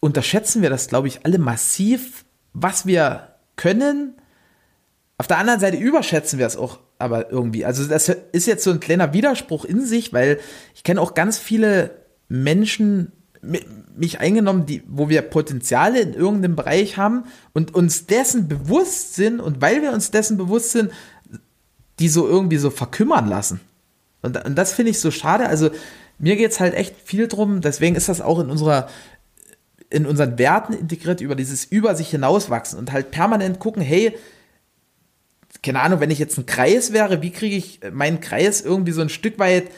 unterschätzen 0.00 0.62
wir 0.62 0.70
das, 0.70 0.88
glaube 0.88 1.08
ich, 1.08 1.24
alle 1.24 1.38
massiv, 1.38 2.24
was 2.52 2.86
wir 2.86 3.36
können. 3.56 4.14
Auf 5.16 5.26
der 5.28 5.38
anderen 5.38 5.60
Seite 5.60 5.76
überschätzen 5.76 6.38
wir 6.38 6.46
es 6.46 6.56
auch 6.56 6.80
aber 6.98 7.30
irgendwie. 7.30 7.64
Also 7.64 7.84
das 7.84 8.08
ist 8.08 8.46
jetzt 8.46 8.62
so 8.62 8.70
ein 8.70 8.80
kleiner 8.80 9.12
Widerspruch 9.12 9.64
in 9.64 9.84
sich, 9.84 10.12
weil 10.12 10.38
ich 10.74 10.84
kenne 10.84 11.00
auch 11.00 11.14
ganz 11.14 11.38
viele 11.38 12.02
Menschen, 12.28 13.12
mich 13.96 14.20
eingenommen, 14.20 14.66
die, 14.66 14.84
wo 14.86 15.08
wir 15.08 15.20
Potenziale 15.22 16.00
in 16.00 16.14
irgendeinem 16.14 16.54
Bereich 16.54 16.96
haben 16.96 17.24
und 17.52 17.74
uns 17.74 18.06
dessen 18.06 18.46
bewusst 18.46 19.14
sind 19.14 19.40
und 19.40 19.60
weil 19.60 19.82
wir 19.82 19.92
uns 19.92 20.12
dessen 20.12 20.36
bewusst 20.36 20.70
sind, 20.70 20.92
die 21.98 22.08
so 22.08 22.26
irgendwie 22.26 22.56
so 22.56 22.70
verkümmern 22.70 23.28
lassen. 23.28 23.60
Und, 24.22 24.42
und 24.44 24.56
das 24.56 24.72
finde 24.72 24.90
ich 24.90 25.00
so 25.00 25.10
schade. 25.10 25.46
Also 25.46 25.70
mir 26.18 26.36
geht 26.36 26.52
es 26.52 26.60
halt 26.60 26.74
echt 26.74 26.96
viel 27.04 27.28
drum, 27.28 27.60
deswegen 27.60 27.96
ist 27.96 28.08
das 28.08 28.20
auch 28.20 28.38
in 28.38 28.50
unserer 28.50 28.88
in 29.90 30.06
unseren 30.06 30.38
Werten 30.38 30.72
integriert 30.72 31.20
über 31.20 31.34
dieses 31.34 31.64
über 31.64 31.94
sich 31.94 32.08
hinauswachsen 32.08 32.78
und 32.78 32.92
halt 32.92 33.10
permanent 33.10 33.58
gucken, 33.58 33.82
hey, 33.82 34.16
keine 35.62 35.80
Ahnung, 35.80 36.00
wenn 36.00 36.10
ich 36.10 36.18
jetzt 36.18 36.38
ein 36.38 36.46
Kreis 36.46 36.92
wäre, 36.92 37.20
wie 37.20 37.30
kriege 37.30 37.56
ich 37.56 37.80
meinen 37.92 38.20
Kreis 38.20 38.62
irgendwie 38.62 38.92
so 38.92 39.02
ein 39.02 39.10
Stück 39.10 39.38
weit 39.38 39.70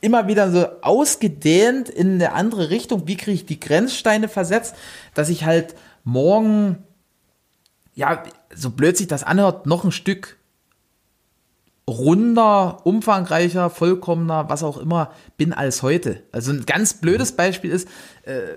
immer 0.00 0.28
wieder 0.28 0.50
so 0.50 0.66
ausgedehnt 0.82 1.88
in 1.88 2.14
eine 2.14 2.32
andere 2.32 2.70
Richtung, 2.70 3.06
wie 3.06 3.16
kriege 3.16 3.34
ich 3.34 3.46
die 3.46 3.60
Grenzsteine 3.60 4.28
versetzt, 4.28 4.74
dass 5.14 5.28
ich 5.28 5.44
halt 5.44 5.74
morgen, 6.04 6.78
ja, 7.94 8.22
so 8.54 8.70
blöd 8.70 8.96
sich 8.96 9.08
das 9.08 9.22
anhört, 9.22 9.66
noch 9.66 9.84
ein 9.84 9.92
Stück 9.92 10.36
runder, 11.90 12.86
umfangreicher, 12.86 13.70
vollkommener, 13.70 14.48
was 14.48 14.62
auch 14.62 14.78
immer 14.78 15.12
bin 15.36 15.52
als 15.52 15.82
heute. 15.82 16.22
Also 16.32 16.52
ein 16.52 16.64
ganz 16.66 16.94
blödes 16.94 17.32
Beispiel 17.32 17.70
ist, 17.70 17.88
äh, 18.22 18.56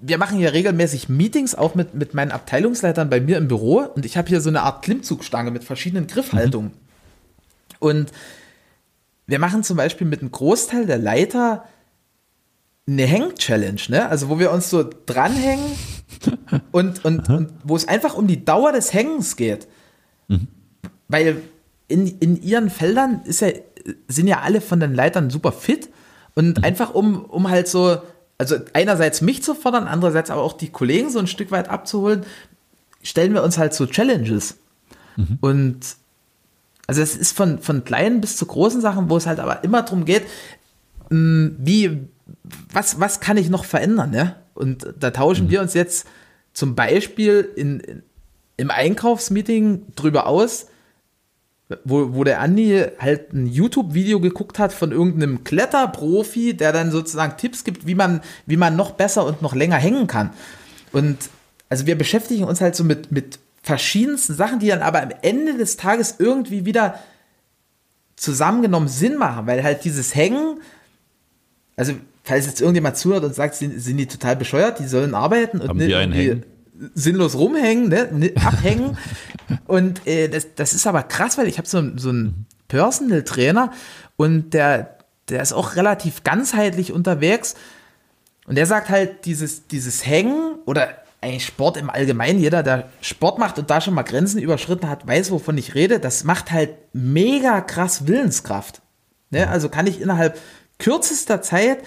wir 0.00 0.18
machen 0.18 0.38
hier 0.38 0.52
regelmäßig 0.52 1.08
Meetings, 1.08 1.54
auch 1.54 1.74
mit, 1.74 1.94
mit 1.94 2.14
meinen 2.14 2.30
Abteilungsleitern 2.30 3.10
bei 3.10 3.20
mir 3.20 3.36
im 3.36 3.48
Büro 3.48 3.78
und 3.80 4.06
ich 4.06 4.16
habe 4.16 4.28
hier 4.28 4.40
so 4.40 4.48
eine 4.48 4.62
Art 4.62 4.84
Klimmzugstange 4.84 5.50
mit 5.50 5.64
verschiedenen 5.64 6.06
Griffhaltungen. 6.06 6.70
Mhm. 6.70 7.76
Und 7.80 8.12
wir 9.26 9.38
machen 9.38 9.62
zum 9.62 9.76
Beispiel 9.76 10.06
mit 10.06 10.20
einem 10.20 10.30
Großteil 10.30 10.86
der 10.86 10.98
Leiter 10.98 11.64
eine 12.86 13.10
Hang-Challenge, 13.10 13.80
ne? 13.88 14.08
Also 14.08 14.28
wo 14.30 14.38
wir 14.38 14.50
uns 14.50 14.70
so 14.70 14.88
dranhängen 15.06 15.66
und, 16.72 17.04
und, 17.04 17.28
und 17.28 17.52
wo 17.62 17.76
es 17.76 17.86
einfach 17.86 18.14
um 18.14 18.26
die 18.26 18.44
Dauer 18.44 18.72
des 18.72 18.94
Hängens 18.94 19.36
geht. 19.36 19.68
Mhm. 20.28 20.48
Weil 21.08 21.42
in, 21.88 22.06
in 22.18 22.40
ihren 22.42 22.70
Feldern 22.70 23.22
ist 23.24 23.40
ja, 23.40 23.48
sind 24.06 24.28
ja 24.28 24.40
alle 24.40 24.60
von 24.60 24.80
den 24.80 24.94
Leitern 24.94 25.30
super 25.30 25.52
fit 25.52 25.88
und 26.34 26.58
mhm. 26.58 26.64
einfach 26.64 26.94
um, 26.94 27.24
um 27.24 27.48
halt 27.48 27.66
so, 27.66 27.98
also 28.36 28.56
einerseits 28.74 29.22
mich 29.22 29.42
zu 29.42 29.54
fordern, 29.54 29.88
andererseits 29.88 30.30
aber 30.30 30.42
auch 30.42 30.52
die 30.52 30.70
Kollegen 30.70 31.10
so 31.10 31.18
ein 31.18 31.26
Stück 31.26 31.50
weit 31.50 31.68
abzuholen, 31.68 32.24
stellen 33.02 33.34
wir 33.34 33.42
uns 33.42 33.58
halt 33.58 33.74
so 33.74 33.86
Challenges. 33.86 34.58
Mhm. 35.16 35.38
Und 35.40 35.80
also 36.86 37.02
es 37.02 37.16
ist 37.16 37.36
von, 37.36 37.58
von 37.58 37.84
kleinen 37.84 38.20
bis 38.20 38.36
zu 38.36 38.46
großen 38.46 38.80
Sachen, 38.80 39.10
wo 39.10 39.16
es 39.16 39.26
halt 39.26 39.40
aber 39.40 39.64
immer 39.64 39.82
darum 39.82 40.04
geht, 40.04 40.22
hm, 41.10 41.56
wie, 41.58 42.08
was, 42.72 43.00
was 43.00 43.20
kann 43.20 43.36
ich 43.36 43.50
noch 43.50 43.64
verändern, 43.64 44.10
ne? 44.10 44.36
Und 44.54 44.94
da 44.98 45.10
tauschen 45.10 45.46
mhm. 45.46 45.50
wir 45.50 45.60
uns 45.60 45.74
jetzt 45.74 46.06
zum 46.52 46.74
Beispiel 46.74 47.48
in, 47.56 47.80
in, 47.80 48.02
im 48.56 48.70
Einkaufsmeeting 48.70 49.86
drüber 49.94 50.26
aus, 50.26 50.66
wo, 51.84 52.14
wo 52.14 52.24
der 52.24 52.40
Andi 52.40 52.84
halt 52.98 53.32
ein 53.32 53.46
YouTube-Video 53.46 54.20
geguckt 54.20 54.58
hat 54.58 54.72
von 54.72 54.90
irgendeinem 54.90 55.44
Kletterprofi, 55.44 56.54
der 56.54 56.72
dann 56.72 56.90
sozusagen 56.90 57.36
Tipps 57.36 57.64
gibt, 57.64 57.86
wie 57.86 57.94
man, 57.94 58.20
wie 58.46 58.56
man 58.56 58.76
noch 58.76 58.92
besser 58.92 59.26
und 59.26 59.42
noch 59.42 59.54
länger 59.54 59.76
hängen 59.76 60.06
kann. 60.06 60.30
Und 60.92 61.18
also 61.68 61.86
wir 61.86 61.98
beschäftigen 61.98 62.44
uns 62.44 62.60
halt 62.60 62.74
so 62.74 62.84
mit, 62.84 63.12
mit 63.12 63.38
verschiedensten 63.62 64.34
Sachen, 64.34 64.60
die 64.60 64.68
dann 64.68 64.80
aber 64.80 65.02
am 65.02 65.10
Ende 65.20 65.58
des 65.58 65.76
Tages 65.76 66.16
irgendwie 66.18 66.64
wieder 66.64 66.98
zusammengenommen 68.16 68.88
Sinn 68.88 69.16
machen, 69.16 69.46
weil 69.46 69.62
halt 69.62 69.84
dieses 69.84 70.14
Hängen, 70.14 70.60
also 71.76 71.92
falls 72.24 72.46
jetzt 72.46 72.60
irgendjemand 72.62 72.96
zuhört 72.96 73.24
und 73.24 73.34
sagt, 73.34 73.54
sind, 73.54 73.78
sind 73.80 73.98
die 73.98 74.06
total 74.06 74.36
bescheuert, 74.36 74.78
die 74.78 74.86
sollen 74.86 75.14
arbeiten 75.14 75.60
und 75.60 75.68
Haben 75.68 75.78
nicht 75.78 75.90
irgendwie 75.90 76.42
sinnlos 76.94 77.34
rumhängen, 77.34 77.88
ne? 77.88 78.32
abhängen. 78.44 78.96
und 79.66 80.06
äh, 80.06 80.28
das, 80.28 80.54
das 80.54 80.72
ist 80.72 80.86
aber 80.86 81.02
krass, 81.02 81.38
weil 81.38 81.48
ich 81.48 81.58
habe 81.58 81.68
so, 81.68 81.82
so 81.96 82.10
einen 82.10 82.46
Personal 82.68 83.22
Trainer 83.24 83.72
und 84.16 84.54
der, 84.54 84.98
der 85.28 85.42
ist 85.42 85.52
auch 85.52 85.76
relativ 85.76 86.24
ganzheitlich 86.24 86.92
unterwegs. 86.92 87.54
Und 88.46 88.54
der 88.56 88.66
sagt 88.66 88.88
halt, 88.88 89.24
dieses, 89.26 89.66
dieses 89.66 90.06
Hängen 90.06 90.56
oder 90.64 90.88
eigentlich 91.20 91.46
Sport 91.46 91.76
im 91.76 91.90
Allgemeinen, 91.90 92.38
jeder, 92.38 92.62
der 92.62 92.88
Sport 93.00 93.38
macht 93.38 93.58
und 93.58 93.70
da 93.70 93.80
schon 93.80 93.94
mal 93.94 94.04
Grenzen 94.04 94.40
überschritten 94.40 94.88
hat, 94.88 95.06
weiß, 95.06 95.30
wovon 95.30 95.58
ich 95.58 95.74
rede. 95.74 95.98
Das 95.98 96.24
macht 96.24 96.52
halt 96.52 96.70
mega 96.92 97.60
krass 97.60 98.06
Willenskraft. 98.06 98.80
Ne? 99.30 99.48
Also 99.48 99.68
kann 99.68 99.86
ich 99.86 100.00
innerhalb 100.00 100.38
kürzester 100.78 101.42
Zeit 101.42 101.80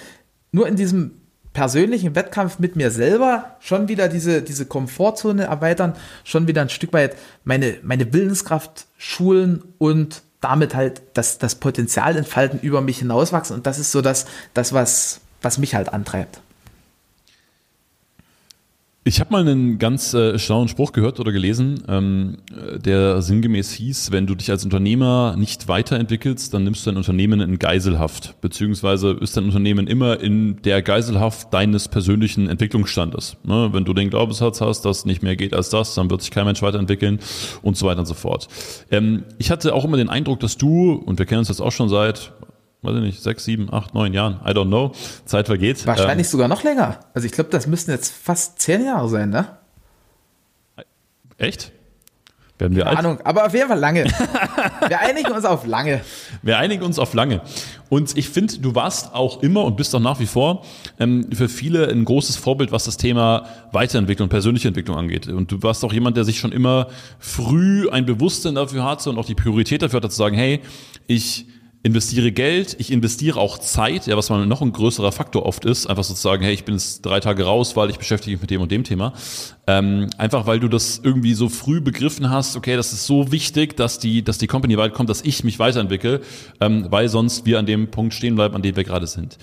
nur 0.51 0.67
in 0.67 0.75
diesem 0.75 1.20
persönlichen 1.53 2.15
Wettkampf 2.15 2.59
mit 2.59 2.75
mir 2.75 2.91
selber 2.91 3.55
schon 3.59 3.87
wieder 3.87 4.07
diese, 4.07 4.41
diese 4.41 4.65
Komfortzone 4.65 5.43
erweitern, 5.43 5.93
schon 6.23 6.47
wieder 6.47 6.61
ein 6.61 6.69
Stück 6.69 6.93
weit 6.93 7.15
meine, 7.43 7.77
meine 7.83 8.13
Willenskraft 8.13 8.85
schulen 8.97 9.63
und 9.77 10.23
damit 10.39 10.75
halt 10.75 11.01
das, 11.13 11.37
das 11.37 11.55
Potenzial 11.55 12.17
entfalten, 12.17 12.59
über 12.59 12.81
mich 12.81 12.99
hinauswachsen. 12.99 13.55
Und 13.55 13.67
das 13.67 13.79
ist 13.79 13.91
so 13.91 14.01
das, 14.01 14.25
das 14.53 14.73
was, 14.73 15.21
was 15.41 15.57
mich 15.57 15.75
halt 15.75 15.93
antreibt. 15.93 16.41
Ich 19.03 19.19
habe 19.19 19.31
mal 19.31 19.41
einen 19.41 19.79
ganz 19.79 20.13
äh, 20.13 20.37
schlauen 20.37 20.67
Spruch 20.67 20.91
gehört 20.91 21.19
oder 21.19 21.31
gelesen, 21.31 21.83
ähm, 21.87 22.37
der 22.75 23.23
sinngemäß 23.23 23.71
hieß, 23.71 24.11
wenn 24.11 24.27
du 24.27 24.35
dich 24.35 24.51
als 24.51 24.63
Unternehmer 24.63 25.35
nicht 25.35 25.67
weiterentwickelst, 25.67 26.53
dann 26.53 26.65
nimmst 26.65 26.85
du 26.85 26.91
dein 26.91 26.97
Unternehmen 26.97 27.41
in 27.41 27.57
Geiselhaft, 27.57 28.39
beziehungsweise 28.41 29.13
ist 29.13 29.35
dein 29.35 29.45
Unternehmen 29.45 29.87
immer 29.87 30.19
in 30.19 30.61
der 30.61 30.83
Geiselhaft 30.83 31.51
deines 31.51 31.87
persönlichen 31.87 32.47
Entwicklungsstandes. 32.47 33.37
Ne? 33.43 33.69
Wenn 33.71 33.85
du 33.85 33.95
den 33.95 34.11
Glaubenssatz 34.11 34.61
hast, 34.61 34.83
dass 34.83 35.03
nicht 35.03 35.23
mehr 35.23 35.35
geht 35.35 35.55
als 35.55 35.71
das, 35.71 35.95
dann 35.95 36.11
wird 36.11 36.21
sich 36.21 36.29
kein 36.29 36.45
Mensch 36.45 36.61
weiterentwickeln 36.61 37.17
und 37.63 37.77
so 37.77 37.87
weiter 37.87 38.01
und 38.01 38.05
so 38.05 38.13
fort. 38.13 38.49
Ähm, 38.91 39.23
ich 39.39 39.49
hatte 39.49 39.73
auch 39.73 39.83
immer 39.83 39.97
den 39.97 40.09
Eindruck, 40.09 40.41
dass 40.41 40.57
du, 40.57 40.91
und 40.93 41.17
wir 41.17 41.25
kennen 41.25 41.39
uns 41.39 41.47
jetzt 41.47 41.61
auch 41.61 41.71
schon 41.71 41.89
seit 41.89 42.33
weiß 42.81 42.95
ich 42.95 43.01
nicht, 43.01 43.21
sechs, 43.21 43.45
sieben, 43.45 43.71
acht, 43.71 43.93
neun 43.93 44.13
Jahren, 44.13 44.39
I 44.45 44.51
don't 44.51 44.67
know. 44.67 44.91
Zeit 45.25 45.47
vergeht. 45.47 45.85
Wahrscheinlich 45.85 46.27
ähm, 46.27 46.31
sogar 46.31 46.47
noch 46.47 46.63
länger. 46.63 46.99
Also 47.13 47.25
ich 47.25 47.31
glaube, 47.31 47.49
das 47.51 47.67
müssten 47.67 47.91
jetzt 47.91 48.11
fast 48.11 48.59
zehn 48.59 48.85
Jahre 48.85 49.07
sein, 49.07 49.29
ne? 49.29 49.57
Echt? 51.37 51.71
Werden 52.57 52.75
wir 52.75 52.83
Keine 52.83 52.97
alt? 52.97 53.05
Ahnung, 53.05 53.21
aber 53.23 53.45
auf 53.47 53.53
jeden 53.55 53.67
Fall 53.67 53.79
lange. 53.79 54.03
wir 54.87 54.99
einigen 54.99 55.31
uns 55.31 55.45
auf 55.45 55.65
lange. 55.65 56.01
Wir 56.43 56.59
einigen 56.59 56.83
uns 56.83 56.99
auf 56.99 57.15
lange. 57.15 57.41
Und 57.89 58.15
ich 58.15 58.29
finde, 58.29 58.59
du 58.59 58.75
warst 58.75 59.15
auch 59.15 59.41
immer 59.41 59.63
und 59.63 59.77
bist 59.77 59.95
auch 59.95 59.99
nach 59.99 60.19
wie 60.19 60.27
vor 60.27 60.63
ähm, 60.99 61.31
für 61.33 61.49
viele 61.49 61.87
ein 61.87 62.05
großes 62.05 62.35
Vorbild, 62.35 62.71
was 62.71 62.83
das 62.83 62.97
Thema 62.97 63.45
Weiterentwicklung, 63.71 64.29
persönliche 64.29 64.67
Entwicklung 64.67 64.95
angeht. 64.97 65.27
Und 65.27 65.51
du 65.51 65.63
warst 65.63 65.83
auch 65.83 65.91
jemand, 65.91 66.17
der 66.17 66.23
sich 66.23 66.39
schon 66.39 66.51
immer 66.51 66.87
früh 67.17 67.89
ein 67.89 68.05
Bewusstsein 68.05 68.53
dafür 68.53 68.83
hatte 68.83 69.09
und 69.09 69.17
auch 69.17 69.25
die 69.25 69.35
Priorität 69.35 69.81
dafür 69.81 69.97
hatte, 69.97 70.09
zu 70.09 70.17
sagen, 70.17 70.35
hey, 70.35 70.61
ich 71.07 71.47
investiere 71.83 72.31
Geld, 72.31 72.75
ich 72.79 72.91
investiere 72.91 73.39
auch 73.39 73.57
Zeit, 73.57 74.05
ja, 74.05 74.15
was 74.15 74.29
mal 74.29 74.45
noch 74.45 74.61
ein 74.61 74.71
größerer 74.71 75.11
Faktor 75.11 75.45
oft 75.45 75.65
ist, 75.65 75.87
einfach 75.87 76.03
sozusagen, 76.03 76.43
hey, 76.43 76.53
ich 76.53 76.63
bin 76.63 76.75
jetzt 76.75 77.03
drei 77.03 77.19
Tage 77.19 77.43
raus, 77.43 77.75
weil 77.75 77.89
ich 77.89 77.97
beschäftige 77.97 78.35
mich 78.35 78.41
mit 78.41 78.51
dem 78.51 78.61
und 78.61 78.71
dem 78.71 78.83
Thema. 78.83 79.13
Ähm, 79.65 80.07
einfach 80.17 80.45
weil 80.45 80.59
du 80.59 80.67
das 80.67 81.01
irgendwie 81.03 81.33
so 81.33 81.49
früh 81.49 81.81
begriffen 81.81 82.29
hast, 82.29 82.55
okay, 82.55 82.75
das 82.75 82.93
ist 82.93 83.07
so 83.07 83.31
wichtig, 83.31 83.75
dass 83.77 83.97
die, 83.97 84.23
dass 84.23 84.37
die 84.37 84.47
Company 84.47 84.77
weit 84.77 84.93
kommt, 84.93 85.09
dass 85.09 85.23
ich 85.23 85.43
mich 85.43 85.57
weiterentwickle, 85.57 86.21
ähm, 86.59 86.87
weil 86.89 87.09
sonst 87.09 87.45
wir 87.45 87.57
an 87.57 87.65
dem 87.65 87.89
Punkt 87.89 88.13
stehen 88.13 88.35
bleiben, 88.35 88.55
an 88.55 88.61
dem 88.61 88.75
wir 88.75 88.83
gerade 88.83 89.07
sind. 89.07 89.37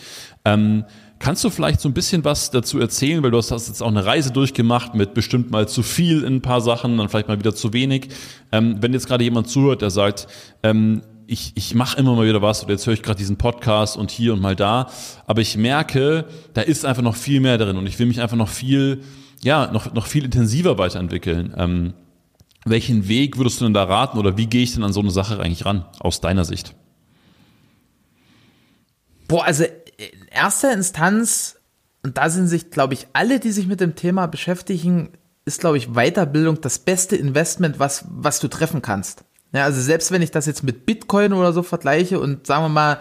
Ähm, 0.45 0.85
Kannst 1.21 1.43
du 1.43 1.51
vielleicht 1.51 1.81
so 1.81 1.89
ein 1.89 1.95
bisschen 1.95 2.25
was 2.25 2.53
dazu 2.53 2.79
erzählen, 2.79 3.23
weil 3.25 3.33
du 3.33 3.39
hast 3.39 3.51
jetzt 3.51 3.83
auch 3.83 3.89
eine 3.89 4.07
Reise 4.07 4.31
durchgemacht 4.33 4.95
mit 4.95 5.15
bestimmt 5.15 5.51
mal 5.51 5.67
zu 5.67 5.83
viel 5.83 6.23
in 6.23 6.37
ein 6.37 6.43
paar 6.43 6.61
Sachen, 6.61 6.97
dann 6.97 7.09
vielleicht 7.09 7.27
mal 7.27 7.39
wieder 7.39 7.55
zu 7.55 7.73
wenig. 7.73 8.09
Ähm, 8.53 8.77
wenn 8.81 8.93
jetzt 8.93 9.09
gerade 9.09 9.25
jemand 9.25 9.49
zuhört, 9.49 9.83
der 9.83 9.91
sagt, 9.91 10.29
ähm, 10.63 11.03
ich, 11.29 11.53
ich 11.57 11.75
mache 11.75 11.99
immer 11.99 12.15
mal 12.15 12.27
wieder 12.27 12.41
was 12.41 12.65
oder 12.65 12.73
jetzt 12.73 12.87
höre 12.87 12.95
ich 12.95 13.03
gerade 13.03 13.19
diesen 13.19 13.37
Podcast 13.37 13.99
und 13.99 14.11
hier 14.11 14.33
und 14.33 14.41
mal 14.41 14.57
da, 14.57 14.91
aber 15.27 15.43
ich 15.43 15.59
merke, 15.59 16.25
da 16.55 16.63
ist 16.63 16.87
einfach 16.87 17.03
noch 17.03 17.17
viel 17.17 17.41
mehr 17.41 17.59
drin 17.59 17.77
und 17.77 17.87
ich 17.87 17.99
will 17.99 18.07
mich 18.07 18.23
einfach 18.23 18.37
noch 18.37 18.49
viel, 18.49 19.03
ja, 19.43 19.71
noch, 19.71 19.93
noch 19.93 20.07
viel 20.07 20.25
intensiver 20.25 20.79
weiterentwickeln. 20.79 21.55
Ähm, 21.57 21.93
welchen 22.65 23.09
Weg 23.09 23.37
würdest 23.37 23.61
du 23.61 23.65
denn 23.65 23.75
da 23.75 23.85
raten 23.85 24.19
oder 24.19 24.39
wie 24.39 24.47
gehe 24.47 24.63
ich 24.63 24.73
denn 24.73 24.83
an 24.83 24.95
so 24.95 25.01
eine 25.01 25.11
Sache 25.11 25.39
eigentlich 25.39 25.67
ran, 25.67 25.85
aus 26.01 26.23
deiner 26.23 26.47
Sicht? 26.47 26.75
Boah, 29.29 29.45
also 29.45 29.65
in 29.65 30.29
erster 30.31 30.73
Instanz, 30.73 31.57
und 32.03 32.17
da 32.17 32.31
sind 32.31 32.49
sich, 32.49 32.71
glaube 32.71 32.95
ich, 32.95 33.07
alle, 33.13 33.39
die 33.39 33.51
sich 33.51 33.67
mit 33.67 33.81
dem 33.81 33.97
Thema 33.97 34.27
beschäftigen, 34.27 35.11
ist, 35.45 35.61
glaube 35.61 35.77
ich, 35.77 35.89
Weiterbildung 35.89 36.63
das 36.63 36.79
beste 36.79 37.17
Investment, 37.17 37.79
was, 37.79 38.07
was 38.09 38.41
du 38.41 38.49
treffen 38.49 38.81
kannst. 38.81 39.25
Ja, 39.53 39.65
also 39.65 39.81
selbst 39.81 40.11
wenn 40.11 40.23
ich 40.23 40.31
das 40.31 40.47
jetzt 40.47 40.63
mit 40.63 40.85
Bitcoin 40.85 41.33
oder 41.33 41.53
so 41.53 41.63
vergleiche 41.63 42.21
und 42.21 42.47
sagen 42.47 42.65
wir 42.65 42.69
mal, 42.69 43.01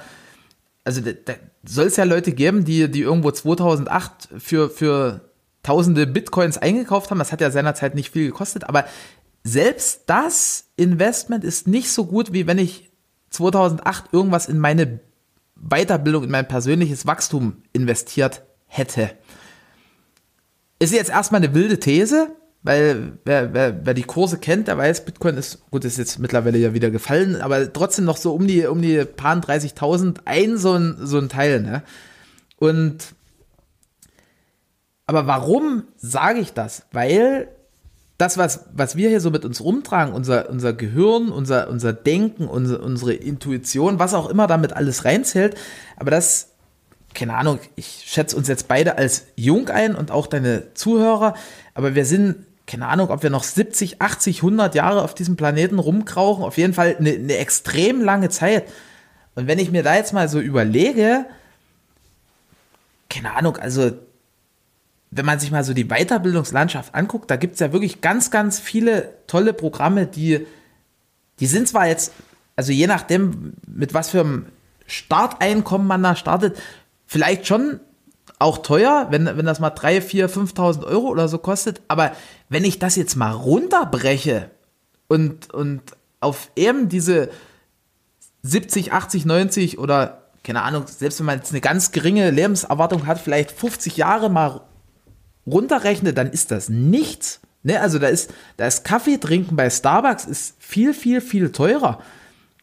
also 0.83 1.01
da, 1.01 1.11
da 1.11 1.33
soll 1.65 1.87
es 1.87 1.97
ja 1.97 2.05
Leute 2.05 2.31
geben, 2.31 2.63
die, 2.63 2.89
die 2.89 3.01
irgendwo 3.01 3.31
2008 3.31 4.29
für, 4.37 4.69
für 4.69 5.29
tausende 5.63 6.07
Bitcoins 6.07 6.57
eingekauft 6.57 7.11
haben. 7.11 7.19
Das 7.19 7.33
hat 7.33 7.41
ja 7.41 7.51
seinerzeit 7.51 7.93
nicht 7.93 8.11
viel 8.11 8.27
gekostet, 8.27 8.63
aber 8.63 8.85
selbst 9.43 10.03
das 10.07 10.69
Investment 10.77 11.43
ist 11.43 11.67
nicht 11.67 11.91
so 11.91 12.05
gut, 12.05 12.31
wie 12.31 12.47
wenn 12.47 12.57
ich 12.57 12.89
2008 13.31 14.13
irgendwas 14.13 14.47
in 14.47 14.59
meine 14.59 15.01
Weiterbildung, 15.55 16.23
in 16.23 16.31
mein 16.31 16.47
persönliches 16.47 17.05
Wachstum 17.05 17.63
investiert 17.73 18.43
hätte. 18.65 19.11
Ist 20.79 20.93
jetzt 20.93 21.09
erstmal 21.09 21.43
eine 21.43 21.53
wilde 21.53 21.79
These, 21.79 22.29
weil 22.63 23.13
wer, 23.23 23.53
wer, 23.53 23.85
wer 23.85 23.93
die 23.93 24.03
Kurse 24.03 24.37
kennt, 24.37 24.67
der 24.67 24.77
weiß, 24.77 25.05
Bitcoin 25.05 25.37
ist, 25.37 25.69
gut, 25.71 25.85
ist 25.85 25.97
jetzt 25.97 26.19
mittlerweile 26.19 26.57
ja 26.57 26.73
wieder 26.73 26.91
gefallen, 26.91 27.41
aber 27.41 27.71
trotzdem 27.71 28.05
noch 28.05 28.17
so 28.17 28.33
um 28.33 28.47
die, 28.47 28.65
um 28.65 28.81
die 28.81 29.05
paar 29.05 29.35
30.000 29.35 30.19
ein 30.25 30.57
so 30.57 30.73
ein, 30.73 30.97
so 30.99 31.17
ein 31.17 31.29
Teil, 31.29 31.61
ne? 31.61 31.83
Und, 32.57 33.13
aber 35.05 35.27
warum 35.27 35.83
sage 35.95 36.39
ich 36.39 36.53
das? 36.53 36.83
Weil 36.91 37.49
das, 38.17 38.37
was, 38.37 38.65
was 38.73 38.95
wir 38.95 39.09
hier 39.09 39.21
so 39.21 39.29
mit 39.29 39.45
uns 39.45 39.61
rumtragen, 39.61 40.13
unser, 40.13 40.49
unser 40.49 40.73
Gehirn, 40.73 41.29
unser, 41.29 41.69
unser 41.69 41.93
Denken, 41.93 42.47
unsere, 42.47 42.81
unsere 42.81 43.13
Intuition, 43.13 43.99
was 43.99 44.15
auch 44.15 44.29
immer 44.29 44.47
damit 44.47 44.73
alles 44.73 45.05
reinzählt, 45.05 45.55
aber 45.97 46.09
das, 46.11 46.55
keine 47.17 47.35
Ahnung, 47.35 47.59
ich 47.75 48.03
schätze 48.05 48.37
uns 48.37 48.47
jetzt 48.47 48.67
beide 48.67 48.97
als 48.97 49.25
jung 49.35 49.69
ein 49.69 49.95
und 49.95 50.11
auch 50.11 50.27
deine 50.27 50.73
Zuhörer, 50.75 51.33
aber 51.73 51.95
wir 51.95 52.05
sind 52.05 52.45
keine 52.67 52.87
Ahnung, 52.87 53.09
ob 53.09 53.23
wir 53.23 53.29
noch 53.29 53.43
70, 53.43 54.01
80, 54.01 54.37
100 54.39 54.75
Jahre 54.75 55.01
auf 55.01 55.15
diesem 55.15 55.37
Planeten 55.37 55.79
rumkrauchen. 55.79 56.43
Auf 56.43 56.57
jeden 56.57 56.73
Fall 56.73 56.97
eine, 56.99 57.11
eine 57.11 57.37
extrem 57.37 58.01
lange 58.01 58.27
Zeit. 58.29 58.65
Und 59.35 59.47
wenn 59.47 59.57
ich 59.57 59.71
mir 59.71 59.83
da 59.83 59.95
jetzt 59.95 60.13
mal 60.13 60.27
so 60.27 60.41
überlege, 60.41 61.25
keine 63.09 63.33
Ahnung, 63.35 63.55
also 63.55 63.91
wenn 65.11 65.25
man 65.25 65.39
sich 65.39 65.49
mal 65.49 65.63
so 65.63 65.73
die 65.73 65.85
Weiterbildungslandschaft 65.85 66.93
anguckt, 66.93 67.31
da 67.31 67.37
gibt 67.37 67.53
es 67.53 67.61
ja 67.61 67.71
wirklich 67.71 68.01
ganz, 68.01 68.31
ganz 68.31 68.59
viele 68.59 69.13
tolle 69.27 69.53
Programme, 69.53 70.05
die, 70.05 70.45
die 71.39 71.47
sind 71.47 71.69
zwar 71.69 71.87
jetzt, 71.87 72.11
also 72.57 72.73
je 72.73 72.87
nachdem, 72.87 73.53
mit 73.65 73.93
was 73.93 74.09
für 74.09 74.19
einem 74.19 74.47
Starteinkommen 74.87 75.87
man 75.87 76.03
da 76.03 76.15
startet, 76.15 76.57
vielleicht 77.07 77.47
schon 77.47 77.79
auch 78.39 78.59
teuer, 78.59 79.07
wenn, 79.09 79.25
wenn 79.25 79.45
das 79.45 79.59
mal 79.59 79.71
3, 79.71 80.01
4, 80.01 80.29
5.000 80.29 80.83
Euro 80.83 81.07
oder 81.07 81.27
so 81.27 81.39
kostet. 81.39 81.81
Aber 81.87 82.11
wenn 82.49 82.63
ich 82.63 82.77
das 82.77 82.95
jetzt 82.95 83.15
mal 83.15 83.31
runterbreche 83.31 84.51
und, 85.07 85.51
und 85.51 85.81
auf 86.19 86.51
eben 86.55 86.89
diese 86.89 87.29
70, 88.43 88.93
80, 88.93 89.25
90 89.25 89.79
oder 89.79 90.23
keine 90.43 90.61
Ahnung, 90.61 90.85
selbst 90.87 91.19
wenn 91.19 91.25
man 91.25 91.39
jetzt 91.39 91.51
eine 91.51 91.61
ganz 91.61 91.91
geringe 91.91 92.29
Lebenserwartung 92.29 93.05
hat, 93.05 93.19
vielleicht 93.19 93.51
50 93.51 93.97
Jahre 93.97 94.29
mal 94.29 94.61
runterrechnet, 95.45 96.17
dann 96.17 96.31
ist 96.31 96.51
das 96.51 96.69
nichts. 96.69 97.41
Ne? 97.63 97.81
Also 97.81 97.99
da 97.99 98.07
ist, 98.07 98.33
da 98.55 98.67
ist 98.67 98.85
Kaffee 98.85 99.17
trinken 99.17 99.55
bei 99.55 99.69
Starbucks 99.69 100.25
ist 100.25 100.55
viel, 100.59 100.93
viel, 100.93 101.21
viel 101.21 101.51
teurer. 101.51 102.01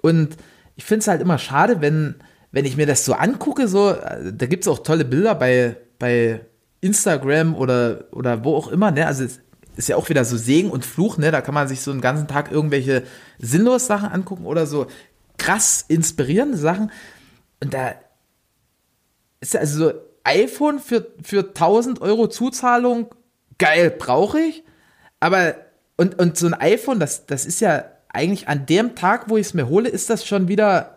Und 0.00 0.36
ich 0.76 0.84
finde 0.84 1.00
es 1.00 1.08
halt 1.08 1.20
immer 1.20 1.38
schade, 1.38 1.80
wenn, 1.80 2.14
wenn 2.54 2.64
ich 2.64 2.76
mir 2.76 2.86
das 2.86 3.04
so 3.04 3.14
angucke, 3.14 3.66
so, 3.66 3.92
da 3.92 4.46
gibt 4.46 4.62
es 4.62 4.68
auch 4.68 4.78
tolle 4.78 5.04
Bilder 5.04 5.34
bei, 5.34 5.76
bei 5.98 6.40
Instagram 6.80 7.56
oder, 7.56 8.04
oder 8.12 8.44
wo 8.44 8.54
auch 8.54 8.68
immer, 8.68 8.92
ne? 8.92 9.08
Also 9.08 9.24
es 9.24 9.40
ist 9.76 9.88
ja 9.88 9.96
auch 9.96 10.08
wieder 10.08 10.24
so 10.24 10.36
Segen 10.36 10.70
und 10.70 10.84
Fluch, 10.84 11.18
ne? 11.18 11.32
Da 11.32 11.40
kann 11.40 11.52
man 11.52 11.66
sich 11.66 11.80
so 11.80 11.90
einen 11.90 12.00
ganzen 12.00 12.28
Tag 12.28 12.52
irgendwelche 12.52 13.02
sinnlos 13.40 13.88
Sachen 13.88 14.08
angucken 14.08 14.46
oder 14.46 14.66
so 14.66 14.86
krass 15.36 15.84
inspirierende 15.88 16.56
Sachen. 16.56 16.92
Und 17.60 17.74
da 17.74 17.96
ist 19.40 19.56
also 19.56 19.88
so 19.88 19.92
iPhone 20.22 20.78
für, 20.78 21.08
für 21.24 21.40
1000 21.40 22.00
Euro 22.02 22.28
Zuzahlung, 22.28 23.12
geil, 23.58 23.90
brauche 23.90 24.38
ich. 24.38 24.62
Aber, 25.18 25.56
und, 25.96 26.20
und 26.20 26.38
so 26.38 26.46
ein 26.46 26.54
iPhone, 26.54 27.00
das, 27.00 27.26
das 27.26 27.46
ist 27.46 27.58
ja 27.58 27.84
eigentlich 28.10 28.46
an 28.46 28.66
dem 28.66 28.94
Tag, 28.94 29.28
wo 29.28 29.38
ich 29.38 29.48
es 29.48 29.54
mir 29.54 29.68
hole, 29.68 29.88
ist 29.88 30.08
das 30.08 30.24
schon 30.24 30.46
wieder 30.46 30.93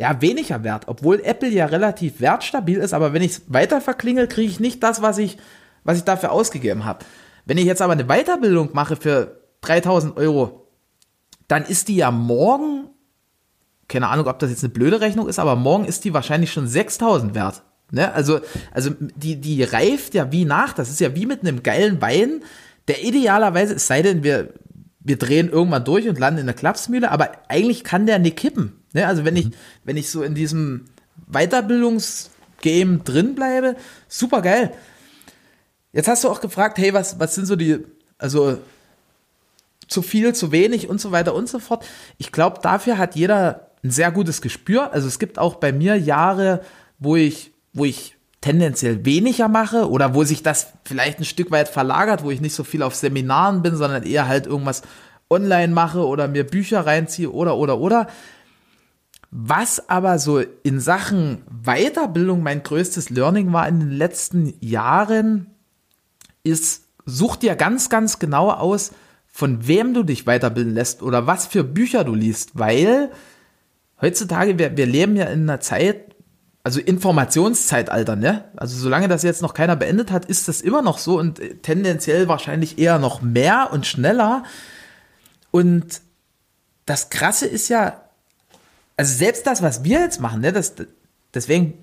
ja, 0.00 0.22
weniger 0.22 0.64
wert, 0.64 0.84
obwohl 0.86 1.20
Apple 1.20 1.50
ja 1.50 1.66
relativ 1.66 2.22
wertstabil 2.22 2.78
ist, 2.78 2.94
aber 2.94 3.12
wenn 3.12 3.20
ich 3.20 3.32
es 3.32 3.42
weiter 3.48 3.82
verklingel, 3.82 4.28
kriege 4.28 4.50
ich 4.50 4.58
nicht 4.58 4.82
das, 4.82 5.02
was 5.02 5.18
ich, 5.18 5.36
was 5.84 5.98
ich 5.98 6.04
dafür 6.04 6.32
ausgegeben 6.32 6.86
habe. 6.86 7.04
Wenn 7.44 7.58
ich 7.58 7.66
jetzt 7.66 7.82
aber 7.82 7.92
eine 7.92 8.06
Weiterbildung 8.06 8.70
mache 8.72 8.96
für 8.96 9.42
3000 9.60 10.16
Euro, 10.16 10.66
dann 11.48 11.66
ist 11.66 11.88
die 11.88 11.96
ja 11.96 12.10
morgen, 12.10 12.88
keine 13.88 14.08
Ahnung, 14.08 14.26
ob 14.26 14.38
das 14.38 14.48
jetzt 14.48 14.64
eine 14.64 14.72
blöde 14.72 15.02
Rechnung 15.02 15.28
ist, 15.28 15.38
aber 15.38 15.54
morgen 15.54 15.84
ist 15.84 16.02
die 16.06 16.14
wahrscheinlich 16.14 16.50
schon 16.50 16.66
6000 16.66 17.34
wert. 17.34 17.62
Ne? 17.90 18.10
Also, 18.14 18.40
also 18.72 18.92
die, 18.98 19.38
die 19.38 19.62
reift 19.64 20.14
ja 20.14 20.32
wie 20.32 20.46
nach, 20.46 20.72
das 20.72 20.88
ist 20.88 21.00
ja 21.00 21.14
wie 21.14 21.26
mit 21.26 21.42
einem 21.42 21.62
geilen 21.62 22.00
Wein, 22.00 22.42
der 22.88 23.04
idealerweise, 23.04 23.74
es 23.74 23.86
sei 23.86 24.00
denn, 24.00 24.22
wir, 24.24 24.54
wir 25.00 25.16
drehen 25.16 25.48
irgendwann 25.48 25.84
durch 25.84 26.08
und 26.08 26.18
landen 26.18 26.40
in 26.40 26.46
der 26.46 26.54
Klapsmühle, 26.54 27.10
aber 27.10 27.32
eigentlich 27.48 27.84
kann 27.84 28.06
der 28.06 28.18
nicht 28.18 28.36
kippen. 28.36 28.80
Ne? 28.92 29.06
Also 29.06 29.24
wenn 29.24 29.36
ich, 29.36 29.46
mhm. 29.46 29.54
wenn 29.84 29.96
ich 29.96 30.10
so 30.10 30.22
in 30.22 30.34
diesem 30.34 30.86
Weiterbildungsgame 31.26 32.98
drin 32.98 33.34
bleibe, 33.34 33.76
super 34.08 34.42
geil. 34.42 34.72
Jetzt 35.92 36.08
hast 36.08 36.24
du 36.24 36.28
auch 36.28 36.40
gefragt, 36.40 36.78
hey, 36.78 36.94
was, 36.94 37.18
was 37.18 37.34
sind 37.34 37.46
so 37.46 37.56
die, 37.56 37.78
also 38.18 38.58
zu 39.88 40.02
viel, 40.02 40.34
zu 40.34 40.52
wenig 40.52 40.88
und 40.88 41.00
so 41.00 41.10
weiter 41.10 41.34
und 41.34 41.48
so 41.48 41.58
fort. 41.58 41.84
Ich 42.16 42.30
glaube, 42.30 42.60
dafür 42.62 42.98
hat 42.98 43.16
jeder 43.16 43.70
ein 43.82 43.90
sehr 43.90 44.12
gutes 44.12 44.40
Gespür. 44.40 44.92
Also 44.92 45.08
es 45.08 45.18
gibt 45.18 45.38
auch 45.38 45.56
bei 45.56 45.72
mir 45.72 45.96
Jahre, 45.96 46.62
wo 46.98 47.16
ich, 47.16 47.52
wo 47.72 47.84
ich 47.84 48.16
tendenziell 48.40 49.04
weniger 49.04 49.48
mache 49.48 49.90
oder 49.90 50.14
wo 50.14 50.24
sich 50.24 50.42
das 50.42 50.72
vielleicht 50.84 51.18
ein 51.18 51.24
Stück 51.24 51.50
weit 51.50 51.68
verlagert, 51.68 52.24
wo 52.24 52.30
ich 52.30 52.40
nicht 52.40 52.54
so 52.54 52.64
viel 52.64 52.82
auf 52.82 52.94
Seminaren 52.94 53.62
bin, 53.62 53.76
sondern 53.76 54.02
eher 54.02 54.28
halt 54.28 54.46
irgendwas 54.46 54.82
online 55.28 55.72
mache 55.72 56.06
oder 56.06 56.26
mir 56.26 56.44
Bücher 56.44 56.86
reinziehe 56.86 57.30
oder 57.30 57.56
oder 57.56 57.78
oder. 57.78 58.08
Was 59.30 59.88
aber 59.88 60.18
so 60.18 60.40
in 60.62 60.80
Sachen 60.80 61.42
Weiterbildung 61.48 62.42
mein 62.42 62.62
größtes 62.62 63.10
Learning 63.10 63.52
war 63.52 63.68
in 63.68 63.78
den 63.78 63.92
letzten 63.92 64.54
Jahren, 64.60 65.46
ist, 66.42 66.84
such 67.06 67.36
dir 67.36 67.54
ganz, 67.54 67.88
ganz 67.88 68.18
genau 68.18 68.50
aus, 68.50 68.92
von 69.26 69.66
wem 69.66 69.94
du 69.94 70.02
dich 70.02 70.26
weiterbilden 70.26 70.74
lässt 70.74 71.02
oder 71.02 71.26
was 71.26 71.46
für 71.46 71.62
Bücher 71.62 72.04
du 72.04 72.14
liest, 72.14 72.58
weil 72.58 73.10
heutzutage, 74.00 74.58
wir, 74.58 74.76
wir 74.76 74.86
leben 74.86 75.16
ja 75.16 75.26
in 75.26 75.42
einer 75.42 75.60
Zeit, 75.60 76.09
also 76.62 76.80
Informationszeitalter, 76.80 78.16
ne? 78.16 78.44
Also 78.56 78.76
solange 78.76 79.08
das 79.08 79.22
jetzt 79.22 79.42
noch 79.42 79.54
keiner 79.54 79.76
beendet 79.76 80.10
hat, 80.10 80.26
ist 80.26 80.48
das 80.48 80.60
immer 80.60 80.82
noch 80.82 80.98
so 80.98 81.18
und 81.18 81.40
tendenziell 81.62 82.28
wahrscheinlich 82.28 82.78
eher 82.78 82.98
noch 82.98 83.22
mehr 83.22 83.70
und 83.72 83.86
schneller. 83.86 84.44
Und 85.50 86.02
das 86.84 87.08
Krasse 87.08 87.46
ist 87.46 87.68
ja, 87.68 88.02
also 88.96 89.16
selbst 89.16 89.46
das, 89.46 89.62
was 89.62 89.84
wir 89.84 90.00
jetzt 90.00 90.20
machen, 90.20 90.42
ne, 90.42 90.52
das, 90.52 90.74
deswegen 91.32 91.74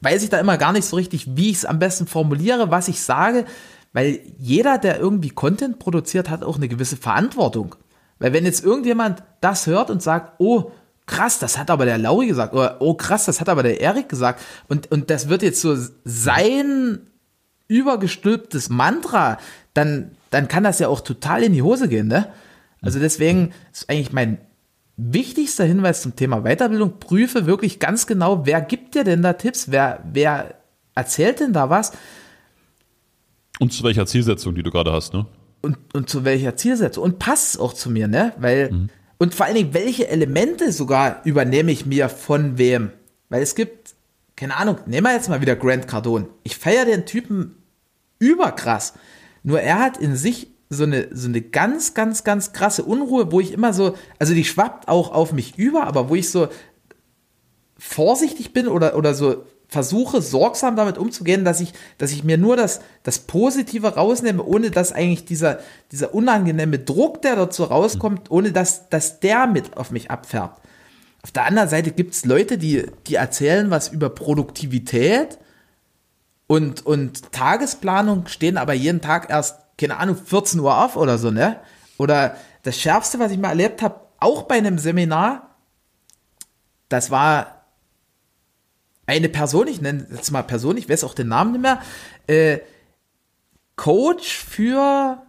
weiß 0.00 0.22
ich 0.22 0.30
da 0.30 0.38
immer 0.38 0.58
gar 0.58 0.72
nicht 0.72 0.84
so 0.84 0.94
richtig, 0.94 1.36
wie 1.36 1.50
ich 1.50 1.56
es 1.56 1.64
am 1.64 1.80
besten 1.80 2.06
formuliere, 2.06 2.70
was 2.70 2.86
ich 2.86 3.02
sage, 3.02 3.46
weil 3.92 4.20
jeder, 4.38 4.78
der 4.78 5.00
irgendwie 5.00 5.30
Content 5.30 5.80
produziert, 5.80 6.30
hat 6.30 6.44
auch 6.44 6.56
eine 6.56 6.68
gewisse 6.68 6.96
Verantwortung. 6.96 7.74
Weil 8.20 8.32
wenn 8.32 8.44
jetzt 8.44 8.64
irgendjemand 8.64 9.22
das 9.40 9.66
hört 9.66 9.90
und 9.90 10.02
sagt, 10.02 10.34
oh, 10.38 10.70
krass, 11.08 11.40
das 11.40 11.58
hat 11.58 11.70
aber 11.70 11.84
der 11.84 11.98
Lauri 11.98 12.28
gesagt, 12.28 12.54
oder 12.54 12.76
oh, 12.80 12.94
krass, 12.94 13.24
das 13.24 13.40
hat 13.40 13.48
aber 13.48 13.64
der 13.64 13.80
Erik 13.80 14.08
gesagt, 14.08 14.40
und, 14.68 14.90
und 14.92 15.10
das 15.10 15.28
wird 15.28 15.42
jetzt 15.42 15.60
so 15.60 15.76
sein 16.04 17.00
übergestülptes 17.66 18.68
Mantra, 18.68 19.38
dann, 19.74 20.12
dann 20.30 20.46
kann 20.46 20.62
das 20.62 20.78
ja 20.78 20.86
auch 20.86 21.00
total 21.00 21.42
in 21.42 21.52
die 21.52 21.62
Hose 21.62 21.88
gehen, 21.88 22.06
ne? 22.06 22.28
Also 22.80 23.00
deswegen 23.00 23.52
ist 23.72 23.90
eigentlich 23.90 24.12
mein 24.12 24.38
wichtigster 24.96 25.64
Hinweis 25.64 26.02
zum 26.02 26.14
Thema 26.14 26.42
Weiterbildung, 26.42 26.98
prüfe 27.00 27.46
wirklich 27.46 27.80
ganz 27.80 28.06
genau, 28.06 28.46
wer 28.46 28.60
gibt 28.60 28.94
dir 28.94 29.04
denn 29.04 29.22
da 29.22 29.32
Tipps, 29.32 29.70
wer, 29.70 30.04
wer 30.12 30.54
erzählt 30.94 31.40
denn 31.40 31.52
da 31.52 31.70
was. 31.70 31.92
Und 33.58 33.72
zu 33.72 33.82
welcher 33.82 34.06
Zielsetzung, 34.06 34.54
die 34.54 34.62
du 34.62 34.70
gerade 34.70 34.92
hast, 34.92 35.12
ne? 35.12 35.26
Und, 35.60 35.76
und 35.92 36.08
zu 36.08 36.24
welcher 36.24 36.56
Zielsetzung. 36.56 37.02
Und 37.02 37.18
passt 37.18 37.54
es 37.54 37.60
auch 37.60 37.72
zu 37.72 37.90
mir, 37.90 38.06
ne? 38.06 38.32
Weil, 38.38 38.70
mhm. 38.70 38.88
Und 39.18 39.34
vor 39.34 39.46
allen 39.46 39.56
Dingen, 39.56 39.74
welche 39.74 40.08
Elemente 40.08 40.72
sogar 40.72 41.20
übernehme 41.24 41.72
ich 41.72 41.86
mir 41.86 42.08
von 42.08 42.56
wem? 42.56 42.92
Weil 43.28 43.42
es 43.42 43.54
gibt, 43.54 43.94
keine 44.36 44.56
Ahnung, 44.56 44.78
nehmen 44.86 45.06
wir 45.06 45.14
jetzt 45.14 45.28
mal 45.28 45.40
wieder 45.40 45.56
Grant 45.56 45.88
Cardone. 45.88 46.28
Ich 46.44 46.56
feiere 46.56 46.84
den 46.84 47.04
Typen 47.04 47.56
überkrass. 48.20 48.94
Nur 49.42 49.60
er 49.60 49.80
hat 49.80 49.96
in 49.96 50.16
sich 50.16 50.48
so 50.70 50.84
eine, 50.84 51.08
so 51.12 51.28
eine 51.28 51.40
ganz, 51.40 51.94
ganz, 51.94 52.24
ganz 52.24 52.52
krasse 52.52 52.84
Unruhe, 52.84 53.32
wo 53.32 53.40
ich 53.40 53.52
immer 53.52 53.72
so, 53.72 53.96
also 54.18 54.34
die 54.34 54.44
schwappt 54.44 54.88
auch 54.88 55.12
auf 55.12 55.32
mich 55.32 55.58
über, 55.58 55.84
aber 55.84 56.08
wo 56.08 56.14
ich 56.14 56.30
so 56.30 56.48
vorsichtig 57.78 58.52
bin 58.52 58.68
oder, 58.68 58.96
oder 58.96 59.14
so 59.14 59.44
versuche, 59.68 60.22
sorgsam 60.22 60.76
damit 60.76 60.98
umzugehen, 60.98 61.44
dass 61.44 61.60
ich, 61.60 61.72
dass 61.98 62.10
ich 62.10 62.24
mir 62.24 62.38
nur 62.38 62.56
das, 62.56 62.80
das 63.02 63.18
Positive 63.20 63.94
rausnehme, 63.94 64.42
ohne 64.42 64.70
dass 64.70 64.92
eigentlich 64.92 65.26
dieser, 65.26 65.60
dieser 65.92 66.14
unangenehme 66.14 66.78
Druck, 66.78 67.22
der 67.22 67.36
dazu 67.36 67.64
rauskommt, 67.64 68.30
ohne 68.30 68.52
dass, 68.52 68.88
dass 68.88 69.20
der 69.20 69.46
mit 69.46 69.76
auf 69.76 69.90
mich 69.90 70.10
abfärbt. 70.10 70.60
Auf 71.22 71.32
der 71.32 71.44
anderen 71.44 71.68
Seite 71.68 71.92
gibt 71.92 72.14
es 72.14 72.24
Leute, 72.24 72.56
die, 72.56 72.86
die 73.06 73.16
erzählen 73.16 73.70
was 73.70 73.88
über 73.88 74.08
Produktivität 74.08 75.38
und, 76.46 76.86
und 76.86 77.30
Tagesplanung, 77.32 78.26
stehen 78.26 78.56
aber 78.56 78.72
jeden 78.72 79.02
Tag 79.02 79.28
erst 79.28 79.56
keine 79.78 79.96
Ahnung, 79.96 80.16
14 80.16 80.60
Uhr 80.60 80.84
auf 80.84 80.96
oder 80.96 81.16
so, 81.16 81.30
ne? 81.30 81.60
Oder 81.96 82.36
das 82.64 82.78
Schärfste, 82.78 83.18
was 83.18 83.32
ich 83.32 83.38
mal 83.38 83.50
erlebt 83.50 83.80
habe, 83.80 84.00
auch 84.18 84.42
bei 84.42 84.56
einem 84.56 84.78
Seminar, 84.78 85.54
das 86.88 87.10
war 87.10 87.57
eine 89.08 89.28
Person, 89.30 89.66
ich 89.66 89.80
nenne 89.80 90.06
jetzt 90.14 90.30
mal 90.30 90.42
Person, 90.42 90.76
ich 90.76 90.88
weiß 90.88 91.02
auch 91.02 91.14
den 91.14 91.28
Namen 91.28 91.52
nicht 91.52 91.62
mehr, 91.62 91.80
äh, 92.26 92.58
Coach 93.74 94.36
für 94.36 95.22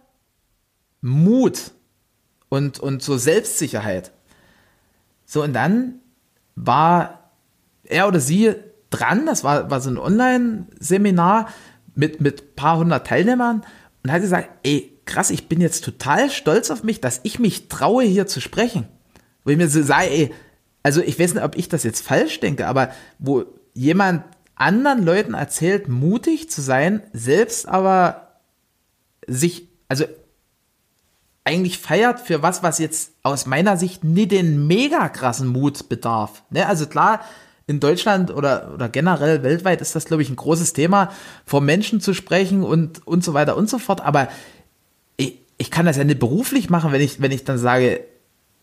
Mut 1.00 1.72
und, 2.50 2.78
und 2.78 3.02
so 3.02 3.16
Selbstsicherheit. 3.16 4.12
So, 5.24 5.42
und 5.42 5.54
dann 5.54 6.00
war 6.56 7.30
er 7.84 8.06
oder 8.06 8.20
sie 8.20 8.54
dran, 8.90 9.24
das 9.24 9.44
war, 9.44 9.70
war 9.70 9.80
so 9.80 9.88
ein 9.88 9.98
Online-Seminar 9.98 11.48
mit, 11.94 12.20
mit 12.20 12.56
paar 12.56 12.76
hundert 12.76 13.06
Teilnehmern 13.06 13.64
und 14.02 14.12
hat 14.12 14.20
gesagt, 14.20 14.50
ey, 14.62 14.98
krass, 15.06 15.30
ich 15.30 15.48
bin 15.48 15.60
jetzt 15.60 15.84
total 15.84 16.30
stolz 16.30 16.70
auf 16.70 16.82
mich, 16.82 17.00
dass 17.00 17.20
ich 17.22 17.38
mich 17.38 17.68
traue, 17.68 18.04
hier 18.04 18.26
zu 18.26 18.40
sprechen. 18.40 18.88
Wo 19.44 19.50
ich 19.50 19.56
mir 19.56 19.68
so 19.68 19.82
sage, 19.82 20.10
ey, 20.10 20.34
also 20.82 21.00
ich 21.00 21.18
weiß 21.18 21.34
nicht, 21.34 21.44
ob 21.44 21.56
ich 21.56 21.68
das 21.68 21.82
jetzt 21.82 22.02
falsch 22.02 22.40
denke, 22.40 22.66
aber 22.66 22.90
wo 23.18 23.46
jemand 23.80 24.24
anderen 24.56 25.02
Leuten 25.02 25.32
erzählt, 25.32 25.88
mutig 25.88 26.50
zu 26.50 26.60
sein, 26.60 27.02
selbst 27.14 27.66
aber 27.66 28.28
sich, 29.26 29.68
also 29.88 30.04
eigentlich 31.44 31.78
feiert 31.78 32.20
für 32.20 32.42
was, 32.42 32.62
was 32.62 32.78
jetzt 32.78 33.12
aus 33.22 33.46
meiner 33.46 33.78
Sicht 33.78 34.04
nie 34.04 34.26
den 34.26 34.66
mega 34.66 35.08
krassen 35.08 35.48
Mut 35.48 35.88
bedarf. 35.88 36.42
Ne? 36.50 36.66
Also 36.66 36.86
klar, 36.86 37.20
in 37.66 37.80
Deutschland 37.80 38.30
oder, 38.30 38.74
oder 38.74 38.90
generell 38.90 39.42
weltweit 39.42 39.80
ist 39.80 39.96
das, 39.96 40.04
glaube 40.04 40.22
ich, 40.22 40.28
ein 40.28 40.36
großes 40.36 40.74
Thema, 40.74 41.10
vor 41.46 41.62
Menschen 41.62 42.02
zu 42.02 42.12
sprechen 42.12 42.62
und, 42.62 43.06
und 43.06 43.24
so 43.24 43.32
weiter 43.32 43.56
und 43.56 43.70
so 43.70 43.78
fort. 43.78 44.02
Aber 44.02 44.28
ich, 45.16 45.38
ich 45.56 45.70
kann 45.70 45.86
das 45.86 45.96
ja 45.96 46.04
nicht 46.04 46.20
beruflich 46.20 46.68
machen, 46.68 46.92
wenn 46.92 47.00
ich, 47.00 47.22
wenn 47.22 47.32
ich 47.32 47.44
dann 47.44 47.56
sage, 47.56 48.04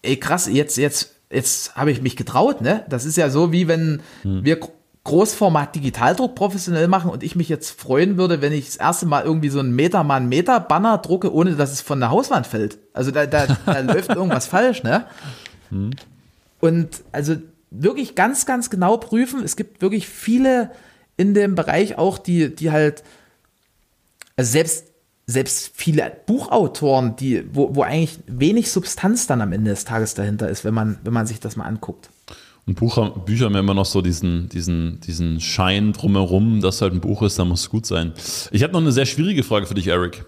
ey 0.03 0.17
krass, 0.17 0.47
jetzt, 0.47 0.77
jetzt 0.77 1.15
jetzt 1.29 1.75
habe 1.75 1.91
ich 1.91 2.01
mich 2.01 2.15
getraut, 2.15 2.61
ne? 2.61 2.85
Das 2.89 3.05
ist 3.05 3.17
ja 3.17 3.29
so, 3.29 3.51
wie 3.51 3.67
wenn 3.67 4.01
hm. 4.21 4.45
wir 4.45 4.59
Großformat 5.07 5.73
Digitaldruck 5.73 6.35
professionell 6.35 6.89
machen 6.89 7.09
und 7.09 7.23
ich 7.23 7.37
mich 7.37 7.47
jetzt 7.47 7.79
freuen 7.79 8.17
würde, 8.17 8.41
wenn 8.41 8.51
ich 8.51 8.65
das 8.65 8.75
erste 8.75 9.05
Mal 9.05 9.23
irgendwie 9.23 9.47
so 9.47 9.61
ein 9.61 9.71
Meter 9.71 10.03
mal 10.03 10.17
ein 10.17 10.27
Meter 10.27 10.59
Banner 10.59 10.97
drucke, 10.97 11.33
ohne 11.33 11.55
dass 11.55 11.71
es 11.71 11.79
von 11.79 12.01
der 12.01 12.11
Hauswand 12.11 12.45
fällt. 12.45 12.77
Also 12.93 13.11
da, 13.11 13.25
da, 13.25 13.47
da 13.65 13.79
läuft 13.93 14.09
irgendwas 14.09 14.47
falsch, 14.47 14.83
ne? 14.83 15.05
Hm. 15.69 15.91
Und 16.59 17.03
also 17.13 17.37
wirklich 17.71 18.15
ganz, 18.15 18.45
ganz 18.45 18.69
genau 18.69 18.97
prüfen. 18.97 19.45
Es 19.45 19.55
gibt 19.55 19.81
wirklich 19.81 20.09
viele 20.09 20.71
in 21.15 21.33
dem 21.33 21.55
Bereich 21.55 21.97
auch, 21.97 22.17
die, 22.17 22.53
die 22.53 22.71
halt, 22.71 23.05
also 24.35 24.51
selbst, 24.51 24.87
selbst 25.25 25.71
viele 25.73 26.11
Buchautoren, 26.25 27.15
die, 27.15 27.45
wo, 27.53 27.73
wo 27.75 27.83
eigentlich 27.83 28.19
wenig 28.27 28.69
Substanz 28.69 29.25
dann 29.25 29.41
am 29.41 29.53
Ende 29.53 29.71
des 29.71 29.85
Tages 29.85 30.15
dahinter 30.15 30.49
ist, 30.49 30.65
wenn 30.65 30.73
man, 30.73 30.99
wenn 31.05 31.13
man 31.13 31.27
sich 31.27 31.39
das 31.39 31.55
mal 31.55 31.65
anguckt. 31.65 32.09
Und 32.67 32.75
Bucher, 32.75 33.11
Bücher 33.11 33.45
haben 33.45 33.53
ja 33.53 33.61
immer 33.61 33.73
noch 33.73 33.85
so 33.85 34.01
diesen, 34.01 34.49
diesen, 34.49 34.99
diesen 34.99 35.39
Schein 35.39 35.93
drumherum, 35.93 36.59
dass 36.59 36.81
halt 36.81 36.93
ein 36.93 36.99
Buch 36.99 37.21
ist, 37.21 37.39
dann 37.39 37.47
muss 37.47 37.61
es 37.61 37.69
gut 37.69 37.85
sein. 37.85 38.11
Ich 38.51 38.61
habe 38.61 38.73
noch 38.73 38.81
eine 38.81 38.91
sehr 38.91 39.05
schwierige 39.05 39.43
Frage 39.43 39.65
für 39.65 39.73
dich, 39.73 39.87
Eric. 39.87 40.25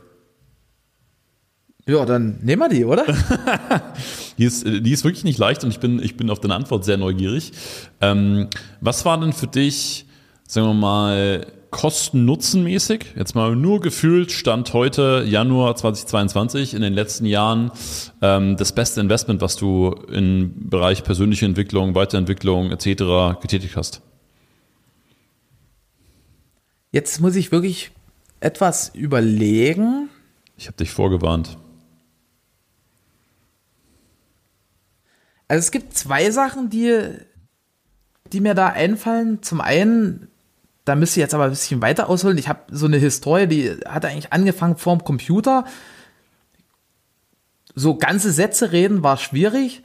Ja, 1.85 2.05
dann 2.05 2.39
nehmen 2.41 2.61
wir 2.61 2.69
die, 2.69 2.85
oder? 2.85 3.03
die, 4.37 4.45
ist, 4.45 4.65
die 4.65 4.91
ist 4.91 5.03
wirklich 5.03 5.25
nicht 5.25 5.37
leicht 5.37 5.65
und 5.65 5.71
ich 5.71 5.79
bin, 5.79 6.01
ich 6.01 6.15
bin 6.15 6.29
auf 6.29 6.39
deine 6.39 6.55
Antwort 6.55 6.85
sehr 6.85 6.97
neugierig. 6.97 7.51
Ähm, 7.99 8.47
was 8.79 9.03
war 9.03 9.19
denn 9.19 9.33
für 9.33 9.47
dich, 9.47 10.05
sagen 10.47 10.67
wir 10.67 10.73
mal, 10.73 11.45
Kosten-Nutzen-mäßig, 11.71 13.13
jetzt 13.15 13.35
mal 13.35 13.55
nur 13.55 13.79
gefühlt, 13.79 14.31
Stand 14.31 14.73
heute, 14.73 15.23
Januar 15.27 15.75
2022, 15.75 16.73
in 16.73 16.81
den 16.81 16.93
letzten 16.93 17.25
Jahren 17.25 17.71
ähm, 18.21 18.57
das 18.57 18.73
beste 18.73 19.01
Investment, 19.01 19.41
was 19.41 19.55
du 19.55 19.91
im 20.11 20.69
Bereich 20.69 21.03
persönliche 21.03 21.45
Entwicklung, 21.45 21.95
Weiterentwicklung 21.95 22.71
etc. 22.71 23.39
getätigt 23.41 23.75
hast? 23.75 24.01
Jetzt 26.91 27.21
muss 27.21 27.35
ich 27.35 27.51
wirklich 27.51 27.91
etwas 28.39 28.89
überlegen. 28.95 30.09
Ich 30.57 30.67
habe 30.67 30.77
dich 30.77 30.91
vorgewarnt. 30.91 31.57
Also 35.47 35.59
es 35.59 35.71
gibt 35.71 35.95
zwei 35.95 36.31
Sachen, 36.31 36.69
die, 36.69 36.99
die 38.31 38.39
mir 38.39 38.55
da 38.55 38.67
einfallen. 38.67 39.41
Zum 39.43 39.61
einen 39.61 40.29
da 40.89 40.95
müsste 40.95 41.19
ich 41.19 41.21
jetzt 41.21 41.35
aber 41.35 41.43
ein 41.43 41.51
bisschen 41.51 41.83
weiter 41.83 42.09
ausholen. 42.09 42.39
Ich 42.39 42.49
habe 42.49 42.61
so 42.71 42.87
eine 42.87 42.97
Historie, 42.97 43.45
die 43.45 43.69
hat 43.85 44.05
eigentlich 44.05 44.33
angefangen 44.33 44.75
vorm 44.75 45.03
Computer. 45.03 45.65
So 47.75 47.95
ganze 47.95 48.31
Sätze 48.31 48.71
reden 48.71 49.03
war 49.03 49.17
schwierig. 49.17 49.83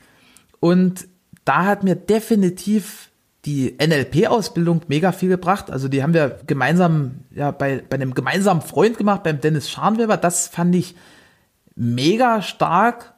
Und 0.61 1.07
da 1.45 1.67
hat 1.67 1.85
mir 1.85 1.95
definitiv 1.95 3.11
die 3.45 3.77
NLP-Ausbildung 3.79 4.81
mega 4.89 5.13
viel 5.13 5.29
gebracht. 5.29 5.71
Also 5.71 5.89
die 5.89 6.03
haben 6.03 6.15
wir 6.15 6.39
gemeinsam, 6.47 7.17
ja, 7.31 7.51
bei, 7.51 7.85
bei 7.87 7.97
einem 7.97 8.15
gemeinsamen 8.15 8.63
Freund 8.63 8.97
gemacht, 8.97 9.25
beim 9.25 9.43
Dennis 9.43 9.69
Scharnweber. 9.69 10.17
Das 10.17 10.49
fand 10.49 10.75
ich 10.75 10.95
mega 11.77 12.41
stark. 12.41 13.13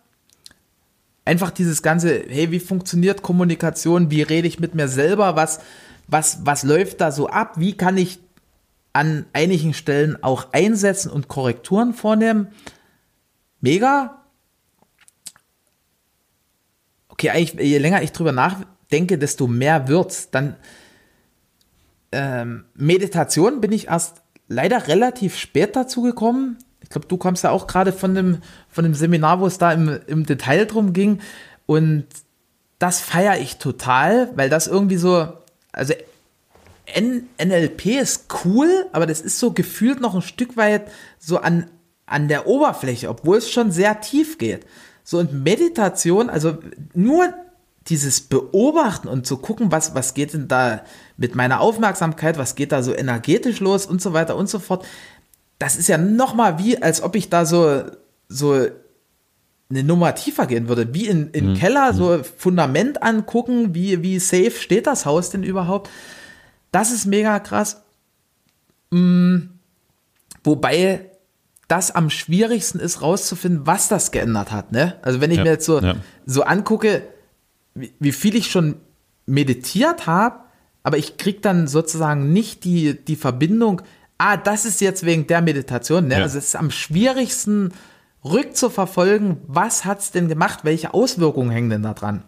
Einfach 1.24 1.52
dieses 1.52 1.82
ganze, 1.82 2.24
hey, 2.28 2.50
wie 2.50 2.58
funktioniert 2.58 3.22
Kommunikation? 3.22 4.10
Wie 4.10 4.22
rede 4.22 4.48
ich 4.48 4.58
mit 4.58 4.74
mir 4.74 4.88
selber? 4.88 5.36
Was, 5.36 5.60
was, 6.08 6.44
was 6.44 6.62
läuft 6.62 7.00
da 7.00 7.10
so 7.10 7.28
ab? 7.28 7.54
Wie 7.56 7.76
kann 7.76 7.96
ich 7.96 8.20
an 8.92 9.26
einigen 9.32 9.74
Stellen 9.74 10.22
auch 10.22 10.52
einsetzen 10.52 11.10
und 11.10 11.28
Korrekturen 11.28 11.94
vornehmen? 11.94 12.48
Mega. 13.60 14.22
Okay, 17.08 17.30
eigentlich, 17.30 17.66
je 17.66 17.78
länger 17.78 18.02
ich 18.02 18.12
drüber 18.12 18.32
nachdenke, 18.32 19.18
desto 19.18 19.46
mehr 19.46 19.88
wird's. 19.88 20.30
Dann 20.30 20.56
ähm, 22.12 22.64
Meditation 22.74 23.60
bin 23.60 23.72
ich 23.72 23.88
erst 23.88 24.22
leider 24.48 24.88
relativ 24.88 25.36
spät 25.36 25.76
dazu 25.76 26.02
gekommen. 26.02 26.58
Ich 26.80 26.90
glaube, 26.90 27.08
du 27.08 27.16
kommst 27.16 27.42
ja 27.42 27.50
auch 27.50 27.66
gerade 27.66 27.92
von 27.92 28.14
dem, 28.14 28.38
von 28.68 28.84
dem 28.84 28.94
Seminar, 28.94 29.40
wo 29.40 29.46
es 29.46 29.58
da 29.58 29.72
im, 29.72 29.98
im 30.06 30.24
Detail 30.24 30.66
drum 30.66 30.92
ging. 30.92 31.20
Und 31.66 32.06
das 32.78 33.00
feiere 33.00 33.38
ich 33.38 33.56
total, 33.56 34.30
weil 34.36 34.48
das 34.48 34.68
irgendwie 34.68 34.96
so, 34.96 35.32
also 35.76 35.94
N 36.86 37.28
NLP 37.38 37.86
ist 38.00 38.26
cool, 38.44 38.86
aber 38.92 39.06
das 39.06 39.20
ist 39.20 39.38
so 39.38 39.52
gefühlt 39.52 40.00
noch 40.00 40.14
ein 40.14 40.22
Stück 40.22 40.56
weit 40.56 40.90
so 41.18 41.38
an, 41.38 41.70
an 42.06 42.28
der 42.28 42.46
Oberfläche, 42.46 43.08
obwohl 43.08 43.38
es 43.38 43.50
schon 43.50 43.70
sehr 43.70 44.00
tief 44.00 44.38
geht. 44.38 44.66
So 45.04 45.18
und 45.18 45.44
Meditation, 45.44 46.30
also 46.30 46.58
nur 46.94 47.32
dieses 47.88 48.20
Beobachten 48.20 49.08
und 49.08 49.26
zu 49.26 49.36
gucken, 49.36 49.70
was, 49.70 49.94
was 49.94 50.14
geht 50.14 50.32
denn 50.32 50.48
da 50.48 50.82
mit 51.16 51.34
meiner 51.34 51.60
Aufmerksamkeit, 51.60 52.38
was 52.38 52.54
geht 52.54 52.72
da 52.72 52.82
so 52.82 52.92
energetisch 52.92 53.60
los 53.60 53.86
und 53.86 54.02
so 54.02 54.12
weiter 54.12 54.36
und 54.36 54.48
so 54.48 54.58
fort. 54.58 54.84
Das 55.58 55.76
ist 55.76 55.88
ja 55.88 55.98
nochmal 55.98 56.58
wie, 56.58 56.82
als 56.82 57.02
ob 57.02 57.14
ich 57.14 57.30
da 57.30 57.46
so, 57.46 57.82
so 58.28 58.66
eine 59.68 59.82
Nummer 59.82 60.14
tiefer 60.14 60.46
gehen 60.46 60.68
würde, 60.68 60.94
wie 60.94 61.06
in, 61.06 61.30
in 61.30 61.50
mhm. 61.50 61.54
Keller, 61.54 61.92
so 61.92 62.22
Fundament 62.22 63.02
angucken, 63.02 63.74
wie, 63.74 64.02
wie 64.02 64.18
safe 64.18 64.52
steht 64.52 64.86
das 64.86 65.06
Haus 65.06 65.30
denn 65.30 65.42
überhaupt. 65.42 65.90
Das 66.70 66.92
ist 66.92 67.06
mega 67.06 67.38
krass. 67.40 67.82
Mhm. 68.90 69.50
Wobei 70.44 71.10
das 71.68 71.90
am 71.90 72.10
schwierigsten 72.10 72.78
ist, 72.78 73.02
rauszufinden, 73.02 73.66
was 73.66 73.88
das 73.88 74.12
geändert 74.12 74.52
hat. 74.52 74.70
Ne? 74.70 74.94
Also 75.02 75.20
wenn 75.20 75.32
ich 75.32 75.38
ja, 75.38 75.42
mir 75.42 75.50
jetzt 75.50 75.66
so, 75.66 75.80
ja. 75.80 75.96
so 76.24 76.44
angucke, 76.44 77.02
wie, 77.74 77.92
wie, 77.98 78.12
viel 78.12 78.36
ich 78.36 78.50
schon 78.50 78.76
meditiert 79.26 80.06
habe, 80.06 80.40
aber 80.84 80.98
ich 80.98 81.16
kriege 81.16 81.40
dann 81.40 81.66
sozusagen 81.66 82.32
nicht 82.32 82.62
die, 82.62 82.94
die 83.04 83.16
Verbindung, 83.16 83.82
ah, 84.18 84.36
das 84.36 84.64
ist 84.64 84.80
jetzt 84.80 85.04
wegen 85.04 85.26
der 85.26 85.42
Meditation. 85.42 86.06
Ne? 86.06 86.18
Ja. 86.18 86.22
Also 86.22 86.38
es 86.38 86.46
ist 86.46 86.56
am 86.56 86.70
schwierigsten, 86.70 87.72
rückzuverfolgen, 88.32 89.38
was 89.46 89.84
hat 89.84 90.00
es 90.00 90.10
denn 90.10 90.28
gemacht, 90.28 90.60
welche 90.62 90.94
Auswirkungen 90.94 91.50
hängen 91.50 91.70
denn 91.70 91.82
da 91.82 91.94
dran. 91.94 92.24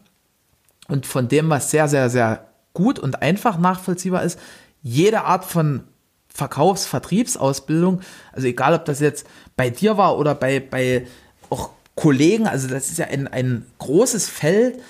Und 0.88 1.06
von 1.06 1.28
dem, 1.28 1.50
was 1.50 1.70
sehr, 1.70 1.88
sehr, 1.88 2.10
sehr 2.10 2.48
gut 2.72 2.98
und 2.98 3.22
einfach 3.22 3.58
nachvollziehbar 3.58 4.22
ist, 4.22 4.38
jede 4.82 5.24
Art 5.24 5.44
von 5.44 5.84
Verkaufs-, 6.28 6.86
Vertriebsausbildung, 6.86 8.00
also 8.32 8.46
egal 8.46 8.74
ob 8.74 8.84
das 8.84 9.00
jetzt 9.00 9.26
bei 9.56 9.70
dir 9.70 9.96
war 9.96 10.18
oder 10.18 10.34
bei, 10.34 10.60
bei 10.60 11.06
auch 11.50 11.70
Kollegen, 11.94 12.46
also 12.46 12.68
das 12.68 12.90
ist 12.90 12.98
ja 12.98 13.06
ein, 13.06 13.26
ein 13.26 13.66
großes 13.78 14.28
Feld, 14.28 14.80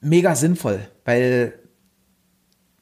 mega 0.00 0.34
sinnvoll, 0.34 0.80
weil 1.04 1.58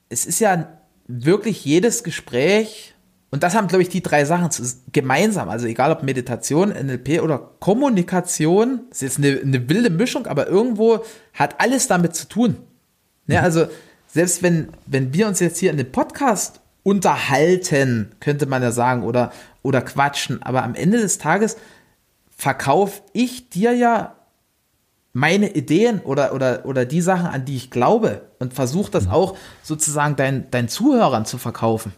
es 0.08 0.26
ist 0.26 0.40
ja 0.40 0.68
wirklich 1.06 1.64
jedes 1.64 2.02
Gespräch 2.02 2.94
und 3.36 3.42
das 3.42 3.54
haben, 3.54 3.68
glaube 3.68 3.82
ich, 3.82 3.90
die 3.90 4.02
drei 4.02 4.24
Sachen 4.24 4.48
gemeinsam. 4.92 5.50
Also 5.50 5.66
egal 5.66 5.92
ob 5.92 6.02
Meditation, 6.02 6.70
NLP 6.70 7.20
oder 7.20 7.38
Kommunikation, 7.60 8.80
das 8.88 9.02
ist 9.02 9.18
jetzt 9.18 9.18
eine, 9.18 9.38
eine 9.42 9.68
wilde 9.68 9.90
Mischung, 9.90 10.26
aber 10.26 10.46
irgendwo 10.46 11.04
hat 11.34 11.60
alles 11.60 11.86
damit 11.86 12.16
zu 12.16 12.30
tun. 12.30 12.56
Ja, 13.26 13.42
also 13.42 13.66
selbst 14.06 14.42
wenn, 14.42 14.68
wenn 14.86 15.12
wir 15.12 15.28
uns 15.28 15.40
jetzt 15.40 15.58
hier 15.58 15.70
in 15.70 15.76
dem 15.76 15.92
Podcast 15.92 16.62
unterhalten, 16.82 18.12
könnte 18.20 18.46
man 18.46 18.62
ja 18.62 18.70
sagen, 18.70 19.02
oder, 19.02 19.32
oder 19.60 19.82
quatschen, 19.82 20.42
aber 20.42 20.62
am 20.62 20.74
Ende 20.74 20.96
des 20.96 21.18
Tages 21.18 21.58
verkaufe 22.34 23.02
ich 23.12 23.50
dir 23.50 23.74
ja 23.74 24.14
meine 25.12 25.50
Ideen 25.50 26.00
oder, 26.00 26.32
oder, 26.32 26.64
oder 26.64 26.86
die 26.86 27.02
Sachen, 27.02 27.26
an 27.26 27.44
die 27.44 27.56
ich 27.56 27.70
glaube 27.70 28.22
und 28.38 28.54
versuche 28.54 28.90
das 28.90 29.04
mhm. 29.04 29.10
auch 29.10 29.36
sozusagen 29.62 30.16
deinen 30.16 30.50
dein 30.50 30.68
Zuhörern 30.70 31.26
zu 31.26 31.36
verkaufen. 31.36 31.92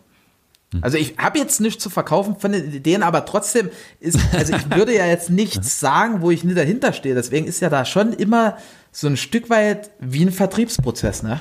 Mhm. 0.72 0.85
Also 0.85 0.98
ich 0.98 1.16
habe 1.18 1.38
jetzt 1.38 1.61
nichts 1.61 1.83
zu 1.83 1.90
verkaufen 1.90 2.37
von 2.38 2.52
den 2.52 2.72
Ideen, 2.72 3.02
aber 3.02 3.24
trotzdem 3.24 3.70
ist, 4.00 4.18
also 4.35 4.54
ich 4.54 4.70
würde 4.74 4.94
ja 4.94 5.07
jetzt 5.07 5.31
nichts 5.31 5.81
sagen, 5.81 6.20
wo 6.20 6.31
ich 6.31 6.44
nicht 6.44 6.59
dahinter 6.59 6.92
stehe. 6.92 7.14
Deswegen 7.14 7.46
ist 7.46 7.61
ja 7.61 7.70
da 7.70 7.85
schon 7.85 8.12
immer 8.12 8.59
so 8.92 9.07
ein 9.07 9.16
Stück 9.16 9.50
weit 9.50 9.90
wie 10.00 10.24
ein 10.24 10.33
Vertriebsprozess, 10.33 11.22
ne? 11.22 11.40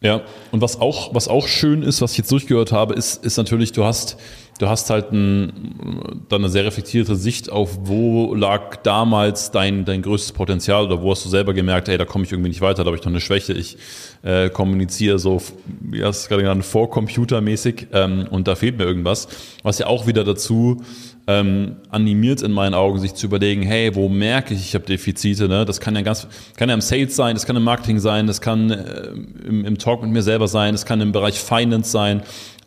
Ja, 0.00 0.22
und 0.52 0.60
was 0.60 0.80
auch, 0.80 1.12
was 1.12 1.26
auch 1.26 1.48
schön 1.48 1.82
ist, 1.82 2.00
was 2.00 2.12
ich 2.12 2.18
jetzt 2.18 2.30
durchgehört 2.30 2.70
habe, 2.70 2.94
ist, 2.94 3.24
ist 3.24 3.36
natürlich, 3.36 3.72
du 3.72 3.84
hast, 3.84 4.16
du 4.58 4.68
hast 4.68 4.90
halt 4.90 5.12
ein, 5.12 6.24
dann 6.28 6.42
eine 6.42 6.50
sehr 6.50 6.64
reflektierte 6.64 7.16
Sicht 7.16 7.50
auf, 7.50 7.78
wo 7.84 8.34
lag 8.34 8.76
damals 8.82 9.50
dein, 9.50 9.84
dein 9.84 10.02
größtes 10.02 10.32
Potenzial 10.32 10.84
oder 10.84 11.00
wo 11.00 11.12
hast 11.12 11.24
du 11.24 11.28
selber 11.28 11.54
gemerkt, 11.54 11.88
ey, 11.88 11.96
da 11.96 12.04
komme 12.04 12.24
ich 12.24 12.32
irgendwie 12.32 12.50
nicht 12.50 12.60
weiter, 12.60 12.82
da 12.82 12.88
habe 12.88 12.96
ich 12.96 13.04
noch 13.04 13.12
eine 13.12 13.20
Schwäche, 13.20 13.52
ich 13.52 13.76
äh, 14.22 14.50
kommuniziere 14.50 15.18
so, 15.18 15.40
wie 15.80 16.02
hast 16.02 16.24
du 16.24 16.28
gerade 16.28 16.42
genannt, 16.42 16.64
vorcomputermäßig 16.64 17.88
ähm, 17.92 18.26
und 18.30 18.48
da 18.48 18.56
fehlt 18.56 18.78
mir 18.78 18.84
irgendwas, 18.84 19.28
was 19.62 19.78
ja 19.78 19.86
auch 19.86 20.06
wieder 20.06 20.24
dazu 20.24 20.82
ähm, 21.28 21.76
animiert 21.90 22.40
in 22.40 22.52
meinen 22.52 22.72
Augen, 22.72 22.98
sich 22.98 23.14
zu 23.14 23.26
überlegen, 23.26 23.62
hey, 23.62 23.94
wo 23.94 24.08
merke 24.08 24.54
ich, 24.54 24.60
ich 24.60 24.74
habe 24.74 24.86
Defizite? 24.86 25.46
Ne? 25.46 25.66
Das 25.66 25.78
kann 25.78 25.94
ja 25.94 26.00
ganz, 26.00 26.26
kann 26.56 26.70
ja 26.70 26.74
im 26.74 26.80
Sales 26.80 27.14
sein, 27.14 27.34
das 27.34 27.44
kann 27.44 27.54
im 27.54 27.64
Marketing 27.64 27.98
sein, 27.98 28.26
das 28.26 28.40
kann 28.40 28.70
äh, 28.70 29.08
im, 29.46 29.66
im 29.66 29.78
Talk 29.78 30.02
mit 30.02 30.10
mir 30.10 30.22
selber 30.22 30.48
sein, 30.48 30.72
das 30.72 30.86
kann 30.86 31.02
im 31.02 31.12
Bereich 31.12 31.38
Finance 31.38 31.90
sein, 31.90 32.22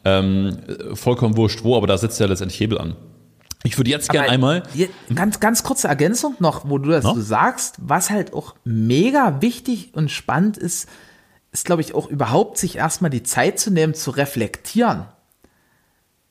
ähm, 0.05 0.57
vollkommen 0.93 1.37
wurscht 1.37 1.63
wo, 1.63 1.77
aber 1.77 1.87
da 1.87 1.97
setzt 1.97 2.19
ja 2.19 2.25
letztendlich 2.25 2.59
Hebel 2.59 2.77
an. 2.77 2.95
Ich 3.63 3.77
würde 3.77 3.91
jetzt 3.91 4.09
gerne 4.09 4.29
einmal. 4.29 4.63
Ganz, 5.13 5.39
ganz 5.39 5.63
kurze 5.63 5.87
Ergänzung 5.87 6.35
noch, 6.39 6.67
wo 6.67 6.79
du 6.79 6.89
das 6.89 7.03
no? 7.03 7.13
so 7.13 7.21
sagst, 7.21 7.75
was 7.77 8.09
halt 8.09 8.33
auch 8.33 8.55
mega 8.63 9.41
wichtig 9.41 9.91
und 9.93 10.09
spannend 10.09 10.57
ist, 10.57 10.89
ist, 11.51 11.65
glaube 11.65 11.81
ich, 11.81 11.93
auch 11.93 12.07
überhaupt 12.07 12.57
sich 12.57 12.77
erstmal 12.77 13.11
die 13.11 13.23
Zeit 13.23 13.59
zu 13.59 13.71
nehmen, 13.71 13.93
zu 13.93 14.11
reflektieren. 14.11 15.05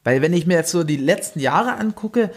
Weil 0.03 0.23
wenn 0.23 0.33
ich 0.33 0.47
mir 0.47 0.55
jetzt 0.55 0.71
so 0.71 0.83
die 0.83 0.97
letzten 0.97 1.41
Jahre 1.41 1.75
angucke, 1.75 2.31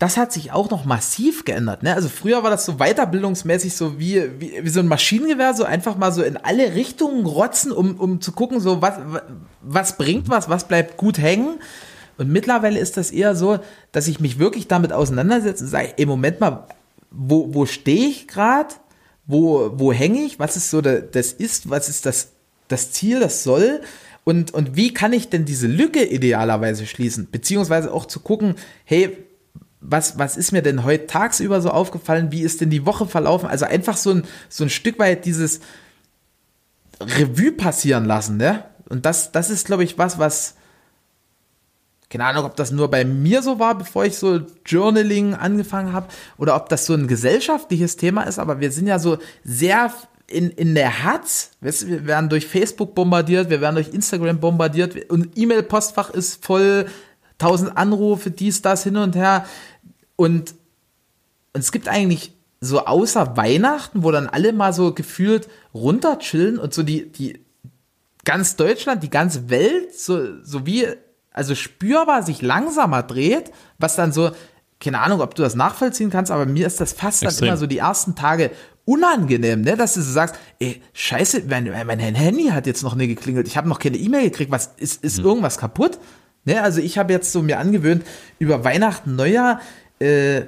das 0.00 0.16
hat 0.16 0.32
sich 0.32 0.50
auch 0.50 0.70
noch 0.70 0.86
massiv 0.86 1.44
geändert. 1.44 1.82
Ne? 1.82 1.94
Also 1.94 2.08
früher 2.08 2.42
war 2.42 2.50
das 2.50 2.64
so 2.64 2.78
weiterbildungsmäßig 2.78 3.76
so 3.76 3.98
wie, 3.98 4.40
wie, 4.40 4.64
wie 4.64 4.68
so 4.70 4.80
ein 4.80 4.88
Maschinengewehr, 4.88 5.52
so 5.52 5.64
einfach 5.64 5.98
mal 5.98 6.10
so 6.10 6.22
in 6.22 6.38
alle 6.38 6.74
Richtungen 6.74 7.26
rotzen, 7.26 7.70
um, 7.70 8.00
um 8.00 8.20
zu 8.22 8.32
gucken, 8.32 8.60
so 8.60 8.80
was, 8.80 8.94
was 9.60 9.98
bringt 9.98 10.30
was, 10.30 10.48
was 10.48 10.66
bleibt 10.66 10.96
gut 10.96 11.18
hängen. 11.18 11.60
Und 12.16 12.32
mittlerweile 12.32 12.80
ist 12.80 12.96
das 12.96 13.10
eher 13.10 13.36
so, 13.36 13.58
dass 13.92 14.08
ich 14.08 14.20
mich 14.20 14.38
wirklich 14.38 14.68
damit 14.68 14.90
auseinandersetze 14.90 15.64
und 15.64 15.70
sage, 15.70 15.92
ey, 15.98 16.06
Moment 16.06 16.40
mal, 16.40 16.66
wo, 17.10 17.52
wo 17.52 17.66
stehe 17.66 18.08
ich 18.08 18.26
gerade? 18.26 18.74
Wo, 19.26 19.72
wo 19.74 19.92
hänge 19.92 20.22
ich? 20.22 20.38
Was 20.38 20.56
ist 20.56 20.70
so 20.70 20.80
das 20.80 21.32
ist? 21.32 21.68
Was 21.68 21.90
ist 21.90 22.06
das, 22.06 22.28
das 22.68 22.90
Ziel, 22.92 23.20
das 23.20 23.42
soll? 23.42 23.82
Und, 24.24 24.54
und 24.54 24.76
wie 24.76 24.94
kann 24.94 25.12
ich 25.12 25.28
denn 25.28 25.44
diese 25.44 25.66
Lücke 25.66 26.02
idealerweise 26.02 26.86
schließen? 26.86 27.28
Beziehungsweise 27.30 27.92
auch 27.92 28.06
zu 28.06 28.20
gucken, 28.20 28.54
hey, 28.84 29.26
was, 29.80 30.18
was 30.18 30.36
ist 30.36 30.52
mir 30.52 30.62
denn 30.62 30.84
heute 30.84 31.06
tagsüber 31.06 31.60
so 31.60 31.70
aufgefallen? 31.70 32.32
Wie 32.32 32.42
ist 32.42 32.60
denn 32.60 32.70
die 32.70 32.86
Woche 32.86 33.06
verlaufen? 33.06 33.48
Also 33.48 33.64
einfach 33.64 33.96
so 33.96 34.10
ein, 34.10 34.24
so 34.48 34.64
ein 34.64 34.70
Stück 34.70 34.98
weit 34.98 35.24
dieses 35.24 35.60
Revue 37.00 37.52
passieren 37.52 38.04
lassen, 38.04 38.36
ne? 38.36 38.64
Und 38.88 39.06
das, 39.06 39.32
das 39.32 39.50
ist, 39.50 39.66
glaube 39.66 39.84
ich, 39.84 39.98
was, 39.98 40.18
was, 40.18 40.56
keine 42.10 42.24
Ahnung, 42.24 42.44
ob 42.44 42.56
das 42.56 42.72
nur 42.72 42.90
bei 42.90 43.04
mir 43.04 43.40
so 43.40 43.58
war, 43.58 43.78
bevor 43.78 44.04
ich 44.04 44.18
so 44.18 44.40
Journaling 44.66 45.34
angefangen 45.34 45.92
habe, 45.92 46.08
oder 46.36 46.56
ob 46.56 46.68
das 46.68 46.86
so 46.86 46.94
ein 46.94 47.06
gesellschaftliches 47.06 47.96
Thema 47.96 48.24
ist, 48.24 48.38
aber 48.38 48.60
wir 48.60 48.72
sind 48.72 48.88
ja 48.88 48.98
so 48.98 49.18
sehr 49.44 49.92
in, 50.26 50.50
in 50.50 50.74
der 50.74 51.04
Hatz, 51.04 51.52
weißt 51.60 51.88
wir 51.88 52.06
werden 52.06 52.28
durch 52.28 52.46
Facebook 52.46 52.94
bombardiert, 52.94 53.48
wir 53.48 53.60
werden 53.60 53.76
durch 53.76 53.94
Instagram 53.94 54.40
bombardiert 54.40 55.10
und 55.10 55.36
E-Mail-Postfach 55.36 56.10
ist 56.10 56.44
voll, 56.44 56.86
tausend 57.40 57.76
Anrufe, 57.76 58.30
dies, 58.30 58.62
das, 58.62 58.84
hin 58.84 58.96
und 58.96 59.16
her. 59.16 59.46
Und, 60.20 60.54
und 61.54 61.60
es 61.60 61.72
gibt 61.72 61.88
eigentlich 61.88 62.34
so 62.60 62.84
außer 62.84 63.38
Weihnachten, 63.38 64.02
wo 64.02 64.10
dann 64.10 64.26
alle 64.26 64.52
mal 64.52 64.74
so 64.74 64.92
gefühlt 64.92 65.48
runterchillen 65.72 66.58
und 66.58 66.74
so 66.74 66.82
die, 66.82 67.10
die 67.10 67.40
ganz 68.26 68.56
Deutschland, 68.56 69.02
die 69.02 69.08
ganze 69.08 69.48
Welt, 69.48 69.98
so, 69.98 70.42
so 70.42 70.66
wie 70.66 70.88
also 71.32 71.54
spürbar 71.54 72.22
sich 72.22 72.42
langsamer 72.42 73.02
dreht, 73.02 73.50
was 73.78 73.96
dann 73.96 74.12
so, 74.12 74.32
keine 74.78 75.00
Ahnung, 75.00 75.22
ob 75.22 75.34
du 75.34 75.42
das 75.42 75.54
nachvollziehen 75.54 76.10
kannst, 76.10 76.30
aber 76.30 76.44
mir 76.44 76.66
ist 76.66 76.82
das 76.82 76.92
fast 76.92 77.22
Extrem. 77.22 77.40
dann 77.40 77.48
immer 77.48 77.56
so 77.56 77.66
die 77.66 77.78
ersten 77.78 78.14
Tage 78.14 78.50
unangenehm, 78.84 79.62
ne, 79.62 79.74
dass 79.74 79.94
du 79.94 80.02
so 80.02 80.12
sagst, 80.12 80.34
ey, 80.58 80.82
scheiße, 80.92 81.44
mein, 81.48 81.72
mein 81.86 81.98
Handy 81.98 82.48
hat 82.48 82.66
jetzt 82.66 82.82
noch 82.82 82.94
nie 82.94 83.06
geklingelt, 83.06 83.48
ich 83.48 83.56
habe 83.56 83.70
noch 83.70 83.78
keine 83.78 83.96
E-Mail 83.96 84.24
gekriegt, 84.24 84.50
was 84.50 84.74
ist, 84.76 85.02
ist 85.02 85.16
hm. 85.16 85.24
irgendwas 85.24 85.56
kaputt? 85.56 85.98
Ne, 86.44 86.62
also 86.62 86.82
ich 86.82 86.98
habe 86.98 87.10
jetzt 87.10 87.32
so 87.32 87.40
mir 87.40 87.58
angewöhnt, 87.58 88.04
über 88.38 88.64
Weihnachten, 88.64 89.16
Neujahr, 89.16 89.60
äh, 90.00 90.42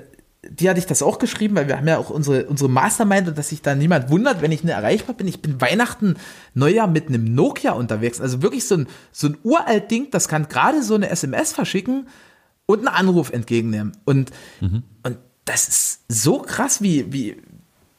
die 0.48 0.68
hatte 0.68 0.80
ich 0.80 0.86
das 0.86 1.02
auch 1.02 1.18
geschrieben, 1.20 1.54
weil 1.54 1.68
wir 1.68 1.76
haben 1.76 1.86
ja 1.86 1.98
auch 1.98 2.10
unsere, 2.10 2.46
unsere 2.46 2.68
Mastermind 2.68 3.28
und 3.28 3.38
dass 3.38 3.50
sich 3.50 3.62
da 3.62 3.76
niemand 3.76 4.10
wundert, 4.10 4.42
wenn 4.42 4.50
ich 4.50 4.64
nicht 4.64 4.72
erreichbar 4.72 5.14
bin. 5.14 5.28
Ich 5.28 5.40
bin 5.40 5.60
Weihnachten, 5.60 6.16
Neujahr 6.54 6.88
mit 6.88 7.08
einem 7.08 7.32
Nokia 7.32 7.72
unterwegs. 7.72 8.20
Also 8.20 8.42
wirklich 8.42 8.66
so 8.66 8.76
ein, 8.76 8.88
so 9.12 9.28
ein 9.28 9.38
uralt 9.44 9.90
Ding, 9.90 10.10
das 10.10 10.26
kann 10.26 10.48
gerade 10.48 10.82
so 10.82 10.96
eine 10.96 11.10
SMS 11.10 11.52
verschicken 11.52 12.08
und 12.66 12.80
einen 12.80 12.88
Anruf 12.88 13.30
entgegennehmen. 13.30 13.92
Und, 14.04 14.32
mhm. 14.60 14.82
und 15.04 15.18
das 15.44 15.68
ist 15.68 16.00
so 16.08 16.40
krass, 16.40 16.82
wie, 16.82 17.12
wie, 17.12 17.36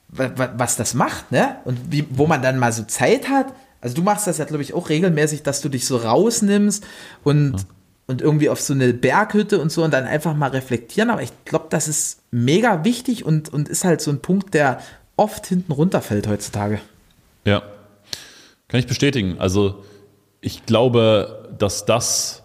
was 0.09 0.75
das 0.75 0.93
macht, 0.93 1.31
ne? 1.31 1.57
Und 1.63 1.79
wie, 1.91 2.05
wo 2.09 2.27
man 2.27 2.41
dann 2.41 2.59
mal 2.59 2.73
so 2.73 2.83
Zeit 2.83 3.29
hat. 3.29 3.53
Also 3.79 3.95
du 3.95 4.03
machst 4.03 4.27
das 4.27 4.37
ja, 4.37 4.45
glaube 4.45 4.63
ich, 4.63 4.73
auch 4.73 4.89
regelmäßig, 4.89 5.43
dass 5.43 5.61
du 5.61 5.69
dich 5.69 5.87
so 5.87 5.97
rausnimmst 5.97 6.85
und, 7.23 7.53
ja 7.53 7.65
und 8.07 8.21
irgendwie 8.21 8.49
auf 8.49 8.59
so 8.59 8.73
eine 8.73 8.93
Berghütte 8.93 9.59
und 9.59 9.71
so 9.71 9.83
und 9.83 9.93
dann 9.93 10.05
einfach 10.05 10.35
mal 10.35 10.49
reflektieren. 10.49 11.09
Aber 11.09 11.21
ich 11.21 11.31
glaube, 11.45 11.67
das 11.69 11.87
ist 11.87 12.21
mega 12.31 12.83
wichtig 12.83 13.25
und, 13.25 13.51
und 13.51 13.69
ist 13.69 13.83
halt 13.83 14.01
so 14.01 14.11
ein 14.11 14.19
Punkt, 14.19 14.53
der 14.53 14.81
oft 15.15 15.45
hinten 15.47 15.71
runterfällt 15.71 16.27
heutzutage. 16.27 16.79
Ja, 17.45 17.61
kann 18.67 18.79
ich 18.79 18.87
bestätigen. 18.87 19.37
Also 19.39 19.83
ich 20.41 20.65
glaube, 20.65 21.49
dass 21.57 21.85
das 21.85 22.42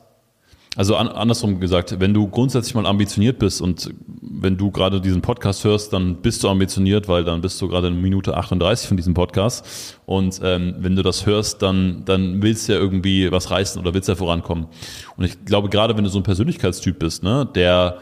also 0.78 0.94
an, 0.94 1.08
andersrum 1.08 1.58
gesagt, 1.58 1.98
wenn 1.98 2.14
du 2.14 2.28
grundsätzlich 2.28 2.72
mal 2.76 2.86
ambitioniert 2.86 3.40
bist 3.40 3.60
und 3.60 3.90
wenn 4.22 4.56
du 4.56 4.70
gerade 4.70 5.00
diesen 5.00 5.22
Podcast 5.22 5.64
hörst, 5.64 5.92
dann 5.92 6.22
bist 6.22 6.44
du 6.44 6.48
ambitioniert, 6.48 7.08
weil 7.08 7.24
dann 7.24 7.40
bist 7.40 7.60
du 7.60 7.66
gerade 7.66 7.88
in 7.88 8.00
Minute 8.00 8.36
38 8.36 8.86
von 8.86 8.96
diesem 8.96 9.12
Podcast. 9.12 9.98
Und 10.06 10.40
ähm, 10.44 10.76
wenn 10.78 10.94
du 10.94 11.02
das 11.02 11.26
hörst, 11.26 11.62
dann, 11.62 12.04
dann 12.04 12.44
willst 12.44 12.68
du 12.68 12.74
ja 12.74 12.78
irgendwie 12.78 13.32
was 13.32 13.50
reißen 13.50 13.80
oder 13.82 13.92
willst 13.92 14.08
ja 14.08 14.14
vorankommen. 14.14 14.68
Und 15.16 15.24
ich 15.24 15.44
glaube, 15.44 15.68
gerade 15.68 15.96
wenn 15.96 16.04
du 16.04 16.10
so 16.10 16.20
ein 16.20 16.22
Persönlichkeitstyp 16.22 17.00
bist, 17.00 17.24
ne, 17.24 17.48
der 17.56 17.98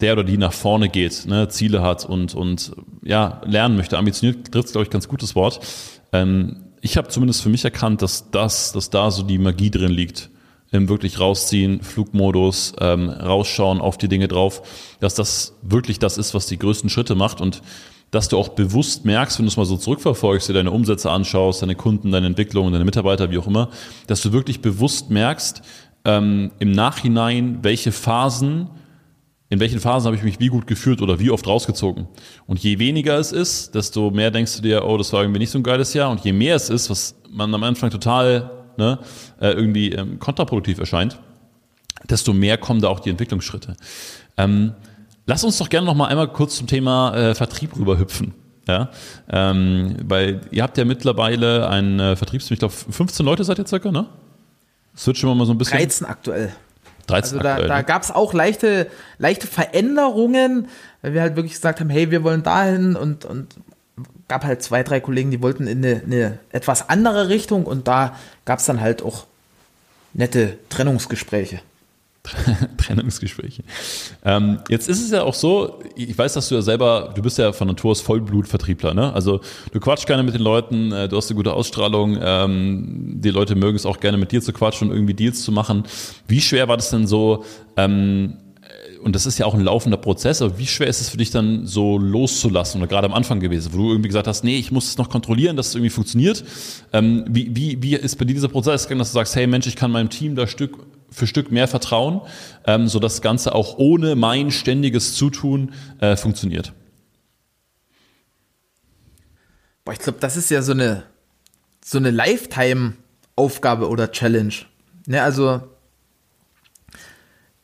der 0.00 0.14
oder 0.14 0.24
die 0.24 0.36
nach 0.36 0.52
vorne 0.52 0.88
geht, 0.88 1.26
ne, 1.26 1.46
Ziele 1.46 1.80
hat 1.80 2.04
und, 2.04 2.34
und 2.34 2.72
ja, 3.04 3.40
lernen 3.44 3.76
möchte. 3.76 3.96
Ambitioniert 3.96 4.50
trifft, 4.50 4.72
glaube 4.72 4.82
ich, 4.82 4.90
ganz 4.90 5.06
gutes 5.06 5.36
Wort. 5.36 5.60
Ähm, 6.12 6.72
ich 6.80 6.96
habe 6.96 7.06
zumindest 7.06 7.40
für 7.40 7.50
mich 7.50 7.64
erkannt, 7.64 8.02
dass 8.02 8.32
das, 8.32 8.72
dass 8.72 8.90
da 8.90 9.12
so 9.12 9.22
die 9.22 9.38
Magie 9.38 9.70
drin 9.70 9.92
liegt 9.92 10.30
wirklich 10.88 11.20
rausziehen, 11.20 11.82
Flugmodus, 11.82 12.74
ähm, 12.80 13.08
rausschauen 13.08 13.80
auf 13.80 13.96
die 13.98 14.08
Dinge 14.08 14.28
drauf, 14.28 14.62
dass 15.00 15.14
das 15.14 15.56
wirklich 15.62 15.98
das 15.98 16.18
ist, 16.18 16.34
was 16.34 16.46
die 16.46 16.58
größten 16.58 16.90
Schritte 16.90 17.14
macht 17.14 17.40
und 17.40 17.62
dass 18.10 18.28
du 18.28 18.38
auch 18.38 18.50
bewusst 18.50 19.04
merkst, 19.04 19.38
wenn 19.38 19.46
du 19.46 19.50
es 19.50 19.56
mal 19.56 19.66
so 19.66 19.76
zurückverfolgst, 19.76 20.48
dir 20.48 20.52
deine 20.52 20.70
Umsätze 20.70 21.10
anschaust, 21.10 21.62
deine 21.62 21.74
Kunden, 21.74 22.12
deine 22.12 22.26
Entwicklung, 22.26 22.70
deine 22.72 22.84
Mitarbeiter, 22.84 23.30
wie 23.30 23.38
auch 23.38 23.46
immer, 23.46 23.70
dass 24.06 24.22
du 24.22 24.32
wirklich 24.32 24.60
bewusst 24.60 25.10
merkst, 25.10 25.62
ähm, 26.04 26.52
im 26.58 26.72
Nachhinein, 26.72 27.58
welche 27.62 27.90
Phasen, 27.90 28.68
in 29.48 29.60
welchen 29.60 29.80
Phasen 29.80 30.06
habe 30.06 30.16
ich 30.16 30.22
mich 30.22 30.40
wie 30.40 30.48
gut 30.48 30.66
gefühlt 30.66 31.02
oder 31.02 31.18
wie 31.18 31.30
oft 31.30 31.46
rausgezogen. 31.46 32.06
Und 32.46 32.60
je 32.60 32.78
weniger 32.78 33.18
es 33.18 33.32
ist, 33.32 33.74
desto 33.74 34.10
mehr 34.10 34.30
denkst 34.30 34.56
du 34.56 34.62
dir, 34.62 34.84
oh, 34.84 34.96
das 34.96 35.12
war 35.12 35.22
irgendwie 35.22 35.40
nicht 35.40 35.50
so 35.50 35.58
ein 35.58 35.62
geiles 35.62 35.94
Jahr. 35.94 36.10
Und 36.10 36.24
je 36.24 36.32
mehr 36.32 36.56
es 36.56 36.70
ist, 36.70 36.90
was 36.90 37.16
man 37.30 37.54
am 37.54 37.62
Anfang 37.62 37.90
total 37.90 38.53
ne, 38.76 38.98
äh, 39.40 39.50
irgendwie 39.50 39.92
ähm, 39.92 40.18
kontraproduktiv 40.18 40.78
erscheint, 40.78 41.18
desto 42.08 42.32
mehr 42.32 42.58
kommen 42.58 42.80
da 42.80 42.88
auch 42.88 43.00
die 43.00 43.10
Entwicklungsschritte. 43.10 43.76
Ähm, 44.36 44.74
lass 45.26 45.44
uns 45.44 45.58
doch 45.58 45.68
gerne 45.68 45.86
noch 45.86 45.94
mal 45.94 46.06
einmal 46.06 46.28
kurz 46.28 46.56
zum 46.56 46.66
Thema 46.66 47.14
äh, 47.14 47.34
Vertrieb 47.34 47.76
rüberhüpfen. 47.76 48.34
Ja, 48.66 48.90
ähm, 49.28 49.96
weil 50.04 50.40
ihr 50.50 50.62
habt 50.62 50.78
ja 50.78 50.86
mittlerweile 50.86 51.68
ein 51.68 52.00
äh, 52.00 52.16
Vertriebsteam, 52.16 52.54
ich 52.54 52.60
glaube 52.60 52.72
15 52.72 53.26
Leute 53.26 53.44
seid 53.44 53.58
ihr 53.58 53.66
circa, 53.66 53.90
ne? 53.90 54.06
Wird 55.04 55.18
schon 55.18 55.36
mal 55.36 55.44
so 55.44 55.52
ein 55.52 55.58
bisschen. 55.58 55.76
13 55.76 56.06
aktuell. 56.06 56.52
13 57.06 57.38
also 57.38 57.42
da, 57.42 57.50
aktuell, 57.52 57.68
da 57.68 57.76
ne? 57.78 57.84
gab 57.84 58.02
es 58.02 58.10
auch 58.10 58.32
leichte, 58.32 58.86
leichte 59.18 59.46
Veränderungen, 59.46 60.68
weil 61.02 61.12
wir 61.12 61.20
halt 61.20 61.36
wirklich 61.36 61.52
gesagt 61.52 61.80
haben, 61.80 61.90
hey, 61.90 62.10
wir 62.10 62.24
wollen 62.24 62.42
dahin 62.42 62.96
und, 62.96 63.26
und 63.26 63.54
gab 64.28 64.44
halt 64.44 64.62
zwei, 64.62 64.82
drei 64.82 65.00
Kollegen, 65.00 65.30
die 65.30 65.42
wollten 65.42 65.66
in 65.66 65.84
eine, 65.84 66.02
eine 66.02 66.38
etwas 66.50 66.88
andere 66.88 67.28
Richtung 67.28 67.64
und 67.64 67.88
da 67.88 68.16
gab 68.44 68.58
es 68.58 68.66
dann 68.66 68.80
halt 68.80 69.02
auch 69.02 69.26
nette 70.12 70.58
Trennungsgespräche. 70.68 71.60
Trennungsgespräche. 72.78 73.62
Ähm, 74.24 74.60
jetzt 74.70 74.88
ist 74.88 75.04
es 75.04 75.10
ja 75.10 75.22
auch 75.22 75.34
so, 75.34 75.82
ich 75.94 76.16
weiß, 76.16 76.32
dass 76.32 76.48
du 76.48 76.54
ja 76.54 76.62
selber, 76.62 77.12
du 77.14 77.20
bist 77.20 77.36
ja 77.36 77.52
von 77.52 77.68
Natur 77.68 77.90
aus 77.90 78.00
Vollblutvertriebler, 78.00 78.94
ne? 78.94 79.12
Also 79.12 79.40
du 79.72 79.80
quatschst 79.80 80.06
gerne 80.06 80.22
mit 80.22 80.32
den 80.32 80.40
Leuten, 80.40 80.90
äh, 80.90 81.06
du 81.06 81.18
hast 81.18 81.28
eine 81.28 81.36
gute 81.36 81.52
Ausstrahlung, 81.52 82.18
ähm, 82.22 83.20
die 83.20 83.28
Leute 83.28 83.56
mögen 83.56 83.76
es 83.76 83.84
auch 83.84 84.00
gerne 84.00 84.16
mit 84.16 84.32
dir 84.32 84.40
zu 84.40 84.54
quatschen 84.54 84.88
und 84.88 84.94
irgendwie 84.94 85.12
Deals 85.12 85.42
zu 85.42 85.52
machen. 85.52 85.84
Wie 86.26 86.40
schwer 86.40 86.66
war 86.66 86.78
das 86.78 86.88
denn 86.88 87.06
so, 87.06 87.44
ähm, 87.76 88.38
und 89.04 89.14
das 89.14 89.26
ist 89.26 89.38
ja 89.38 89.44
auch 89.44 89.52
ein 89.52 89.60
laufender 89.60 89.98
Prozess, 89.98 90.40
aber 90.40 90.58
wie 90.58 90.66
schwer 90.66 90.88
ist 90.88 91.02
es 91.02 91.10
für 91.10 91.18
dich 91.18 91.30
dann 91.30 91.66
so 91.66 91.98
loszulassen 91.98 92.80
oder 92.80 92.88
gerade 92.88 93.06
am 93.06 93.12
Anfang 93.12 93.38
gewesen, 93.38 93.72
wo 93.74 93.76
du 93.76 93.90
irgendwie 93.90 94.08
gesagt 94.08 94.26
hast, 94.26 94.44
nee, 94.44 94.56
ich 94.56 94.72
muss 94.72 94.88
es 94.88 94.96
noch 94.96 95.10
kontrollieren, 95.10 95.56
dass 95.56 95.68
es 95.68 95.74
irgendwie 95.74 95.90
funktioniert. 95.90 96.42
Ähm, 96.92 97.24
wie, 97.28 97.54
wie, 97.54 97.82
wie 97.82 97.96
ist 97.96 98.16
bei 98.16 98.24
dir 98.24 98.32
dieser 98.32 98.48
Prozess 98.48 98.84
gegangen, 98.84 99.00
dass 99.00 99.10
du 99.10 99.14
sagst, 99.14 99.36
hey 99.36 99.46
Mensch, 99.46 99.66
ich 99.66 99.76
kann 99.76 99.90
meinem 99.90 100.08
Team 100.08 100.36
da 100.36 100.46
Stück 100.46 100.78
für 101.10 101.26
Stück 101.26 101.52
mehr 101.52 101.68
vertrauen, 101.68 102.22
ähm, 102.66 102.88
so 102.88 102.98
das 102.98 103.20
Ganze 103.20 103.54
auch 103.54 103.76
ohne 103.76 104.16
mein 104.16 104.50
ständiges 104.50 105.14
Zutun 105.14 105.74
äh, 106.00 106.16
funktioniert? 106.16 106.72
Boah, 109.84 109.92
ich 109.92 109.98
glaube, 109.98 110.18
das 110.18 110.38
ist 110.38 110.50
ja 110.50 110.62
so 110.62 110.72
eine, 110.72 111.04
so 111.84 111.98
eine 111.98 112.10
Lifetime-Aufgabe 112.10 113.88
oder 113.88 114.10
Challenge. 114.10 114.54
Ne, 115.06 115.22
also 115.22 115.60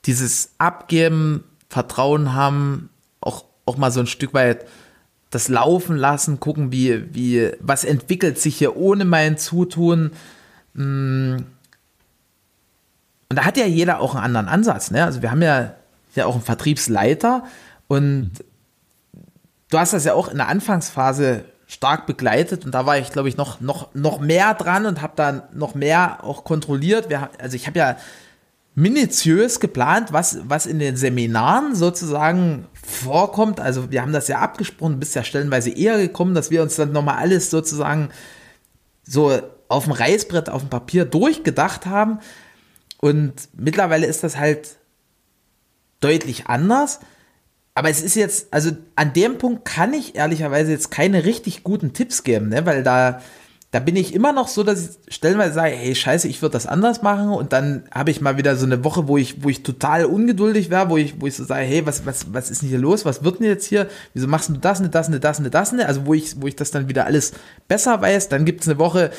dieses 0.07 0.55
Abgeben, 0.59 1.45
Vertrauen 1.69 2.33
haben, 2.35 2.91
auch, 3.21 3.45
auch 3.65 3.77
mal 3.77 3.91
so 3.91 4.01
ein 4.01 4.07
Stück 4.07 4.35
weit 4.35 4.67
das 5.31 5.49
laufen 5.49 5.97
lassen, 5.97 6.41
gucken, 6.41 6.73
wie, 6.73 7.15
wie, 7.15 7.53
was 7.61 7.85
entwickelt 7.85 8.39
sich 8.39 8.57
hier 8.57 8.77
ohne 8.77 9.05
mein 9.05 9.39
Zutun. 9.39 10.11
Mm. 10.75 11.37
Und 13.29 13.37
da 13.37 13.45
hat 13.45 13.57
ja 13.57 13.67
jeder 13.67 14.01
auch 14.01 14.17
einen 14.17 14.25
anderen 14.25 14.49
Ansatz. 14.49 14.91
Ne? 14.91 15.05
Also 15.05 15.23
wir 15.23 15.31
haben 15.31 15.43
ja 15.43 15.77
ja 16.17 16.27
auch 16.27 16.35
ein 16.35 16.43
Vertriebsleiter 16.43 17.45
und 17.89 18.33
du 19.71 19.79
hast 19.79 19.93
das 19.93 20.05
ja 20.05 20.15
auch 20.15 20.29
in 20.29 20.39
der 20.39 20.49
Anfangsphase 20.49 21.45
stark 21.67 22.07
begleitet 22.07 22.65
und 22.65 22.73
da 22.73 22.85
war 22.87 22.99
ich, 22.99 23.13
glaube 23.13 23.29
ich, 23.29 23.37
noch, 23.37 23.61
noch, 23.61 23.95
noch 23.95 24.19
mehr 24.19 24.55
dran 24.55 24.87
und 24.87 25.03
habe 25.03 25.13
dann 25.15 25.43
noch 25.53 25.75
mehr 25.75 26.25
auch 26.25 26.43
kontrolliert. 26.43 27.09
Wir, 27.11 27.31
also 27.39 27.55
ich 27.55 27.67
habe 27.69 27.79
ja 27.79 27.97
minutiös 28.81 29.61
geplant, 29.61 30.13
was, 30.13 30.39
was 30.45 30.67
in 30.67 30.79
den 30.79 30.97
Seminaren 30.97 31.75
sozusagen 31.75 32.67
vorkommt. 32.73 33.61
Also 33.61 33.91
wir 33.91 34.01
haben 34.01 34.13
das 34.13 34.29
ja 34.29 34.39
abgesprochen, 34.39 34.99
bist 34.99 35.15
ja 35.15 35.23
stellenweise 35.23 35.71
eher 35.71 35.99
gekommen, 35.99 36.35
dass 36.35 36.51
wir 36.51 36.63
uns 36.63 36.77
dann 36.77 36.93
nochmal 36.93 37.19
alles 37.19 37.51
sozusagen 37.51 38.09
so 39.03 39.39
auf 39.69 39.85
dem 39.85 39.93
Reißbrett, 39.93 40.49
auf 40.49 40.63
dem 40.63 40.71
Papier 40.71 41.05
durchgedacht 41.05 41.87
haben. 41.87 42.21
Und 42.99 43.35
mittlerweile 43.53 44.07
ist 44.07 44.25
das 44.25 44.37
halt 44.37 44.77
deutlich 46.01 46.47
anders. 46.47 47.01
Aber 47.75 47.91
es 47.91 48.03
ist 48.03 48.17
jetzt, 48.17 48.53
also 48.53 48.71
an 48.97 49.13
dem 49.13 49.39
Punkt 49.39 49.65
kann 49.65 49.93
ich 49.93 50.15
ehrlicherweise 50.15 50.73
jetzt 50.73 50.91
keine 50.91 51.25
richtig 51.25 51.63
guten 51.65 51.93
Tipps 51.93 52.25
geben, 52.25 52.49
ne? 52.49 52.65
weil 52.67 52.83
da, 52.83 53.21
da 53.73 53.79
bin 53.79 53.95
ich 53.95 54.15
immer 54.15 54.33
noch 54.33 54.49
so, 54.49 54.65
dass 54.65 54.99
ich 55.07 55.15
stellenweise 55.15 55.55
sage, 55.55 55.77
hey, 55.77 55.95
scheiße, 55.95 56.27
ich 56.27 56.43
würde 56.43 56.55
das 56.55 56.67
anders 56.67 57.03
machen 57.03 57.29
und 57.29 57.53
dann 57.53 57.85
habe 57.93 58.11
ich 58.11 58.21
mal 58.21 58.37
wieder 58.37 58.57
so 58.57 58.67
eine 58.67 58.83
Woche, 58.83 59.07
wo 59.07 59.17
ich, 59.17 59.45
wo 59.45 59.49
ich 59.49 59.63
total 59.63 60.07
ungeduldig 60.07 60.71
wäre, 60.71 60.91
wo 60.91 60.97
ich, 60.97 61.21
wo 61.21 61.29
ich 61.29 61.37
so 61.37 61.45
sage, 61.45 61.65
hey, 61.65 61.87
was, 61.87 62.05
was, 62.05 62.33
was 62.33 62.51
ist 62.51 62.63
denn 62.63 62.69
hier 62.69 62.79
los? 62.79 63.05
Was 63.05 63.23
wird 63.23 63.39
denn 63.39 63.47
jetzt 63.47 63.67
hier? 63.67 63.89
Wieso 64.13 64.27
machst 64.27 64.49
du 64.49 64.55
das, 64.55 64.81
ne, 64.81 64.89
das, 64.89 65.09
ne, 65.09 65.21
das, 65.21 65.39
ne, 65.39 65.51
das, 65.51 65.73
ne? 65.73 65.87
Also 65.87 66.05
wo 66.05 66.15
ich, 66.15 66.41
wo 66.43 66.49
ich 66.49 66.57
das 66.57 66.73
dann 66.73 66.89
wieder 66.89 67.07
alles 67.07 67.33
besser 67.69 68.01
weiß, 68.01 68.29
dann 68.29 68.45
gibt 68.45 68.63
es 68.63 68.69
eine 68.69 68.79
Woche, 68.79 69.13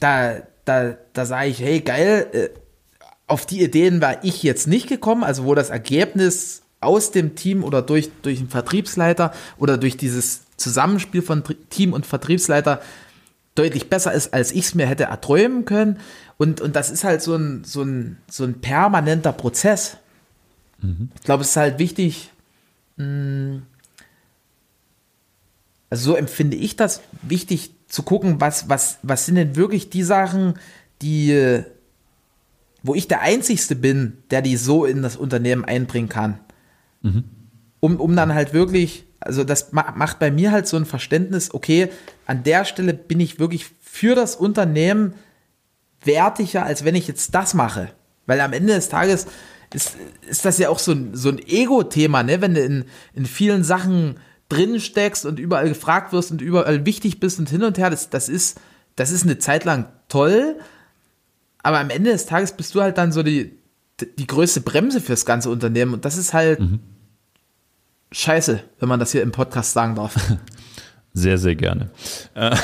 da, 0.00 0.36
da, 0.64 0.96
da 1.12 1.26
sage 1.26 1.50
ich, 1.50 1.60
hey, 1.60 1.80
geil, 1.80 2.26
äh, 2.32 2.48
auf 3.26 3.44
die 3.44 3.62
Ideen 3.62 4.00
war 4.00 4.24
ich 4.24 4.42
jetzt 4.42 4.68
nicht 4.68 4.88
gekommen, 4.88 5.22
also 5.22 5.44
wo 5.44 5.54
das 5.54 5.68
Ergebnis 5.68 6.62
aus 6.80 7.10
dem 7.10 7.34
Team 7.34 7.62
oder 7.62 7.82
durch, 7.82 8.10
durch 8.22 8.38
einen 8.38 8.48
Vertriebsleiter 8.48 9.32
oder 9.58 9.76
durch 9.76 9.98
dieses 9.98 10.42
Zusammenspiel 10.56 11.22
von 11.22 11.44
Team 11.68 11.92
und 11.92 12.06
Vertriebsleiter 12.06 12.80
deutlich 13.54 13.90
besser 13.90 14.12
ist, 14.12 14.32
als 14.32 14.52
ich 14.52 14.66
es 14.66 14.74
mir 14.74 14.86
hätte 14.86 15.04
erträumen 15.04 15.64
können. 15.64 15.98
Und, 16.38 16.60
und 16.60 16.74
das 16.74 16.90
ist 16.90 17.04
halt 17.04 17.22
so 17.22 17.34
ein, 17.36 17.64
so 17.64 17.82
ein, 17.82 18.18
so 18.28 18.44
ein 18.44 18.60
permanenter 18.60 19.32
Prozess. 19.32 19.98
Mhm. 20.80 21.10
Ich 21.14 21.22
glaube, 21.22 21.42
es 21.42 21.50
ist 21.50 21.56
halt 21.56 21.78
wichtig, 21.78 22.30
mh, 22.96 23.04
hm, 23.04 23.62
also 25.90 26.12
so 26.12 26.16
empfinde 26.16 26.56
ich 26.56 26.74
das, 26.76 27.02
wichtig 27.20 27.74
zu 27.86 28.02
gucken, 28.02 28.40
was, 28.40 28.70
was, 28.70 28.98
was 29.02 29.26
sind 29.26 29.34
denn 29.34 29.56
wirklich 29.56 29.90
die 29.90 30.02
Sachen, 30.02 30.54
die, 31.02 31.62
wo 32.82 32.94
ich 32.94 33.08
der 33.08 33.20
Einzigste 33.20 33.76
bin, 33.76 34.16
der 34.30 34.40
die 34.40 34.56
so 34.56 34.86
in 34.86 35.02
das 35.02 35.16
Unternehmen 35.16 35.66
einbringen 35.66 36.08
kann. 36.08 36.38
Mhm. 37.02 37.24
Um, 37.80 38.00
um 38.00 38.16
dann 38.16 38.32
halt 38.32 38.54
wirklich, 38.54 39.04
also 39.24 39.44
das 39.44 39.72
macht 39.72 40.18
bei 40.18 40.30
mir 40.30 40.52
halt 40.52 40.66
so 40.66 40.76
ein 40.76 40.86
Verständnis, 40.86 41.52
okay, 41.54 41.90
an 42.26 42.42
der 42.42 42.64
Stelle 42.64 42.94
bin 42.94 43.20
ich 43.20 43.38
wirklich 43.38 43.66
für 43.80 44.14
das 44.14 44.36
Unternehmen 44.36 45.14
wertiger, 46.04 46.64
als 46.64 46.84
wenn 46.84 46.94
ich 46.94 47.08
jetzt 47.08 47.34
das 47.34 47.54
mache. 47.54 47.90
Weil 48.26 48.40
am 48.40 48.52
Ende 48.52 48.74
des 48.74 48.88
Tages 48.88 49.26
ist, 49.72 49.96
ist 50.28 50.44
das 50.44 50.58
ja 50.58 50.68
auch 50.68 50.78
so 50.78 50.92
ein, 50.92 51.14
so 51.14 51.28
ein 51.28 51.38
Ego-Thema, 51.38 52.22
ne? 52.22 52.40
wenn 52.40 52.54
du 52.54 52.62
in, 52.62 52.84
in 53.14 53.26
vielen 53.26 53.64
Sachen 53.64 54.16
drin 54.48 54.80
steckst 54.80 55.24
und 55.24 55.38
überall 55.38 55.68
gefragt 55.68 56.12
wirst 56.12 56.30
und 56.30 56.42
überall 56.42 56.84
wichtig 56.84 57.20
bist 57.20 57.38
und 57.38 57.48
hin 57.48 57.62
und 57.62 57.78
her, 57.78 57.90
das, 57.90 58.10
das, 58.10 58.28
ist, 58.28 58.60
das 58.96 59.10
ist 59.10 59.24
eine 59.24 59.38
Zeit 59.38 59.64
lang 59.64 59.86
toll, 60.08 60.56
aber 61.62 61.78
am 61.78 61.90
Ende 61.90 62.10
des 62.10 62.26
Tages 62.26 62.52
bist 62.52 62.74
du 62.74 62.82
halt 62.82 62.98
dann 62.98 63.12
so 63.12 63.22
die, 63.22 63.58
die 64.18 64.26
größte 64.26 64.60
Bremse 64.60 65.00
fürs 65.00 65.24
ganze 65.24 65.48
Unternehmen 65.48 65.94
und 65.94 66.04
das 66.04 66.18
ist 66.18 66.34
halt, 66.34 66.60
mhm 66.60 66.80
scheiße, 68.12 68.62
wenn 68.78 68.88
man 68.88 69.00
das 69.00 69.12
hier 69.12 69.22
im 69.22 69.32
Podcast 69.32 69.72
sagen 69.72 69.94
darf. 69.94 70.14
Sehr, 71.14 71.36
sehr 71.36 71.54
gerne. 71.54 71.90
Äh, 72.34 72.56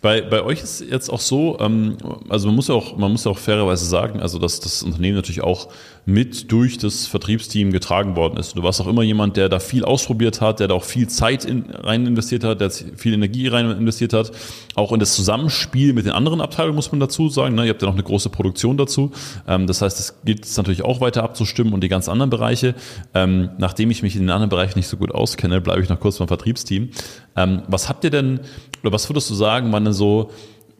bei, 0.00 0.20
bei 0.22 0.44
euch 0.44 0.62
ist 0.62 0.80
jetzt 0.80 1.10
auch 1.10 1.18
so, 1.18 1.58
ähm, 1.58 1.96
also 2.28 2.46
man 2.46 2.54
muss 2.54 2.68
ja 2.68 2.74
auch, 2.76 2.96
man 2.96 3.10
muss 3.10 3.24
ja 3.24 3.32
auch 3.32 3.38
fairerweise 3.38 3.84
sagen, 3.84 4.20
also 4.20 4.38
dass 4.38 4.60
das 4.60 4.84
Unternehmen 4.84 5.16
natürlich 5.16 5.42
auch 5.42 5.70
mit 6.06 6.50
durch 6.50 6.78
das 6.78 7.06
Vertriebsteam 7.06 7.72
getragen 7.72 8.16
worden 8.16 8.38
ist. 8.38 8.56
Du 8.56 8.62
warst 8.62 8.80
auch 8.80 8.86
immer 8.86 9.02
jemand, 9.02 9.36
der 9.36 9.48
da 9.48 9.60
viel 9.60 9.84
ausprobiert 9.84 10.40
hat, 10.40 10.60
der 10.60 10.68
da 10.68 10.74
auch 10.74 10.84
viel 10.84 11.08
Zeit 11.08 11.44
in, 11.44 11.70
rein 11.70 12.06
investiert 12.06 12.44
hat, 12.44 12.60
der 12.60 12.70
viel 12.70 13.12
Energie 13.12 13.48
rein 13.48 13.70
investiert 13.70 14.12
hat. 14.12 14.32
Auch 14.74 14.92
in 14.92 15.00
das 15.00 15.14
Zusammenspiel 15.14 15.92
mit 15.92 16.06
den 16.06 16.12
anderen 16.12 16.40
Abteilungen 16.40 16.76
muss 16.76 16.90
man 16.90 17.00
dazu 17.00 17.28
sagen. 17.28 17.54
Ne? 17.54 17.64
Ihr 17.64 17.70
habt 17.70 17.82
ja 17.82 17.88
noch 17.88 17.94
eine 17.94 18.02
große 18.02 18.30
Produktion 18.30 18.76
dazu. 18.76 19.12
Ähm, 19.46 19.66
das 19.66 19.82
heißt, 19.82 19.98
es 20.00 20.22
gilt 20.24 20.44
es 20.44 20.56
natürlich 20.56 20.82
auch 20.82 21.00
weiter 21.00 21.22
abzustimmen 21.22 21.72
und 21.72 21.82
die 21.82 21.88
ganz 21.88 22.08
anderen 22.08 22.30
Bereiche. 22.30 22.74
Ähm, 23.14 23.50
nachdem 23.58 23.90
ich 23.90 24.02
mich 24.02 24.14
in 24.16 24.22
den 24.22 24.30
anderen 24.30 24.50
Bereichen 24.50 24.78
nicht 24.78 24.88
so 24.88 24.96
gut 24.96 25.12
auskenne, 25.12 25.60
bleibe 25.60 25.82
ich 25.82 25.88
noch 25.88 26.00
kurz 26.00 26.18
beim 26.18 26.28
Vertriebsteam. 26.28 26.90
Ähm, 27.36 27.62
was 27.68 27.88
habt 27.88 28.04
ihr 28.04 28.10
denn, 28.10 28.40
oder 28.82 28.92
was 28.92 29.08
würdest 29.08 29.30
du 29.30 29.34
sagen, 29.34 29.72
waren 29.72 29.84
denn 29.84 29.94
so 29.94 30.30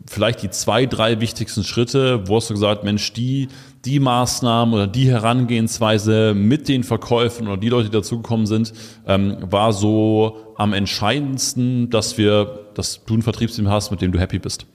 vielleicht 0.07 0.43
die 0.43 0.51
zwei, 0.51 0.87
drei 0.87 1.21
wichtigsten 1.21 1.64
Schritte, 1.64 2.27
wo 2.27 2.37
hast 2.37 2.51
du 2.51 2.55
gesagt, 2.55 2.85
Mensch, 2.85 3.12
die, 3.12 3.49
die 3.85 3.99
Maßnahmen 3.99 4.74
oder 4.74 4.87
die 4.87 5.11
Herangehensweise 5.11 6.35
mit 6.35 6.68
den 6.68 6.85
Verkäufen 6.85 7.49
oder 7.49 7.57
die 7.57 7.68
Leute, 7.68 7.89
die 7.89 7.97
dazugekommen 7.97 8.47
sind, 8.47 8.72
ähm, 9.07 9.39
war 9.41 9.72
so 9.72 10.55
am 10.57 10.72
entscheidendsten, 10.72 11.89
dass 11.91 12.18
wir, 12.18 12.70
dass 12.74 13.05
du 13.05 13.14
ein 13.14 13.22
Vertriebsteam 13.22 13.68
hast, 13.68 13.91
mit 13.91 14.03
dem 14.03 14.12
du 14.12 14.18
happy 14.18 14.39
bist? 14.39 14.66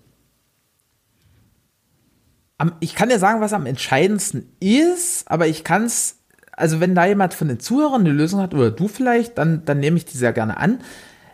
Ich 2.79 2.95
kann 2.95 3.09
dir 3.09 3.19
sagen, 3.19 3.41
was 3.41 3.53
am 3.53 3.65
entscheidendsten 3.65 4.49
ist, 4.59 5.29
aber 5.29 5.47
ich 5.47 5.63
kann 5.63 5.83
es, 5.83 6.19
also 6.53 6.79
wenn 6.79 6.95
da 6.95 7.05
jemand 7.05 7.33
von 7.33 7.49
den 7.49 7.59
Zuhörern 7.59 8.01
eine 8.01 8.11
Lösung 8.11 8.39
hat 8.39 8.53
oder 8.53 8.71
du 8.71 8.87
vielleicht, 8.87 9.37
dann, 9.37 9.65
dann 9.65 9.79
nehme 9.79 9.97
ich 9.97 10.05
die 10.05 10.17
sehr 10.17 10.33
gerne 10.33 10.57
an. 10.57 10.79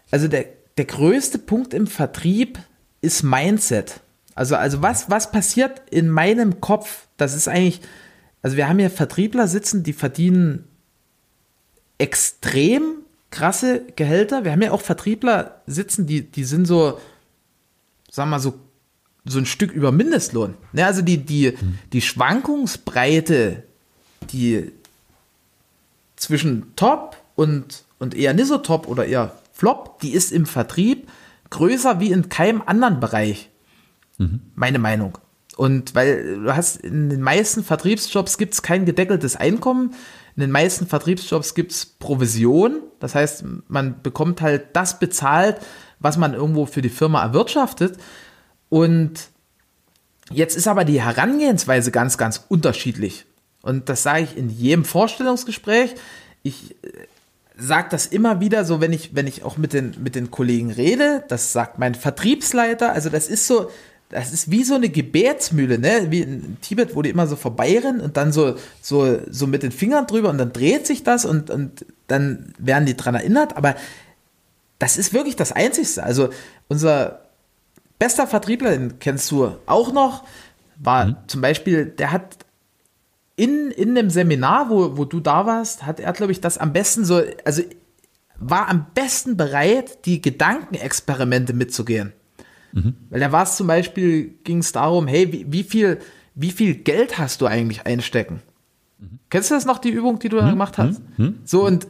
Also 0.10 0.28
der, 0.28 0.46
der 0.78 0.86
größte 0.86 1.38
Punkt 1.38 1.74
im 1.74 1.86
Vertrieb 1.88 2.58
ist 3.02 3.24
Mindset. 3.24 4.02
Also, 4.36 4.56
also 4.56 4.82
was, 4.82 5.10
was 5.10 5.32
passiert 5.32 5.82
in 5.90 6.10
meinem 6.10 6.62
Kopf? 6.62 7.08
Das 7.18 7.34
ist 7.34 7.48
eigentlich, 7.48 7.82
also 8.42 8.58
wir 8.58 8.68
haben 8.68 8.80
hier 8.80 8.90
Vertriebler 8.90 9.48
sitzen, 9.48 9.84
die 9.84 9.94
verdienen 9.94 10.66
extrem 11.98 13.02
krasse 13.30 13.82
Gehälter. 13.96 14.44
Wir 14.44 14.52
haben 14.52 14.62
ja 14.62 14.72
auch 14.72 14.82
Vertriebler 14.82 15.62
sitzen, 15.68 16.08
die, 16.08 16.24
die 16.24 16.44
sind 16.44 16.66
so, 16.66 17.00
sagen 18.10 18.30
wir 18.30 18.38
mal, 18.38 18.40
so, 18.40 18.56
so 19.26 19.38
ein 19.38 19.46
Stück 19.46 19.72
über 19.72 19.92
Mindestlohn. 19.92 20.56
Ja, 20.74 20.88
also 20.88 21.02
die, 21.02 21.18
die, 21.18 21.58
die 21.94 22.02
Schwankungsbreite, 22.02 23.64
die 24.32 24.72
zwischen 26.16 26.76
Top 26.76 27.18
und, 27.36 27.84
und 28.00 28.16
eher 28.16 28.34
nicht 28.34 28.48
so 28.48 28.58
top 28.58 28.88
oder 28.88 29.06
eher 29.06 29.36
Flop, 29.54 30.00
die 30.00 30.14
ist 30.14 30.32
im 30.32 30.46
Vertrieb 30.46 31.08
größer 31.52 32.00
wie 32.00 32.12
in 32.12 32.30
keinem 32.30 32.64
anderen 32.66 33.00
Bereich. 33.00 33.51
Mhm. 34.22 34.42
Meine 34.56 34.80
Meinung. 34.80 35.18
Und 35.58 35.96
weil 35.96 36.40
du 36.44 36.56
hast 36.56 36.78
in 36.78 37.10
den 37.10 37.22
meisten 37.22 37.64
Vertriebsjobs 37.64 38.38
gibt 38.38 38.54
es 38.54 38.62
kein 38.62 38.86
gedeckeltes 38.86 39.36
Einkommen. 39.36 39.94
In 40.36 40.42
den 40.42 40.52
meisten 40.52 40.88
Vertriebsjobs 40.88 41.56
gibt 41.56 41.72
es 41.72 41.86
Provision. 41.86 42.82
Das 43.00 43.16
heißt, 43.16 43.44
man 43.68 44.02
bekommt 44.02 44.42
halt 44.42 44.68
das 44.74 45.00
bezahlt, 45.00 45.58
was 46.00 46.18
man 46.18 46.34
irgendwo 46.34 46.66
für 46.66 46.82
die 46.82 46.90
Firma 46.90 47.22
erwirtschaftet. 47.22 47.98
Und 48.70 49.28
jetzt 50.32 50.56
ist 50.56 50.68
aber 50.68 50.86
die 50.86 51.02
Herangehensweise 51.02 51.92
ganz, 51.92 52.18
ganz 52.18 52.46
unterschiedlich. 52.48 53.26
Und 53.62 53.90
das 53.90 54.04
sage 54.04 54.24
ich 54.24 54.38
in 54.38 54.50
jedem 54.50 54.86
Vorstellungsgespräch. 54.86 55.96
Ich 56.44 56.76
sage 57.58 57.90
das 57.92 58.08
immer 58.08 58.40
wieder 58.40 58.66
so, 58.66 58.82
wenn 58.82 58.94
ich, 58.94 59.14
wenn 59.14 59.28
ich 59.28 59.44
auch 59.44 59.58
mit 59.58 59.74
den, 59.74 59.96
mit 60.02 60.16
den 60.16 60.32
Kollegen 60.32 60.72
rede, 60.72 61.24
das 61.28 61.54
sagt 61.54 61.78
mein 61.78 61.94
Vertriebsleiter, 61.94 62.94
also 62.94 63.10
das 63.10 63.28
ist 63.28 63.46
so, 63.46 63.70
das 64.12 64.34
ist 64.34 64.52
wie 64.52 64.64
so 64.64 64.76
eine 64.76 64.90
Gebetsmühle, 64.90 65.80
ne? 65.80 66.08
Wie 66.10 66.22
in 66.22 66.58
Tibet, 66.62 66.96
wo 66.96 67.02
die 67.02 67.10
immer 67.10 67.28
so 67.28 67.36
vorbeirennen 67.36 68.02
und 68.02 68.18
dann 68.18 68.32
so, 68.32 68.56
so, 68.82 69.20
so 69.30 69.48
mit 69.48 69.64
den 69.64 69.72
Fingern 69.72 70.06
drüber 70.06 70.30
und 70.30 70.38
dann 70.38 70.52
dreht 70.54 70.86
sich 70.86 71.04
das 71.04 71.26
und, 71.26 71.50
und 71.50 71.86
dann 72.08 72.54
werden 72.58 72.86
die 72.86 72.98
dran 72.98 73.16
erinnert, 73.16 73.56
aber 73.56 73.76
das 74.80 74.98
ist 74.98 75.14
wirklich 75.14 75.36
das 75.36 75.52
Einzigste. 75.52 76.04
Also 76.04 76.30
unser 76.68 77.22
bester 78.00 78.28
Vertriebler, 78.28 78.72
den 78.72 79.00
kennst 79.00 79.32
du 79.32 79.56
auch 79.66 79.94
noch, 79.94 80.26
war 80.78 81.06
mhm. 81.06 81.16
zum 81.28 81.42
Beispiel, 81.42 81.86
der 81.86 82.12
hat 82.12 82.38
in, 83.38 83.72
in 83.72 83.96
dem 83.96 84.10
Seminar, 84.10 84.70
wo, 84.70 84.98
wo 84.98 85.06
du 85.06 85.20
da 85.20 85.46
warst, 85.46 85.86
hat 85.86 86.00
er, 86.00 86.12
glaube 86.12 86.32
ich, 86.32 86.42
das 86.42 86.58
am 86.58 86.74
besten 86.74 87.06
so, 87.06 87.22
also 87.46 87.64
war 88.38 88.68
am 88.68 88.88
besten 88.94 89.38
bereit, 89.38 90.06
die 90.06 90.22
Gedankenexperimente 90.22 91.54
mitzugehen. 91.54 92.12
Mhm. 92.74 92.96
Weil 93.10 93.20
da 93.20 93.32
war 93.32 93.44
es 93.44 93.56
zum 93.56 93.68
Beispiel, 93.68 94.36
ging 94.44 94.60
es 94.60 94.72
darum, 94.72 95.08
hey, 95.08 95.32
wie, 95.32 95.46
wie, 95.52 95.64
viel, 95.64 96.00
wie 96.36 96.52
viel 96.52 96.76
Geld 96.76 97.18
hast 97.18 97.42
du 97.42 97.46
eigentlich 97.46 97.86
einstecken? 97.86 98.42
Mhm. 99.00 99.20
Kennst 99.30 99.52
du 99.52 99.56
das 99.56 99.66
noch, 99.66 99.80
die 99.80 99.90
Übung, 99.90 100.20
die 100.20 100.30
du 100.30 100.38
da 100.38 100.46
mhm. 100.46 100.52
gemacht 100.52 100.78
hast? 100.78 101.02
Mhm. 101.18 101.26
Mhm. 101.26 101.36
So 101.46 101.66
und 101.66 101.88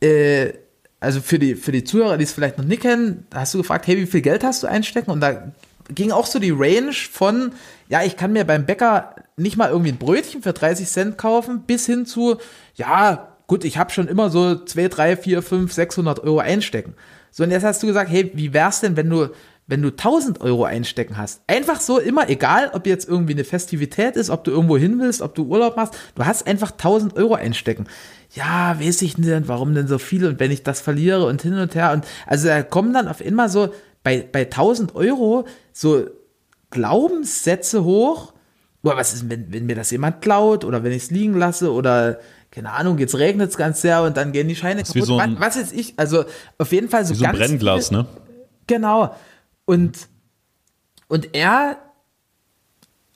äh, 0.00 0.52
also 1.00 1.20
für 1.20 1.38
die, 1.38 1.54
für 1.54 1.72
die 1.72 1.84
Zuhörer, 1.84 2.16
die 2.16 2.24
es 2.24 2.32
vielleicht 2.32 2.58
noch 2.58 2.64
nicht 2.64 2.82
kennen, 2.82 3.26
hast 3.32 3.54
du 3.54 3.58
gefragt, 3.58 3.86
hey, 3.86 3.96
wie 3.96 4.06
viel 4.06 4.22
Geld 4.22 4.42
hast 4.42 4.62
du 4.62 4.66
einstecken? 4.66 5.10
Und 5.10 5.20
da 5.20 5.52
ging 5.92 6.10
auch 6.12 6.26
so 6.26 6.38
die 6.38 6.50
Range 6.50 6.92
von, 6.92 7.52
ja, 7.88 8.02
ich 8.02 8.16
kann 8.16 8.32
mir 8.32 8.44
beim 8.44 8.64
Bäcker 8.64 9.14
nicht 9.36 9.56
mal 9.56 9.70
irgendwie 9.70 9.92
ein 9.92 9.98
Brötchen 9.98 10.42
für 10.42 10.52
30 10.52 10.88
Cent 10.88 11.18
kaufen, 11.18 11.62
bis 11.66 11.86
hin 11.86 12.06
zu, 12.06 12.38
ja, 12.74 13.28
gut, 13.46 13.64
ich 13.64 13.76
habe 13.76 13.90
schon 13.90 14.08
immer 14.08 14.30
so 14.30 14.56
2, 14.56 14.88
3, 14.88 15.16
4, 15.16 15.42
5, 15.42 15.72
600 15.72 16.20
Euro 16.20 16.38
einstecken. 16.38 16.94
So, 17.30 17.44
und 17.44 17.50
jetzt 17.50 17.64
hast 17.64 17.82
du 17.82 17.86
gesagt, 17.86 18.10
hey, 18.10 18.30
wie 18.34 18.52
wär's 18.52 18.80
denn, 18.80 18.96
wenn 18.96 19.10
du, 19.10 19.28
wenn 19.66 19.82
du 19.82 19.88
1000 19.88 20.40
Euro 20.40 20.64
einstecken 20.64 21.16
hast? 21.16 21.42
Einfach 21.46 21.80
so 21.80 21.98
immer, 21.98 22.28
egal, 22.28 22.70
ob 22.74 22.86
jetzt 22.86 23.08
irgendwie 23.08 23.32
eine 23.32 23.44
Festivität 23.44 24.16
ist, 24.16 24.30
ob 24.30 24.44
du 24.44 24.50
irgendwo 24.50 24.76
hin 24.76 24.98
willst, 25.00 25.22
ob 25.22 25.34
du 25.34 25.44
Urlaub 25.44 25.76
machst, 25.76 25.96
du 26.14 26.24
hast 26.24 26.46
einfach 26.46 26.72
1000 26.72 27.16
Euro 27.16 27.34
einstecken. 27.34 27.86
Ja, 28.34 28.78
weiß 28.80 29.02
ich 29.02 29.14
denn, 29.14 29.48
warum 29.48 29.74
denn 29.74 29.88
so 29.88 29.98
viel 29.98 30.26
und 30.26 30.40
wenn 30.40 30.50
ich 30.50 30.62
das 30.62 30.80
verliere 30.80 31.26
und 31.26 31.42
hin 31.42 31.54
und 31.54 31.74
her 31.74 31.92
und, 31.92 32.04
also 32.26 32.48
da 32.48 32.62
kommen 32.62 32.92
dann 32.92 33.08
auf 33.08 33.20
immer 33.20 33.48
so, 33.48 33.72
bei, 34.02 34.26
bei 34.30 34.42
1000 34.42 34.94
Euro 34.94 35.46
so 35.72 36.04
Glaubenssätze 36.70 37.84
hoch, 37.84 38.34
Boah, 38.84 38.98
was 38.98 39.14
ist, 39.14 39.30
wenn, 39.30 39.50
wenn 39.50 39.64
mir 39.64 39.76
das 39.76 39.90
jemand 39.92 40.20
klaut 40.20 40.62
oder 40.62 40.84
wenn 40.84 40.92
ich 40.92 41.04
es 41.04 41.10
liegen 41.10 41.38
lasse 41.38 41.72
oder 41.72 42.18
keine 42.50 42.70
Ahnung, 42.70 42.98
jetzt 42.98 43.16
regnet 43.16 43.48
es 43.48 43.56
ganz 43.56 43.80
sehr 43.80 44.02
und 44.02 44.16
dann 44.16 44.30
gehen 44.30 44.46
die 44.46 44.54
Scheine 44.54 44.82
kaputt. 44.84 45.06
So 45.06 45.18
ein, 45.18 45.40
was, 45.40 45.46
was 45.46 45.56
jetzt 45.56 45.72
ich, 45.72 45.94
also 45.96 46.24
auf 46.58 46.70
jeden 46.70 46.90
Fall 46.90 47.04
so, 47.06 47.14
wie 47.14 47.18
so 47.18 47.24
ganz 47.24 47.40
ein 47.40 47.46
Brennglas, 47.46 47.88
viele, 47.88 48.02
ne? 48.02 48.08
Genau. 48.66 49.14
Und, 49.64 50.08
und 51.08 51.34
er 51.34 51.78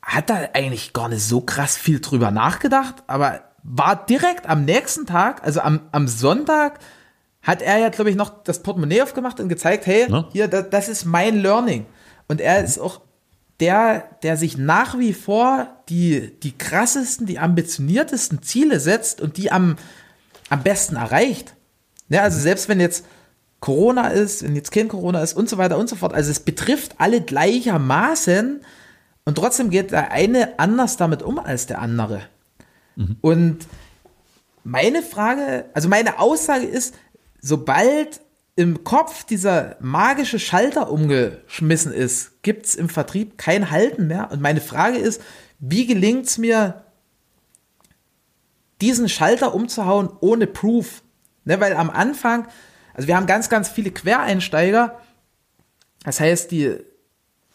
hat 0.03 0.31
da 0.31 0.49
eigentlich 0.55 0.93
gar 0.93 1.09
nicht 1.09 1.23
so 1.23 1.41
krass 1.41 1.77
viel 1.77 2.01
drüber 2.01 2.31
nachgedacht, 2.31 3.05
aber 3.07 3.43
war 3.63 4.07
direkt 4.07 4.49
am 4.49 4.65
nächsten 4.65 5.07
Tag, 5.07 5.45
also 5.45 5.61
am, 5.61 5.83
am 5.93 6.09
Sonntag, 6.09 6.79
hat 7.43 7.63
er 7.63 7.79
ja, 7.79 7.89
glaube 7.89 8.11
ich, 8.11 8.17
noch 8.17 8.43
das 8.43 8.63
Portemonnaie 8.63 9.03
aufgemacht 9.03 9.41
und 9.41 9.49
gezeigt, 9.49 9.87
hey, 9.87 10.11
Ne? 10.11 10.27
hier, 10.33 10.49
das, 10.49 10.71
das 10.71 10.89
ist 10.89 11.05
mein 11.05 11.41
Learning. 11.41 11.87
Und 12.27 12.41
er 12.41 12.65
ist 12.65 12.79
auch 12.79 13.03
der, 13.61 14.09
der 14.23 14.37
sich 14.37 14.57
nach 14.57 14.99
wie 14.99 15.13
vor 15.13 15.69
die, 15.89 16.39
die 16.41 16.57
krassesten, 16.57 17.27
die 17.27 17.39
ambitioniertesten 17.39 18.43
Ziele 18.43 18.81
setzt 18.81 19.21
und 19.21 19.37
die 19.37 19.51
am, 19.51 19.77
am 20.49 20.63
besten 20.63 20.97
erreicht. 20.97 21.55
Ja, 22.09 22.23
also 22.23 22.39
selbst 22.39 22.69
wenn 22.69 22.81
jetzt 22.81 23.05
Corona 23.61 24.09
ist, 24.09 24.43
wenn 24.43 24.55
jetzt 24.55 24.71
kein 24.73 24.89
Corona 24.89 25.23
ist 25.23 25.37
und 25.37 25.49
so 25.49 25.59
weiter 25.59 25.79
und 25.79 25.89
so 25.89 25.97
fort, 25.97 26.15
also 26.15 26.31
es 26.31 26.41
betrifft 26.41 26.95
alle 26.99 27.21
gleichermaßen 27.21 28.61
und 29.25 29.35
trotzdem 29.35 29.71
geht 29.71 29.91
der 29.91 30.13
eine 30.13 30.59
anders 30.59 30.97
damit 30.97 31.23
um 31.23 31.39
als 31.39 31.67
der 31.67 31.81
andere. 31.81 32.23
Und 33.21 33.59
meine 34.65 35.03
Frage, 35.03 35.67
also 35.73 35.89
meine 35.89 36.19
Aussage 36.19 36.67
ist, 36.67 36.95
sobald 37.41 38.21
im 38.57 38.83
Kopf 38.83 39.25
dieser 39.25 39.77
magische 39.81 40.41
Schalter 40.41 40.91
umgeschmissen 40.91 41.93
ist, 41.93 42.43
gibt 42.43 42.67
es 42.67 42.75
im 42.75 42.89
Vertrieb 42.89 43.39
kein 43.39 43.71
Halten 43.71 44.09
mehr. 44.09 44.31
Und 44.33 44.41
meine 44.41 44.61
Frage 44.61 44.99
ist, 44.99 45.23
wie 45.61 45.87
gelingt 45.87 46.27
es 46.27 46.39
mir, 46.39 46.83
diesen 48.81 49.09
Schalter 49.09 49.55
umzuhauen 49.55 50.11
ohne 50.21 50.47
Proof? 50.47 51.03
Ne, 51.45 51.61
weil 51.61 51.75
am 51.75 51.89
Anfang, 51.89 52.49
also 52.99 53.07
wir 53.07 53.17
haben 53.17 53.27
ganz, 53.27 53.49
ganz 53.49 53.69
viele 53.69 53.93
Quereinsteiger. 53.93 54.99
Das 56.03 56.19
heißt, 56.19 56.51
die, 56.51 56.75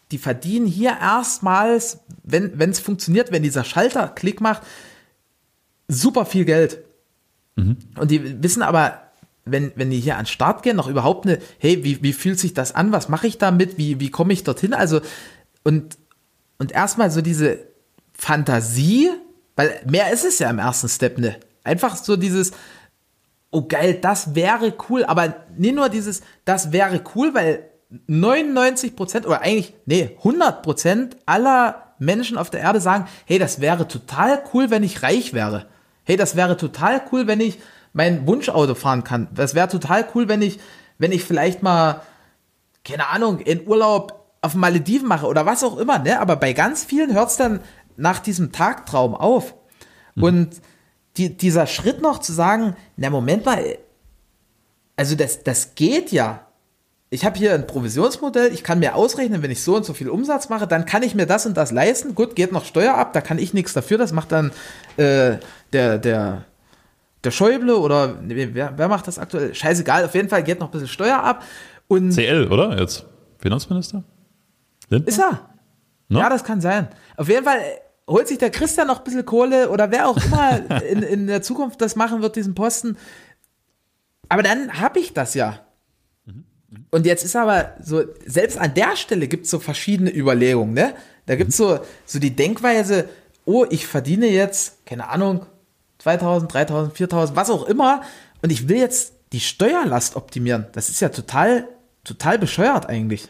die 0.09 0.17
verdienen 0.17 0.65
hier 0.65 0.97
erstmals, 1.01 1.99
wenn 2.23 2.57
es 2.69 2.79
funktioniert, 2.79 3.33
wenn 3.33 3.43
dieser 3.43 3.65
Schalter 3.65 4.07
Klick 4.07 4.39
macht, 4.39 4.61
super 5.89 6.25
viel 6.25 6.45
Geld. 6.45 6.79
Und 7.99 8.09
die 8.09 8.41
wissen 8.41 8.61
aber, 8.61 9.01
wenn, 9.43 9.73
wenn 9.75 9.89
die 9.89 9.99
hier 9.99 10.15
an 10.15 10.21
den 10.21 10.27
Start 10.27 10.63
gehen, 10.63 10.77
noch 10.77 10.87
überhaupt 10.87 11.27
eine, 11.27 11.39
hey, 11.59 11.83
wie, 11.83 12.01
wie 12.01 12.13
fühlt 12.13 12.39
sich 12.39 12.53
das 12.53 12.73
an? 12.73 12.93
Was 12.93 13.09
mache 13.09 13.27
ich 13.27 13.37
damit? 13.37 13.77
Wie, 13.77 13.99
wie 13.99 14.11
komme 14.11 14.31
ich 14.31 14.45
dorthin? 14.45 14.73
Also, 14.73 15.01
und, 15.65 15.97
und 16.57 16.71
erstmal 16.71 17.11
so 17.11 17.19
diese 17.19 17.59
Fantasie, 18.13 19.09
weil 19.57 19.77
mehr 19.85 20.13
ist 20.13 20.23
es 20.23 20.39
ja 20.39 20.49
im 20.49 20.59
ersten 20.59 20.87
Step 20.87 21.17
ne. 21.17 21.35
Einfach 21.65 21.97
so 21.97 22.15
dieses, 22.15 22.53
oh 23.53 23.65
geil, 23.67 23.99
das 24.01 24.35
wäre 24.35 24.73
cool, 24.89 25.05
aber 25.05 25.35
nicht 25.55 25.75
nur 25.75 25.89
dieses, 25.89 26.21
das 26.43 26.71
wäre 26.71 27.01
cool, 27.15 27.33
weil 27.33 27.69
99 28.07 28.95
Prozent 28.95 29.25
oder 29.25 29.41
eigentlich, 29.41 29.73
nee, 29.85 30.15
100 30.17 30.63
Prozent 30.63 31.17
aller 31.25 31.93
Menschen 31.99 32.37
auf 32.37 32.49
der 32.49 32.61
Erde 32.61 32.81
sagen, 32.81 33.07
hey, 33.25 33.39
das 33.39 33.61
wäre 33.61 33.87
total 33.87 34.43
cool, 34.53 34.69
wenn 34.69 34.83
ich 34.83 35.03
reich 35.03 35.33
wäre. 35.33 35.67
Hey, 36.03 36.17
das 36.17 36.35
wäre 36.35 36.57
total 36.57 37.01
cool, 37.11 37.27
wenn 37.27 37.39
ich 37.39 37.59
mein 37.93 38.27
Wunschauto 38.27 38.75
fahren 38.75 39.03
kann. 39.03 39.27
Das 39.33 39.55
wäre 39.55 39.67
total 39.67 40.05
cool, 40.15 40.27
wenn 40.27 40.41
ich, 40.41 40.59
wenn 40.97 41.11
ich 41.11 41.23
vielleicht 41.23 41.61
mal, 41.61 42.01
keine 42.83 43.09
Ahnung, 43.09 43.39
in 43.39 43.67
Urlaub 43.67 44.25
auf 44.41 44.55
Malediven 44.55 45.07
mache 45.07 45.27
oder 45.27 45.45
was 45.45 45.63
auch 45.63 45.77
immer, 45.77 45.99
ne? 45.99 46.19
Aber 46.19 46.35
bei 46.35 46.53
ganz 46.53 46.83
vielen 46.83 47.13
hört 47.13 47.29
es 47.29 47.37
dann 47.37 47.61
nach 47.95 48.19
diesem 48.19 48.51
Tagtraum 48.51 49.15
auf. 49.15 49.55
Und 50.15 50.61
die, 51.17 51.35
dieser 51.35 51.67
Schritt 51.67 52.01
noch 52.01 52.19
zu 52.19 52.33
sagen, 52.33 52.75
na 52.97 53.09
Moment 53.09 53.45
mal, 53.45 53.77
also 54.95 55.15
das, 55.15 55.43
das 55.43 55.75
geht 55.75 56.11
ja. 56.11 56.47
Ich 57.09 57.25
habe 57.25 57.37
hier 57.37 57.53
ein 57.53 57.67
Provisionsmodell, 57.67 58.51
ich 58.51 58.63
kann 58.63 58.79
mir 58.79 58.95
ausrechnen, 58.95 59.43
wenn 59.43 59.51
ich 59.51 59.61
so 59.61 59.75
und 59.75 59.85
so 59.85 59.93
viel 59.93 60.09
Umsatz 60.09 60.49
mache, 60.49 60.65
dann 60.65 60.85
kann 60.85 61.03
ich 61.03 61.13
mir 61.13 61.27
das 61.27 61.45
und 61.45 61.55
das 61.55 61.71
leisten. 61.71 62.15
Gut, 62.15 62.35
geht 62.35 62.51
noch 62.51 62.65
Steuer 62.65 62.95
ab, 62.95 63.13
da 63.13 63.21
kann 63.21 63.37
ich 63.37 63.53
nichts 63.53 63.73
dafür, 63.73 63.99
das 63.99 64.11
macht 64.13 64.31
dann 64.31 64.51
äh, 64.97 65.37
der, 65.71 65.99
der, 65.99 66.45
der 67.23 67.31
Schäuble 67.31 67.77
oder 67.77 68.17
wer, 68.23 68.75
wer 68.75 68.87
macht 68.87 69.07
das 69.07 69.19
aktuell? 69.19 69.53
Scheißegal, 69.53 70.05
auf 70.05 70.15
jeden 70.15 70.29
Fall 70.29 70.43
geht 70.43 70.59
noch 70.59 70.69
ein 70.69 70.71
bisschen 70.71 70.87
Steuer 70.87 71.21
ab. 71.21 71.43
Und 71.87 72.11
CL, 72.11 72.47
oder? 72.51 72.79
Jetzt 72.79 73.05
Finanzminister? 73.37 74.03
Lindner? 74.89 75.07
ist 75.07 75.19
er? 75.19 75.49
Ne? 76.09 76.19
Ja, 76.19 76.29
das 76.29 76.43
kann 76.43 76.61
sein. 76.61 76.87
Auf 77.15 77.29
jeden 77.29 77.43
Fall 77.43 77.59
holt 78.07 78.27
sich 78.27 78.37
der 78.37 78.51
Christian 78.51 78.87
noch 78.87 78.99
ein 78.99 79.03
bisschen 79.03 79.25
Kohle 79.25 79.69
oder 79.69 79.91
wer 79.91 80.07
auch 80.07 80.17
immer 80.23 80.81
in, 80.89 81.03
in 81.03 81.27
der 81.27 81.41
Zukunft 81.41 81.81
das 81.81 81.95
machen 81.95 82.21
wird, 82.21 82.35
diesen 82.35 82.55
Posten. 82.55 82.97
Aber 84.29 84.43
dann 84.43 84.79
habe 84.79 84.99
ich 84.99 85.13
das 85.13 85.33
ja. 85.33 85.59
Und 86.89 87.05
jetzt 87.05 87.23
ist 87.23 87.35
aber 87.35 87.75
so, 87.81 88.03
selbst 88.25 88.57
an 88.57 88.73
der 88.73 88.95
Stelle 88.95 89.27
gibt 89.27 89.45
es 89.45 89.51
so 89.51 89.59
verschiedene 89.59 90.15
Überlegungen, 90.15 90.73
ne? 90.73 90.93
Da 91.25 91.35
gibt 91.35 91.51
es 91.51 91.57
so, 91.57 91.79
so 92.05 92.19
die 92.19 92.35
Denkweise, 92.35 93.09
oh, 93.45 93.65
ich 93.69 93.87
verdiene 93.87 94.27
jetzt, 94.27 94.85
keine 94.85 95.09
Ahnung, 95.09 95.45
2000, 95.99 96.53
3000, 96.53 96.97
4000, 96.97 97.37
was 97.37 97.49
auch 97.49 97.65
immer, 97.65 98.01
und 98.41 98.51
ich 98.51 98.67
will 98.67 98.77
jetzt 98.77 99.13
die 99.31 99.39
Steuerlast 99.39 100.15
optimieren. 100.15 100.67
Das 100.73 100.89
ist 100.89 100.99
ja 100.99 101.09
total, 101.09 101.67
total 102.03 102.37
bescheuert 102.37 102.87
eigentlich. 102.87 103.29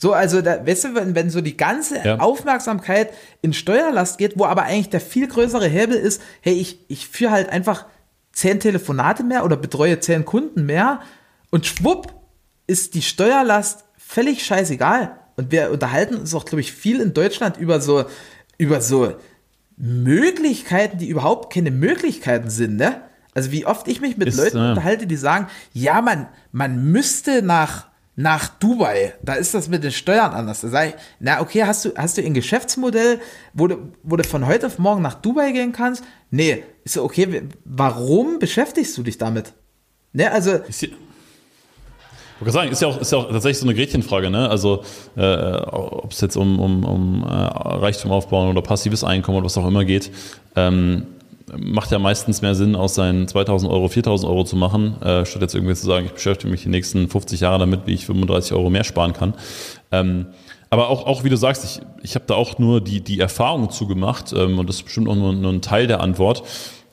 So, 0.00 0.14
also, 0.14 0.40
da, 0.40 0.66
weißt 0.66 0.84
du, 0.84 0.94
wenn, 0.94 1.14
wenn 1.14 1.28
so 1.28 1.42
die 1.42 1.58
ganze 1.58 1.98
Ja. 2.02 2.18
Aufmerksamkeit 2.20 3.12
in 3.42 3.52
Steuerlast 3.52 4.16
geht, 4.16 4.38
wo 4.38 4.46
aber 4.46 4.62
eigentlich 4.62 4.88
der 4.88 5.00
viel 5.02 5.28
größere 5.28 5.66
Hebel 5.66 5.94
ist, 5.94 6.22
hey, 6.40 6.54
ich, 6.54 6.78
ich 6.88 7.06
führe 7.06 7.32
halt 7.32 7.50
einfach 7.50 7.84
zehn 8.32 8.60
Telefonate 8.60 9.22
mehr 9.24 9.44
oder 9.44 9.58
betreue 9.58 10.00
zehn 10.00 10.24
Kunden 10.24 10.64
mehr 10.64 11.00
und 11.50 11.66
schwupp 11.66 12.14
ist 12.66 12.94
die 12.94 13.02
Steuerlast 13.02 13.84
völlig 13.98 14.42
scheißegal. 14.46 15.18
Und 15.36 15.52
wir 15.52 15.70
unterhalten 15.70 16.14
uns 16.14 16.34
auch, 16.34 16.46
glaube 16.46 16.62
ich, 16.62 16.72
viel 16.72 17.00
in 17.00 17.12
Deutschland 17.12 17.58
über 17.58 17.82
so, 17.82 18.06
über 18.56 18.80
so 18.80 19.16
Möglichkeiten, 19.76 20.96
die 20.96 21.08
überhaupt 21.08 21.52
keine 21.52 21.70
Möglichkeiten 21.70 22.48
sind, 22.48 22.76
ne? 22.76 23.02
Also 23.34 23.52
wie 23.52 23.66
oft 23.66 23.86
ich 23.86 24.00
mich 24.00 24.16
mit 24.16 24.28
Ist, 24.28 24.38
Leuten 24.38 24.58
unterhalte, 24.58 25.06
die 25.06 25.16
sagen, 25.16 25.46
ja, 25.74 26.00
man, 26.00 26.26
man 26.52 26.84
müsste 26.84 27.42
nach, 27.42 27.86
nach 28.20 28.48
Dubai, 28.48 29.14
da 29.22 29.34
ist 29.34 29.54
das 29.54 29.68
mit 29.68 29.82
den 29.82 29.92
Steuern 29.92 30.32
anders. 30.32 30.60
Da 30.60 30.68
sage 30.68 30.88
ich, 30.90 30.94
na 31.20 31.40
okay, 31.40 31.64
hast 31.64 31.84
du, 31.84 31.90
hast 31.96 32.18
du 32.18 32.22
ein 32.22 32.34
Geschäftsmodell, 32.34 33.18
wo 33.54 33.66
du, 33.66 33.92
wo 34.02 34.16
du 34.16 34.24
von 34.24 34.46
heute 34.46 34.66
auf 34.66 34.78
morgen 34.78 35.00
nach 35.00 35.14
Dubai 35.14 35.52
gehen 35.52 35.72
kannst? 35.72 36.04
Nee, 36.30 36.64
ist 36.84 36.94
so, 36.94 37.02
okay, 37.02 37.42
warum 37.64 38.38
beschäftigst 38.38 38.96
du 38.98 39.02
dich 39.02 39.16
damit? 39.16 39.54
Ne, 40.12 40.30
also, 40.30 40.52
Ist 40.52 40.82
ich 40.82 40.92
wollte 42.40 42.52
sagen, 42.52 42.72
ist 42.72 42.80
ja 42.80 42.88
auch, 42.88 42.98
ist 42.98 43.12
ja 43.12 43.18
auch 43.18 43.30
tatsächlich 43.30 43.58
so 43.58 43.66
eine 43.66 43.74
Gretchenfrage, 43.74 44.30
ne? 44.30 44.48
Also, 44.48 44.82
äh, 45.14 45.56
ob 45.60 46.10
es 46.10 46.22
jetzt 46.22 46.36
um, 46.36 46.58
um, 46.58 46.84
um 46.84 47.22
äh, 47.22 47.26
Reichtum 47.26 48.10
aufbauen 48.10 48.48
oder 48.48 48.62
passives 48.62 49.04
Einkommen 49.04 49.36
oder 49.36 49.44
was 49.44 49.58
auch 49.58 49.66
immer 49.66 49.84
geht, 49.84 50.10
ähm, 50.56 51.06
macht 51.58 51.90
ja 51.90 51.98
meistens 51.98 52.42
mehr 52.42 52.54
Sinn, 52.54 52.76
aus 52.76 52.94
seinen 52.94 53.28
2000 53.28 53.70
Euro 53.70 53.88
4000 53.88 54.30
Euro 54.30 54.44
zu 54.44 54.56
machen, 54.56 55.00
äh, 55.02 55.24
statt 55.24 55.42
jetzt 55.42 55.54
irgendwie 55.54 55.74
zu 55.74 55.86
sagen, 55.86 56.06
ich 56.06 56.12
beschäftige 56.12 56.50
mich 56.50 56.62
die 56.62 56.68
nächsten 56.68 57.08
50 57.08 57.40
Jahre 57.40 57.58
damit, 57.58 57.86
wie 57.86 57.94
ich 57.94 58.06
35 58.06 58.52
Euro 58.52 58.70
mehr 58.70 58.84
sparen 58.84 59.12
kann. 59.12 59.34
Ähm, 59.90 60.26
aber 60.70 60.88
auch, 60.88 61.06
auch 61.06 61.24
wie 61.24 61.30
du 61.30 61.36
sagst, 61.36 61.64
ich, 61.64 61.80
ich 62.02 62.14
habe 62.14 62.24
da 62.26 62.34
auch 62.34 62.58
nur 62.58 62.80
die, 62.80 63.00
die 63.00 63.20
Erfahrung 63.20 63.70
zugemacht 63.70 64.32
ähm, 64.32 64.58
und 64.58 64.68
das 64.68 64.76
ist 64.76 64.84
bestimmt 64.84 65.08
auch 65.08 65.16
nur, 65.16 65.32
nur 65.32 65.52
ein 65.52 65.62
Teil 65.62 65.86
der 65.86 66.00
Antwort, 66.00 66.42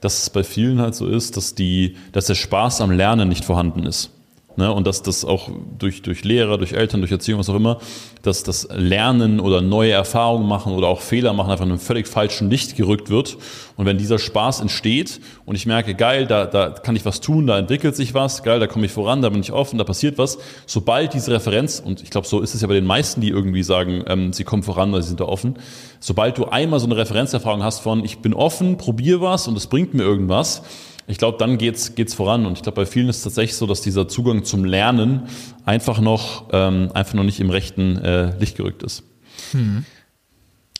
dass 0.01 0.21
es 0.21 0.29
bei 0.29 0.43
vielen 0.43 0.81
halt 0.81 0.95
so 0.95 1.07
ist, 1.07 1.37
dass, 1.37 1.55
die, 1.55 1.95
dass 2.11 2.25
der 2.25 2.35
Spaß 2.35 2.81
am 2.81 2.91
Lernen 2.91 3.29
nicht 3.29 3.45
vorhanden 3.45 3.83
ist. 3.83 4.11
Ne, 4.57 4.73
und 4.73 4.85
dass 4.85 5.01
das 5.01 5.23
auch 5.23 5.49
durch, 5.77 6.01
durch 6.01 6.23
Lehrer, 6.23 6.57
durch 6.57 6.73
Eltern, 6.73 7.01
durch 7.01 7.11
Erziehung, 7.11 7.39
was 7.39 7.49
auch 7.49 7.55
immer, 7.55 7.79
dass 8.23 8.43
das 8.43 8.67
Lernen 8.73 9.39
oder 9.39 9.61
neue 9.61 9.91
Erfahrungen 9.91 10.47
machen 10.47 10.73
oder 10.73 10.87
auch 10.87 11.01
Fehler 11.01 11.33
machen 11.33 11.51
einfach 11.51 11.65
in 11.65 11.71
einem 11.71 11.79
völlig 11.79 12.07
falschen 12.07 12.49
Licht 12.49 12.75
gerückt 12.75 13.09
wird. 13.09 13.37
Und 13.77 13.85
wenn 13.85 13.97
dieser 13.97 14.19
Spaß 14.19 14.59
entsteht 14.59 15.21
und 15.45 15.55
ich 15.55 15.65
merke, 15.65 15.93
geil, 15.93 16.25
da, 16.25 16.45
da 16.45 16.71
kann 16.71 16.95
ich 16.95 17.05
was 17.05 17.21
tun, 17.21 17.47
da 17.47 17.57
entwickelt 17.57 17.95
sich 17.95 18.13
was, 18.13 18.43
geil, 18.43 18.59
da 18.59 18.67
komme 18.67 18.85
ich 18.87 18.91
voran, 18.91 19.21
da 19.21 19.29
bin 19.29 19.39
ich 19.39 19.51
offen, 19.51 19.77
da 19.77 19.83
passiert 19.83 20.17
was, 20.17 20.39
sobald 20.65 21.13
diese 21.13 21.31
Referenz, 21.31 21.79
und 21.79 22.01
ich 22.01 22.09
glaube, 22.09 22.27
so 22.27 22.41
ist 22.41 22.55
es 22.55 22.61
ja 22.61 22.67
bei 22.67 22.73
den 22.73 22.85
meisten, 22.85 23.21
die 23.21 23.29
irgendwie 23.29 23.63
sagen, 23.63 24.03
ähm, 24.07 24.33
sie 24.33 24.43
kommen 24.43 24.63
voran 24.63 24.93
oder 24.93 25.03
sie 25.03 25.09
sind 25.09 25.19
da 25.19 25.25
offen, 25.25 25.55
sobald 25.99 26.37
du 26.37 26.45
einmal 26.45 26.79
so 26.79 26.87
eine 26.87 26.97
Referenzerfahrung 26.97 27.63
hast 27.63 27.79
von, 27.79 28.03
ich 28.03 28.19
bin 28.19 28.33
offen, 28.33 28.77
probiere 28.77 29.21
was 29.21 29.47
und 29.47 29.55
es 29.55 29.67
bringt 29.67 29.93
mir 29.93 30.03
irgendwas, 30.03 30.63
ich 31.07 31.17
glaube, 31.17 31.37
dann 31.37 31.57
geht's 31.57 31.95
geht's 31.95 32.13
voran. 32.13 32.45
Und 32.45 32.53
ich 32.53 32.63
glaube, 32.63 32.75
bei 32.75 32.85
vielen 32.85 33.07
ist 33.07 33.17
es 33.17 33.23
tatsächlich 33.23 33.55
so, 33.55 33.65
dass 33.65 33.81
dieser 33.81 34.07
Zugang 34.07 34.43
zum 34.43 34.65
Lernen 34.65 35.23
einfach 35.65 35.99
noch 35.99 36.49
ähm, 36.51 36.91
einfach 36.93 37.13
noch 37.13 37.23
nicht 37.23 37.39
im 37.39 37.49
rechten 37.49 37.97
äh, 37.97 38.37
Licht 38.37 38.57
gerückt 38.57 38.83
ist. 38.83 39.03
Hm. 39.51 39.85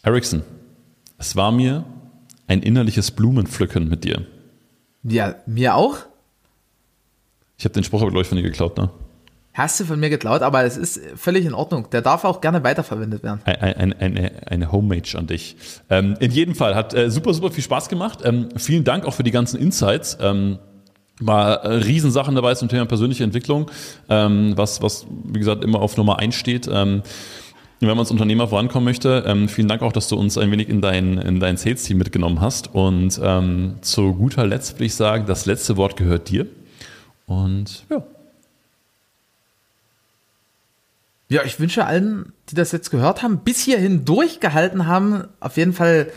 Ericsson, 0.03 0.43
es 1.17 1.35
war 1.35 1.51
mir 1.51 1.85
ein 2.47 2.61
innerliches 2.61 3.11
Blumenpflücken 3.11 3.87
mit 3.87 4.03
dir. 4.03 4.25
Ja, 5.03 5.35
mir 5.45 5.75
auch. 5.75 5.97
Ich 7.57 7.65
habe 7.65 7.73
den 7.73 7.83
Spruch 7.83 8.01
aber, 8.01 8.11
glaube 8.11 8.21
ich, 8.21 8.27
von 8.27 8.37
dir 8.37 8.43
geklaut, 8.43 8.77
ne? 8.77 8.89
Hast 9.57 9.79
du 9.79 9.85
von 9.85 9.99
mir 9.99 10.11
geklaut, 10.11 10.43
aber 10.43 10.65
es 10.65 10.77
ist 10.77 11.01
völlig 11.15 11.43
in 11.43 11.55
Ordnung. 11.55 11.89
Der 11.89 12.03
darf 12.03 12.25
auch 12.25 12.41
gerne 12.41 12.63
weiterverwendet 12.63 13.23
werden. 13.23 13.41
Eine, 13.45 13.99
eine, 13.99 14.31
eine 14.45 14.71
Homage 14.71 15.15
an 15.15 15.25
dich. 15.25 15.55
Ähm, 15.89 16.13
in 16.19 16.29
jedem 16.29 16.53
Fall 16.53 16.75
hat 16.75 16.93
äh, 16.93 17.09
super, 17.09 17.33
super 17.33 17.49
viel 17.49 17.63
Spaß 17.63 17.89
gemacht. 17.89 18.19
Ähm, 18.23 18.49
vielen 18.55 18.83
Dank 18.83 19.03
auch 19.05 19.15
für 19.15 19.23
die 19.23 19.31
ganzen 19.31 19.59
Insights. 19.59 20.15
Ähm, 20.21 20.59
war 21.19 21.63
äh, 21.63 21.73
Riesensachen 21.73 22.35
dabei 22.35 22.53
zum 22.53 22.69
Thema 22.69 22.85
persönliche 22.85 23.23
Entwicklung, 23.23 23.71
ähm, 24.09 24.53
was, 24.55 24.83
was, 24.83 25.07
wie 25.23 25.39
gesagt, 25.39 25.63
immer 25.63 25.81
auf 25.81 25.97
Nummer 25.97 26.19
eins 26.19 26.35
steht. 26.35 26.69
Ähm, 26.71 27.01
wenn 27.79 27.89
man 27.89 27.97
als 27.97 28.11
Unternehmer 28.11 28.47
vorankommen 28.47 28.85
möchte, 28.85 29.23
ähm, 29.25 29.49
vielen 29.49 29.67
Dank 29.67 29.81
auch, 29.81 29.91
dass 29.91 30.07
du 30.07 30.17
uns 30.17 30.37
ein 30.37 30.51
wenig 30.51 30.69
in 30.69 30.81
dein, 30.81 31.17
in 31.17 31.39
dein 31.39 31.57
Sales-Team 31.57 31.97
mitgenommen 31.97 32.41
hast. 32.41 32.75
Und 32.75 33.19
ähm, 33.23 33.77
zu 33.81 34.13
guter 34.13 34.45
Letzt 34.45 34.75
würde 34.75 34.85
ich 34.85 34.93
sagen, 34.93 35.25
das 35.25 35.47
letzte 35.47 35.77
Wort 35.77 35.97
gehört 35.97 36.29
dir. 36.29 36.45
Und 37.25 37.85
ja. 37.89 38.03
Ja, 41.29 41.43
ich 41.43 41.59
wünsche 41.59 41.85
allen, 41.85 42.31
die 42.49 42.55
das 42.55 42.71
jetzt 42.71 42.89
gehört 42.89 43.21
haben, 43.21 43.39
bis 43.39 43.59
hierhin 43.59 44.05
durchgehalten 44.05 44.87
haben, 44.87 45.27
auf 45.39 45.57
jeden 45.57 45.73
Fall 45.73 46.11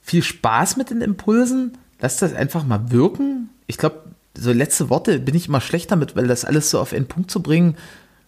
viel 0.00 0.22
Spaß 0.22 0.76
mit 0.76 0.90
den 0.90 1.02
Impulsen. 1.02 1.76
Lasst 2.00 2.22
das 2.22 2.34
einfach 2.34 2.64
mal 2.64 2.90
wirken. 2.90 3.50
Ich 3.66 3.76
glaube, 3.76 4.04
so 4.36 4.52
letzte 4.52 4.90
Worte 4.90 5.18
bin 5.18 5.34
ich 5.34 5.48
immer 5.48 5.60
schlecht 5.60 5.90
damit, 5.90 6.16
weil 6.16 6.26
das 6.26 6.44
alles 6.44 6.70
so 6.70 6.80
auf 6.80 6.92
einen 6.92 7.08
Punkt 7.08 7.30
zu 7.30 7.42
bringen, 7.42 7.76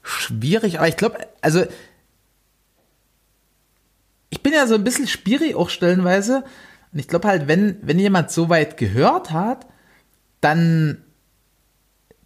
schwierig. 0.02 0.78
Aber 0.78 0.88
ich 0.88 0.96
glaube, 0.96 1.18
also 1.40 1.64
ich 4.30 4.42
bin 4.42 4.52
ja 4.52 4.66
so 4.66 4.74
ein 4.74 4.84
bisschen 4.84 5.06
schwierig 5.06 5.54
auch 5.54 5.70
stellenweise. 5.70 6.44
Und 6.92 6.98
ich 6.98 7.08
glaube 7.08 7.28
halt, 7.28 7.48
wenn, 7.48 7.78
wenn 7.82 7.98
jemand 7.98 8.30
so 8.30 8.48
weit 8.48 8.76
gehört 8.76 9.30
hat, 9.30 9.66
dann 10.40 11.02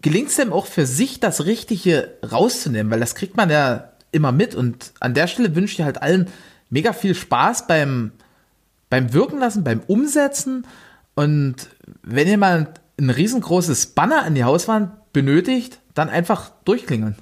gelingt 0.03 0.29
es 0.29 0.37
dem 0.37 0.53
auch 0.53 0.67
für 0.67 0.87
sich, 0.87 1.21
das 1.21 1.45
Richtige 1.45 2.19
rauszunehmen, 2.29 2.91
weil 2.91 3.01
das 3.01 3.15
kriegt 3.15 3.37
man 3.37 3.51
ja 3.51 3.90
immer 4.13 4.33
mit. 4.33 4.55
Und 4.55 4.93
an 5.01 5.15
der 5.15 5.27
Stelle 5.27 5.55
wünsche 5.55 5.75
ich 5.75 5.83
halt 5.83 6.03
allen 6.03 6.29
mega 6.71 6.93
viel 6.93 7.15
Spaß 7.15 7.67
beim, 7.67 8.13
beim 8.89 9.13
Wirken 9.13 9.39
lassen, 9.39 9.65
beim 9.65 9.81
Umsetzen. 9.87 10.67
Und 11.15 11.69
wenn 12.03 12.29
jemand 12.29 12.81
ein 12.99 13.11
riesengroßes 13.11 13.87
Banner 13.89 14.23
an 14.23 14.35
die 14.35 14.45
Hauswand 14.45 14.91
benötigt, 15.13 15.81
dann 15.95 16.09
einfach 16.09 16.51
durchklingeln. 16.65 17.17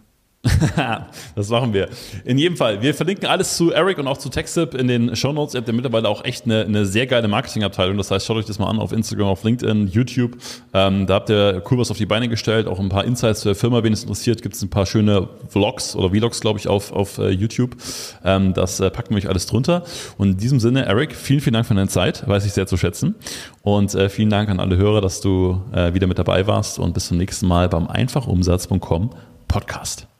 das 1.34 1.48
machen 1.48 1.72
wir. 1.72 1.88
In 2.24 2.38
jedem 2.38 2.56
Fall, 2.56 2.80
wir 2.80 2.94
verlinken 2.94 3.26
alles 3.26 3.56
zu 3.56 3.72
Eric 3.72 3.98
und 3.98 4.06
auch 4.06 4.18
zu 4.18 4.28
TechSip 4.28 4.74
in 4.74 4.86
den 4.86 5.16
Show 5.16 5.32
Notes. 5.32 5.54
Ihr 5.54 5.58
habt 5.58 5.68
ja 5.68 5.74
mittlerweile 5.74 6.08
auch 6.08 6.24
echt 6.24 6.44
eine, 6.44 6.64
eine 6.64 6.86
sehr 6.86 7.08
geile 7.08 7.26
Marketingabteilung. 7.26 7.96
Das 7.96 8.12
heißt, 8.12 8.24
schaut 8.24 8.36
euch 8.36 8.44
das 8.44 8.60
mal 8.60 8.68
an 8.68 8.78
auf 8.78 8.92
Instagram, 8.92 9.26
auf 9.26 9.42
LinkedIn, 9.42 9.88
YouTube. 9.88 10.36
Ähm, 10.72 11.06
da 11.06 11.14
habt 11.14 11.30
ihr 11.30 11.62
cool 11.70 11.78
was 11.78 11.90
auf 11.90 11.98
die 11.98 12.06
Beine 12.06 12.28
gestellt, 12.28 12.68
auch 12.68 12.78
ein 12.78 12.88
paar 12.88 13.04
Insights 13.04 13.40
zur 13.40 13.56
Firma, 13.56 13.82
wen 13.82 13.92
es 13.92 14.02
interessiert. 14.02 14.40
Gibt 14.42 14.54
es 14.54 14.62
ein 14.62 14.70
paar 14.70 14.86
schöne 14.86 15.28
Vlogs 15.48 15.96
oder 15.96 16.10
Vlogs, 16.10 16.40
glaube 16.40 16.60
ich, 16.60 16.68
auf, 16.68 16.92
auf 16.92 17.18
uh, 17.18 17.26
YouTube. 17.28 17.76
Ähm, 18.24 18.54
das 18.54 18.78
äh, 18.78 18.90
packen 18.90 19.10
wir 19.10 19.18
euch 19.18 19.28
alles 19.28 19.46
drunter. 19.46 19.82
Und 20.18 20.28
in 20.28 20.36
diesem 20.36 20.60
Sinne, 20.60 20.86
Eric, 20.86 21.16
vielen, 21.16 21.40
vielen 21.40 21.54
Dank 21.54 21.66
für 21.66 21.74
deine 21.74 21.88
Zeit. 21.88 22.26
Weiß 22.28 22.46
ich 22.46 22.52
sehr 22.52 22.68
zu 22.68 22.76
schätzen. 22.76 23.16
Und 23.62 23.94
äh, 23.94 24.08
vielen 24.08 24.30
Dank 24.30 24.48
an 24.50 24.60
alle 24.60 24.76
Hörer, 24.76 25.00
dass 25.00 25.20
du 25.20 25.62
äh, 25.72 25.94
wieder 25.94 26.06
mit 26.06 26.18
dabei 26.18 26.46
warst. 26.46 26.78
Und 26.78 26.94
bis 26.94 27.08
zum 27.08 27.18
nächsten 27.18 27.48
Mal 27.48 27.68
beim 27.68 27.88
einfachumsatz.com 27.88 29.10
Podcast. 29.48 30.17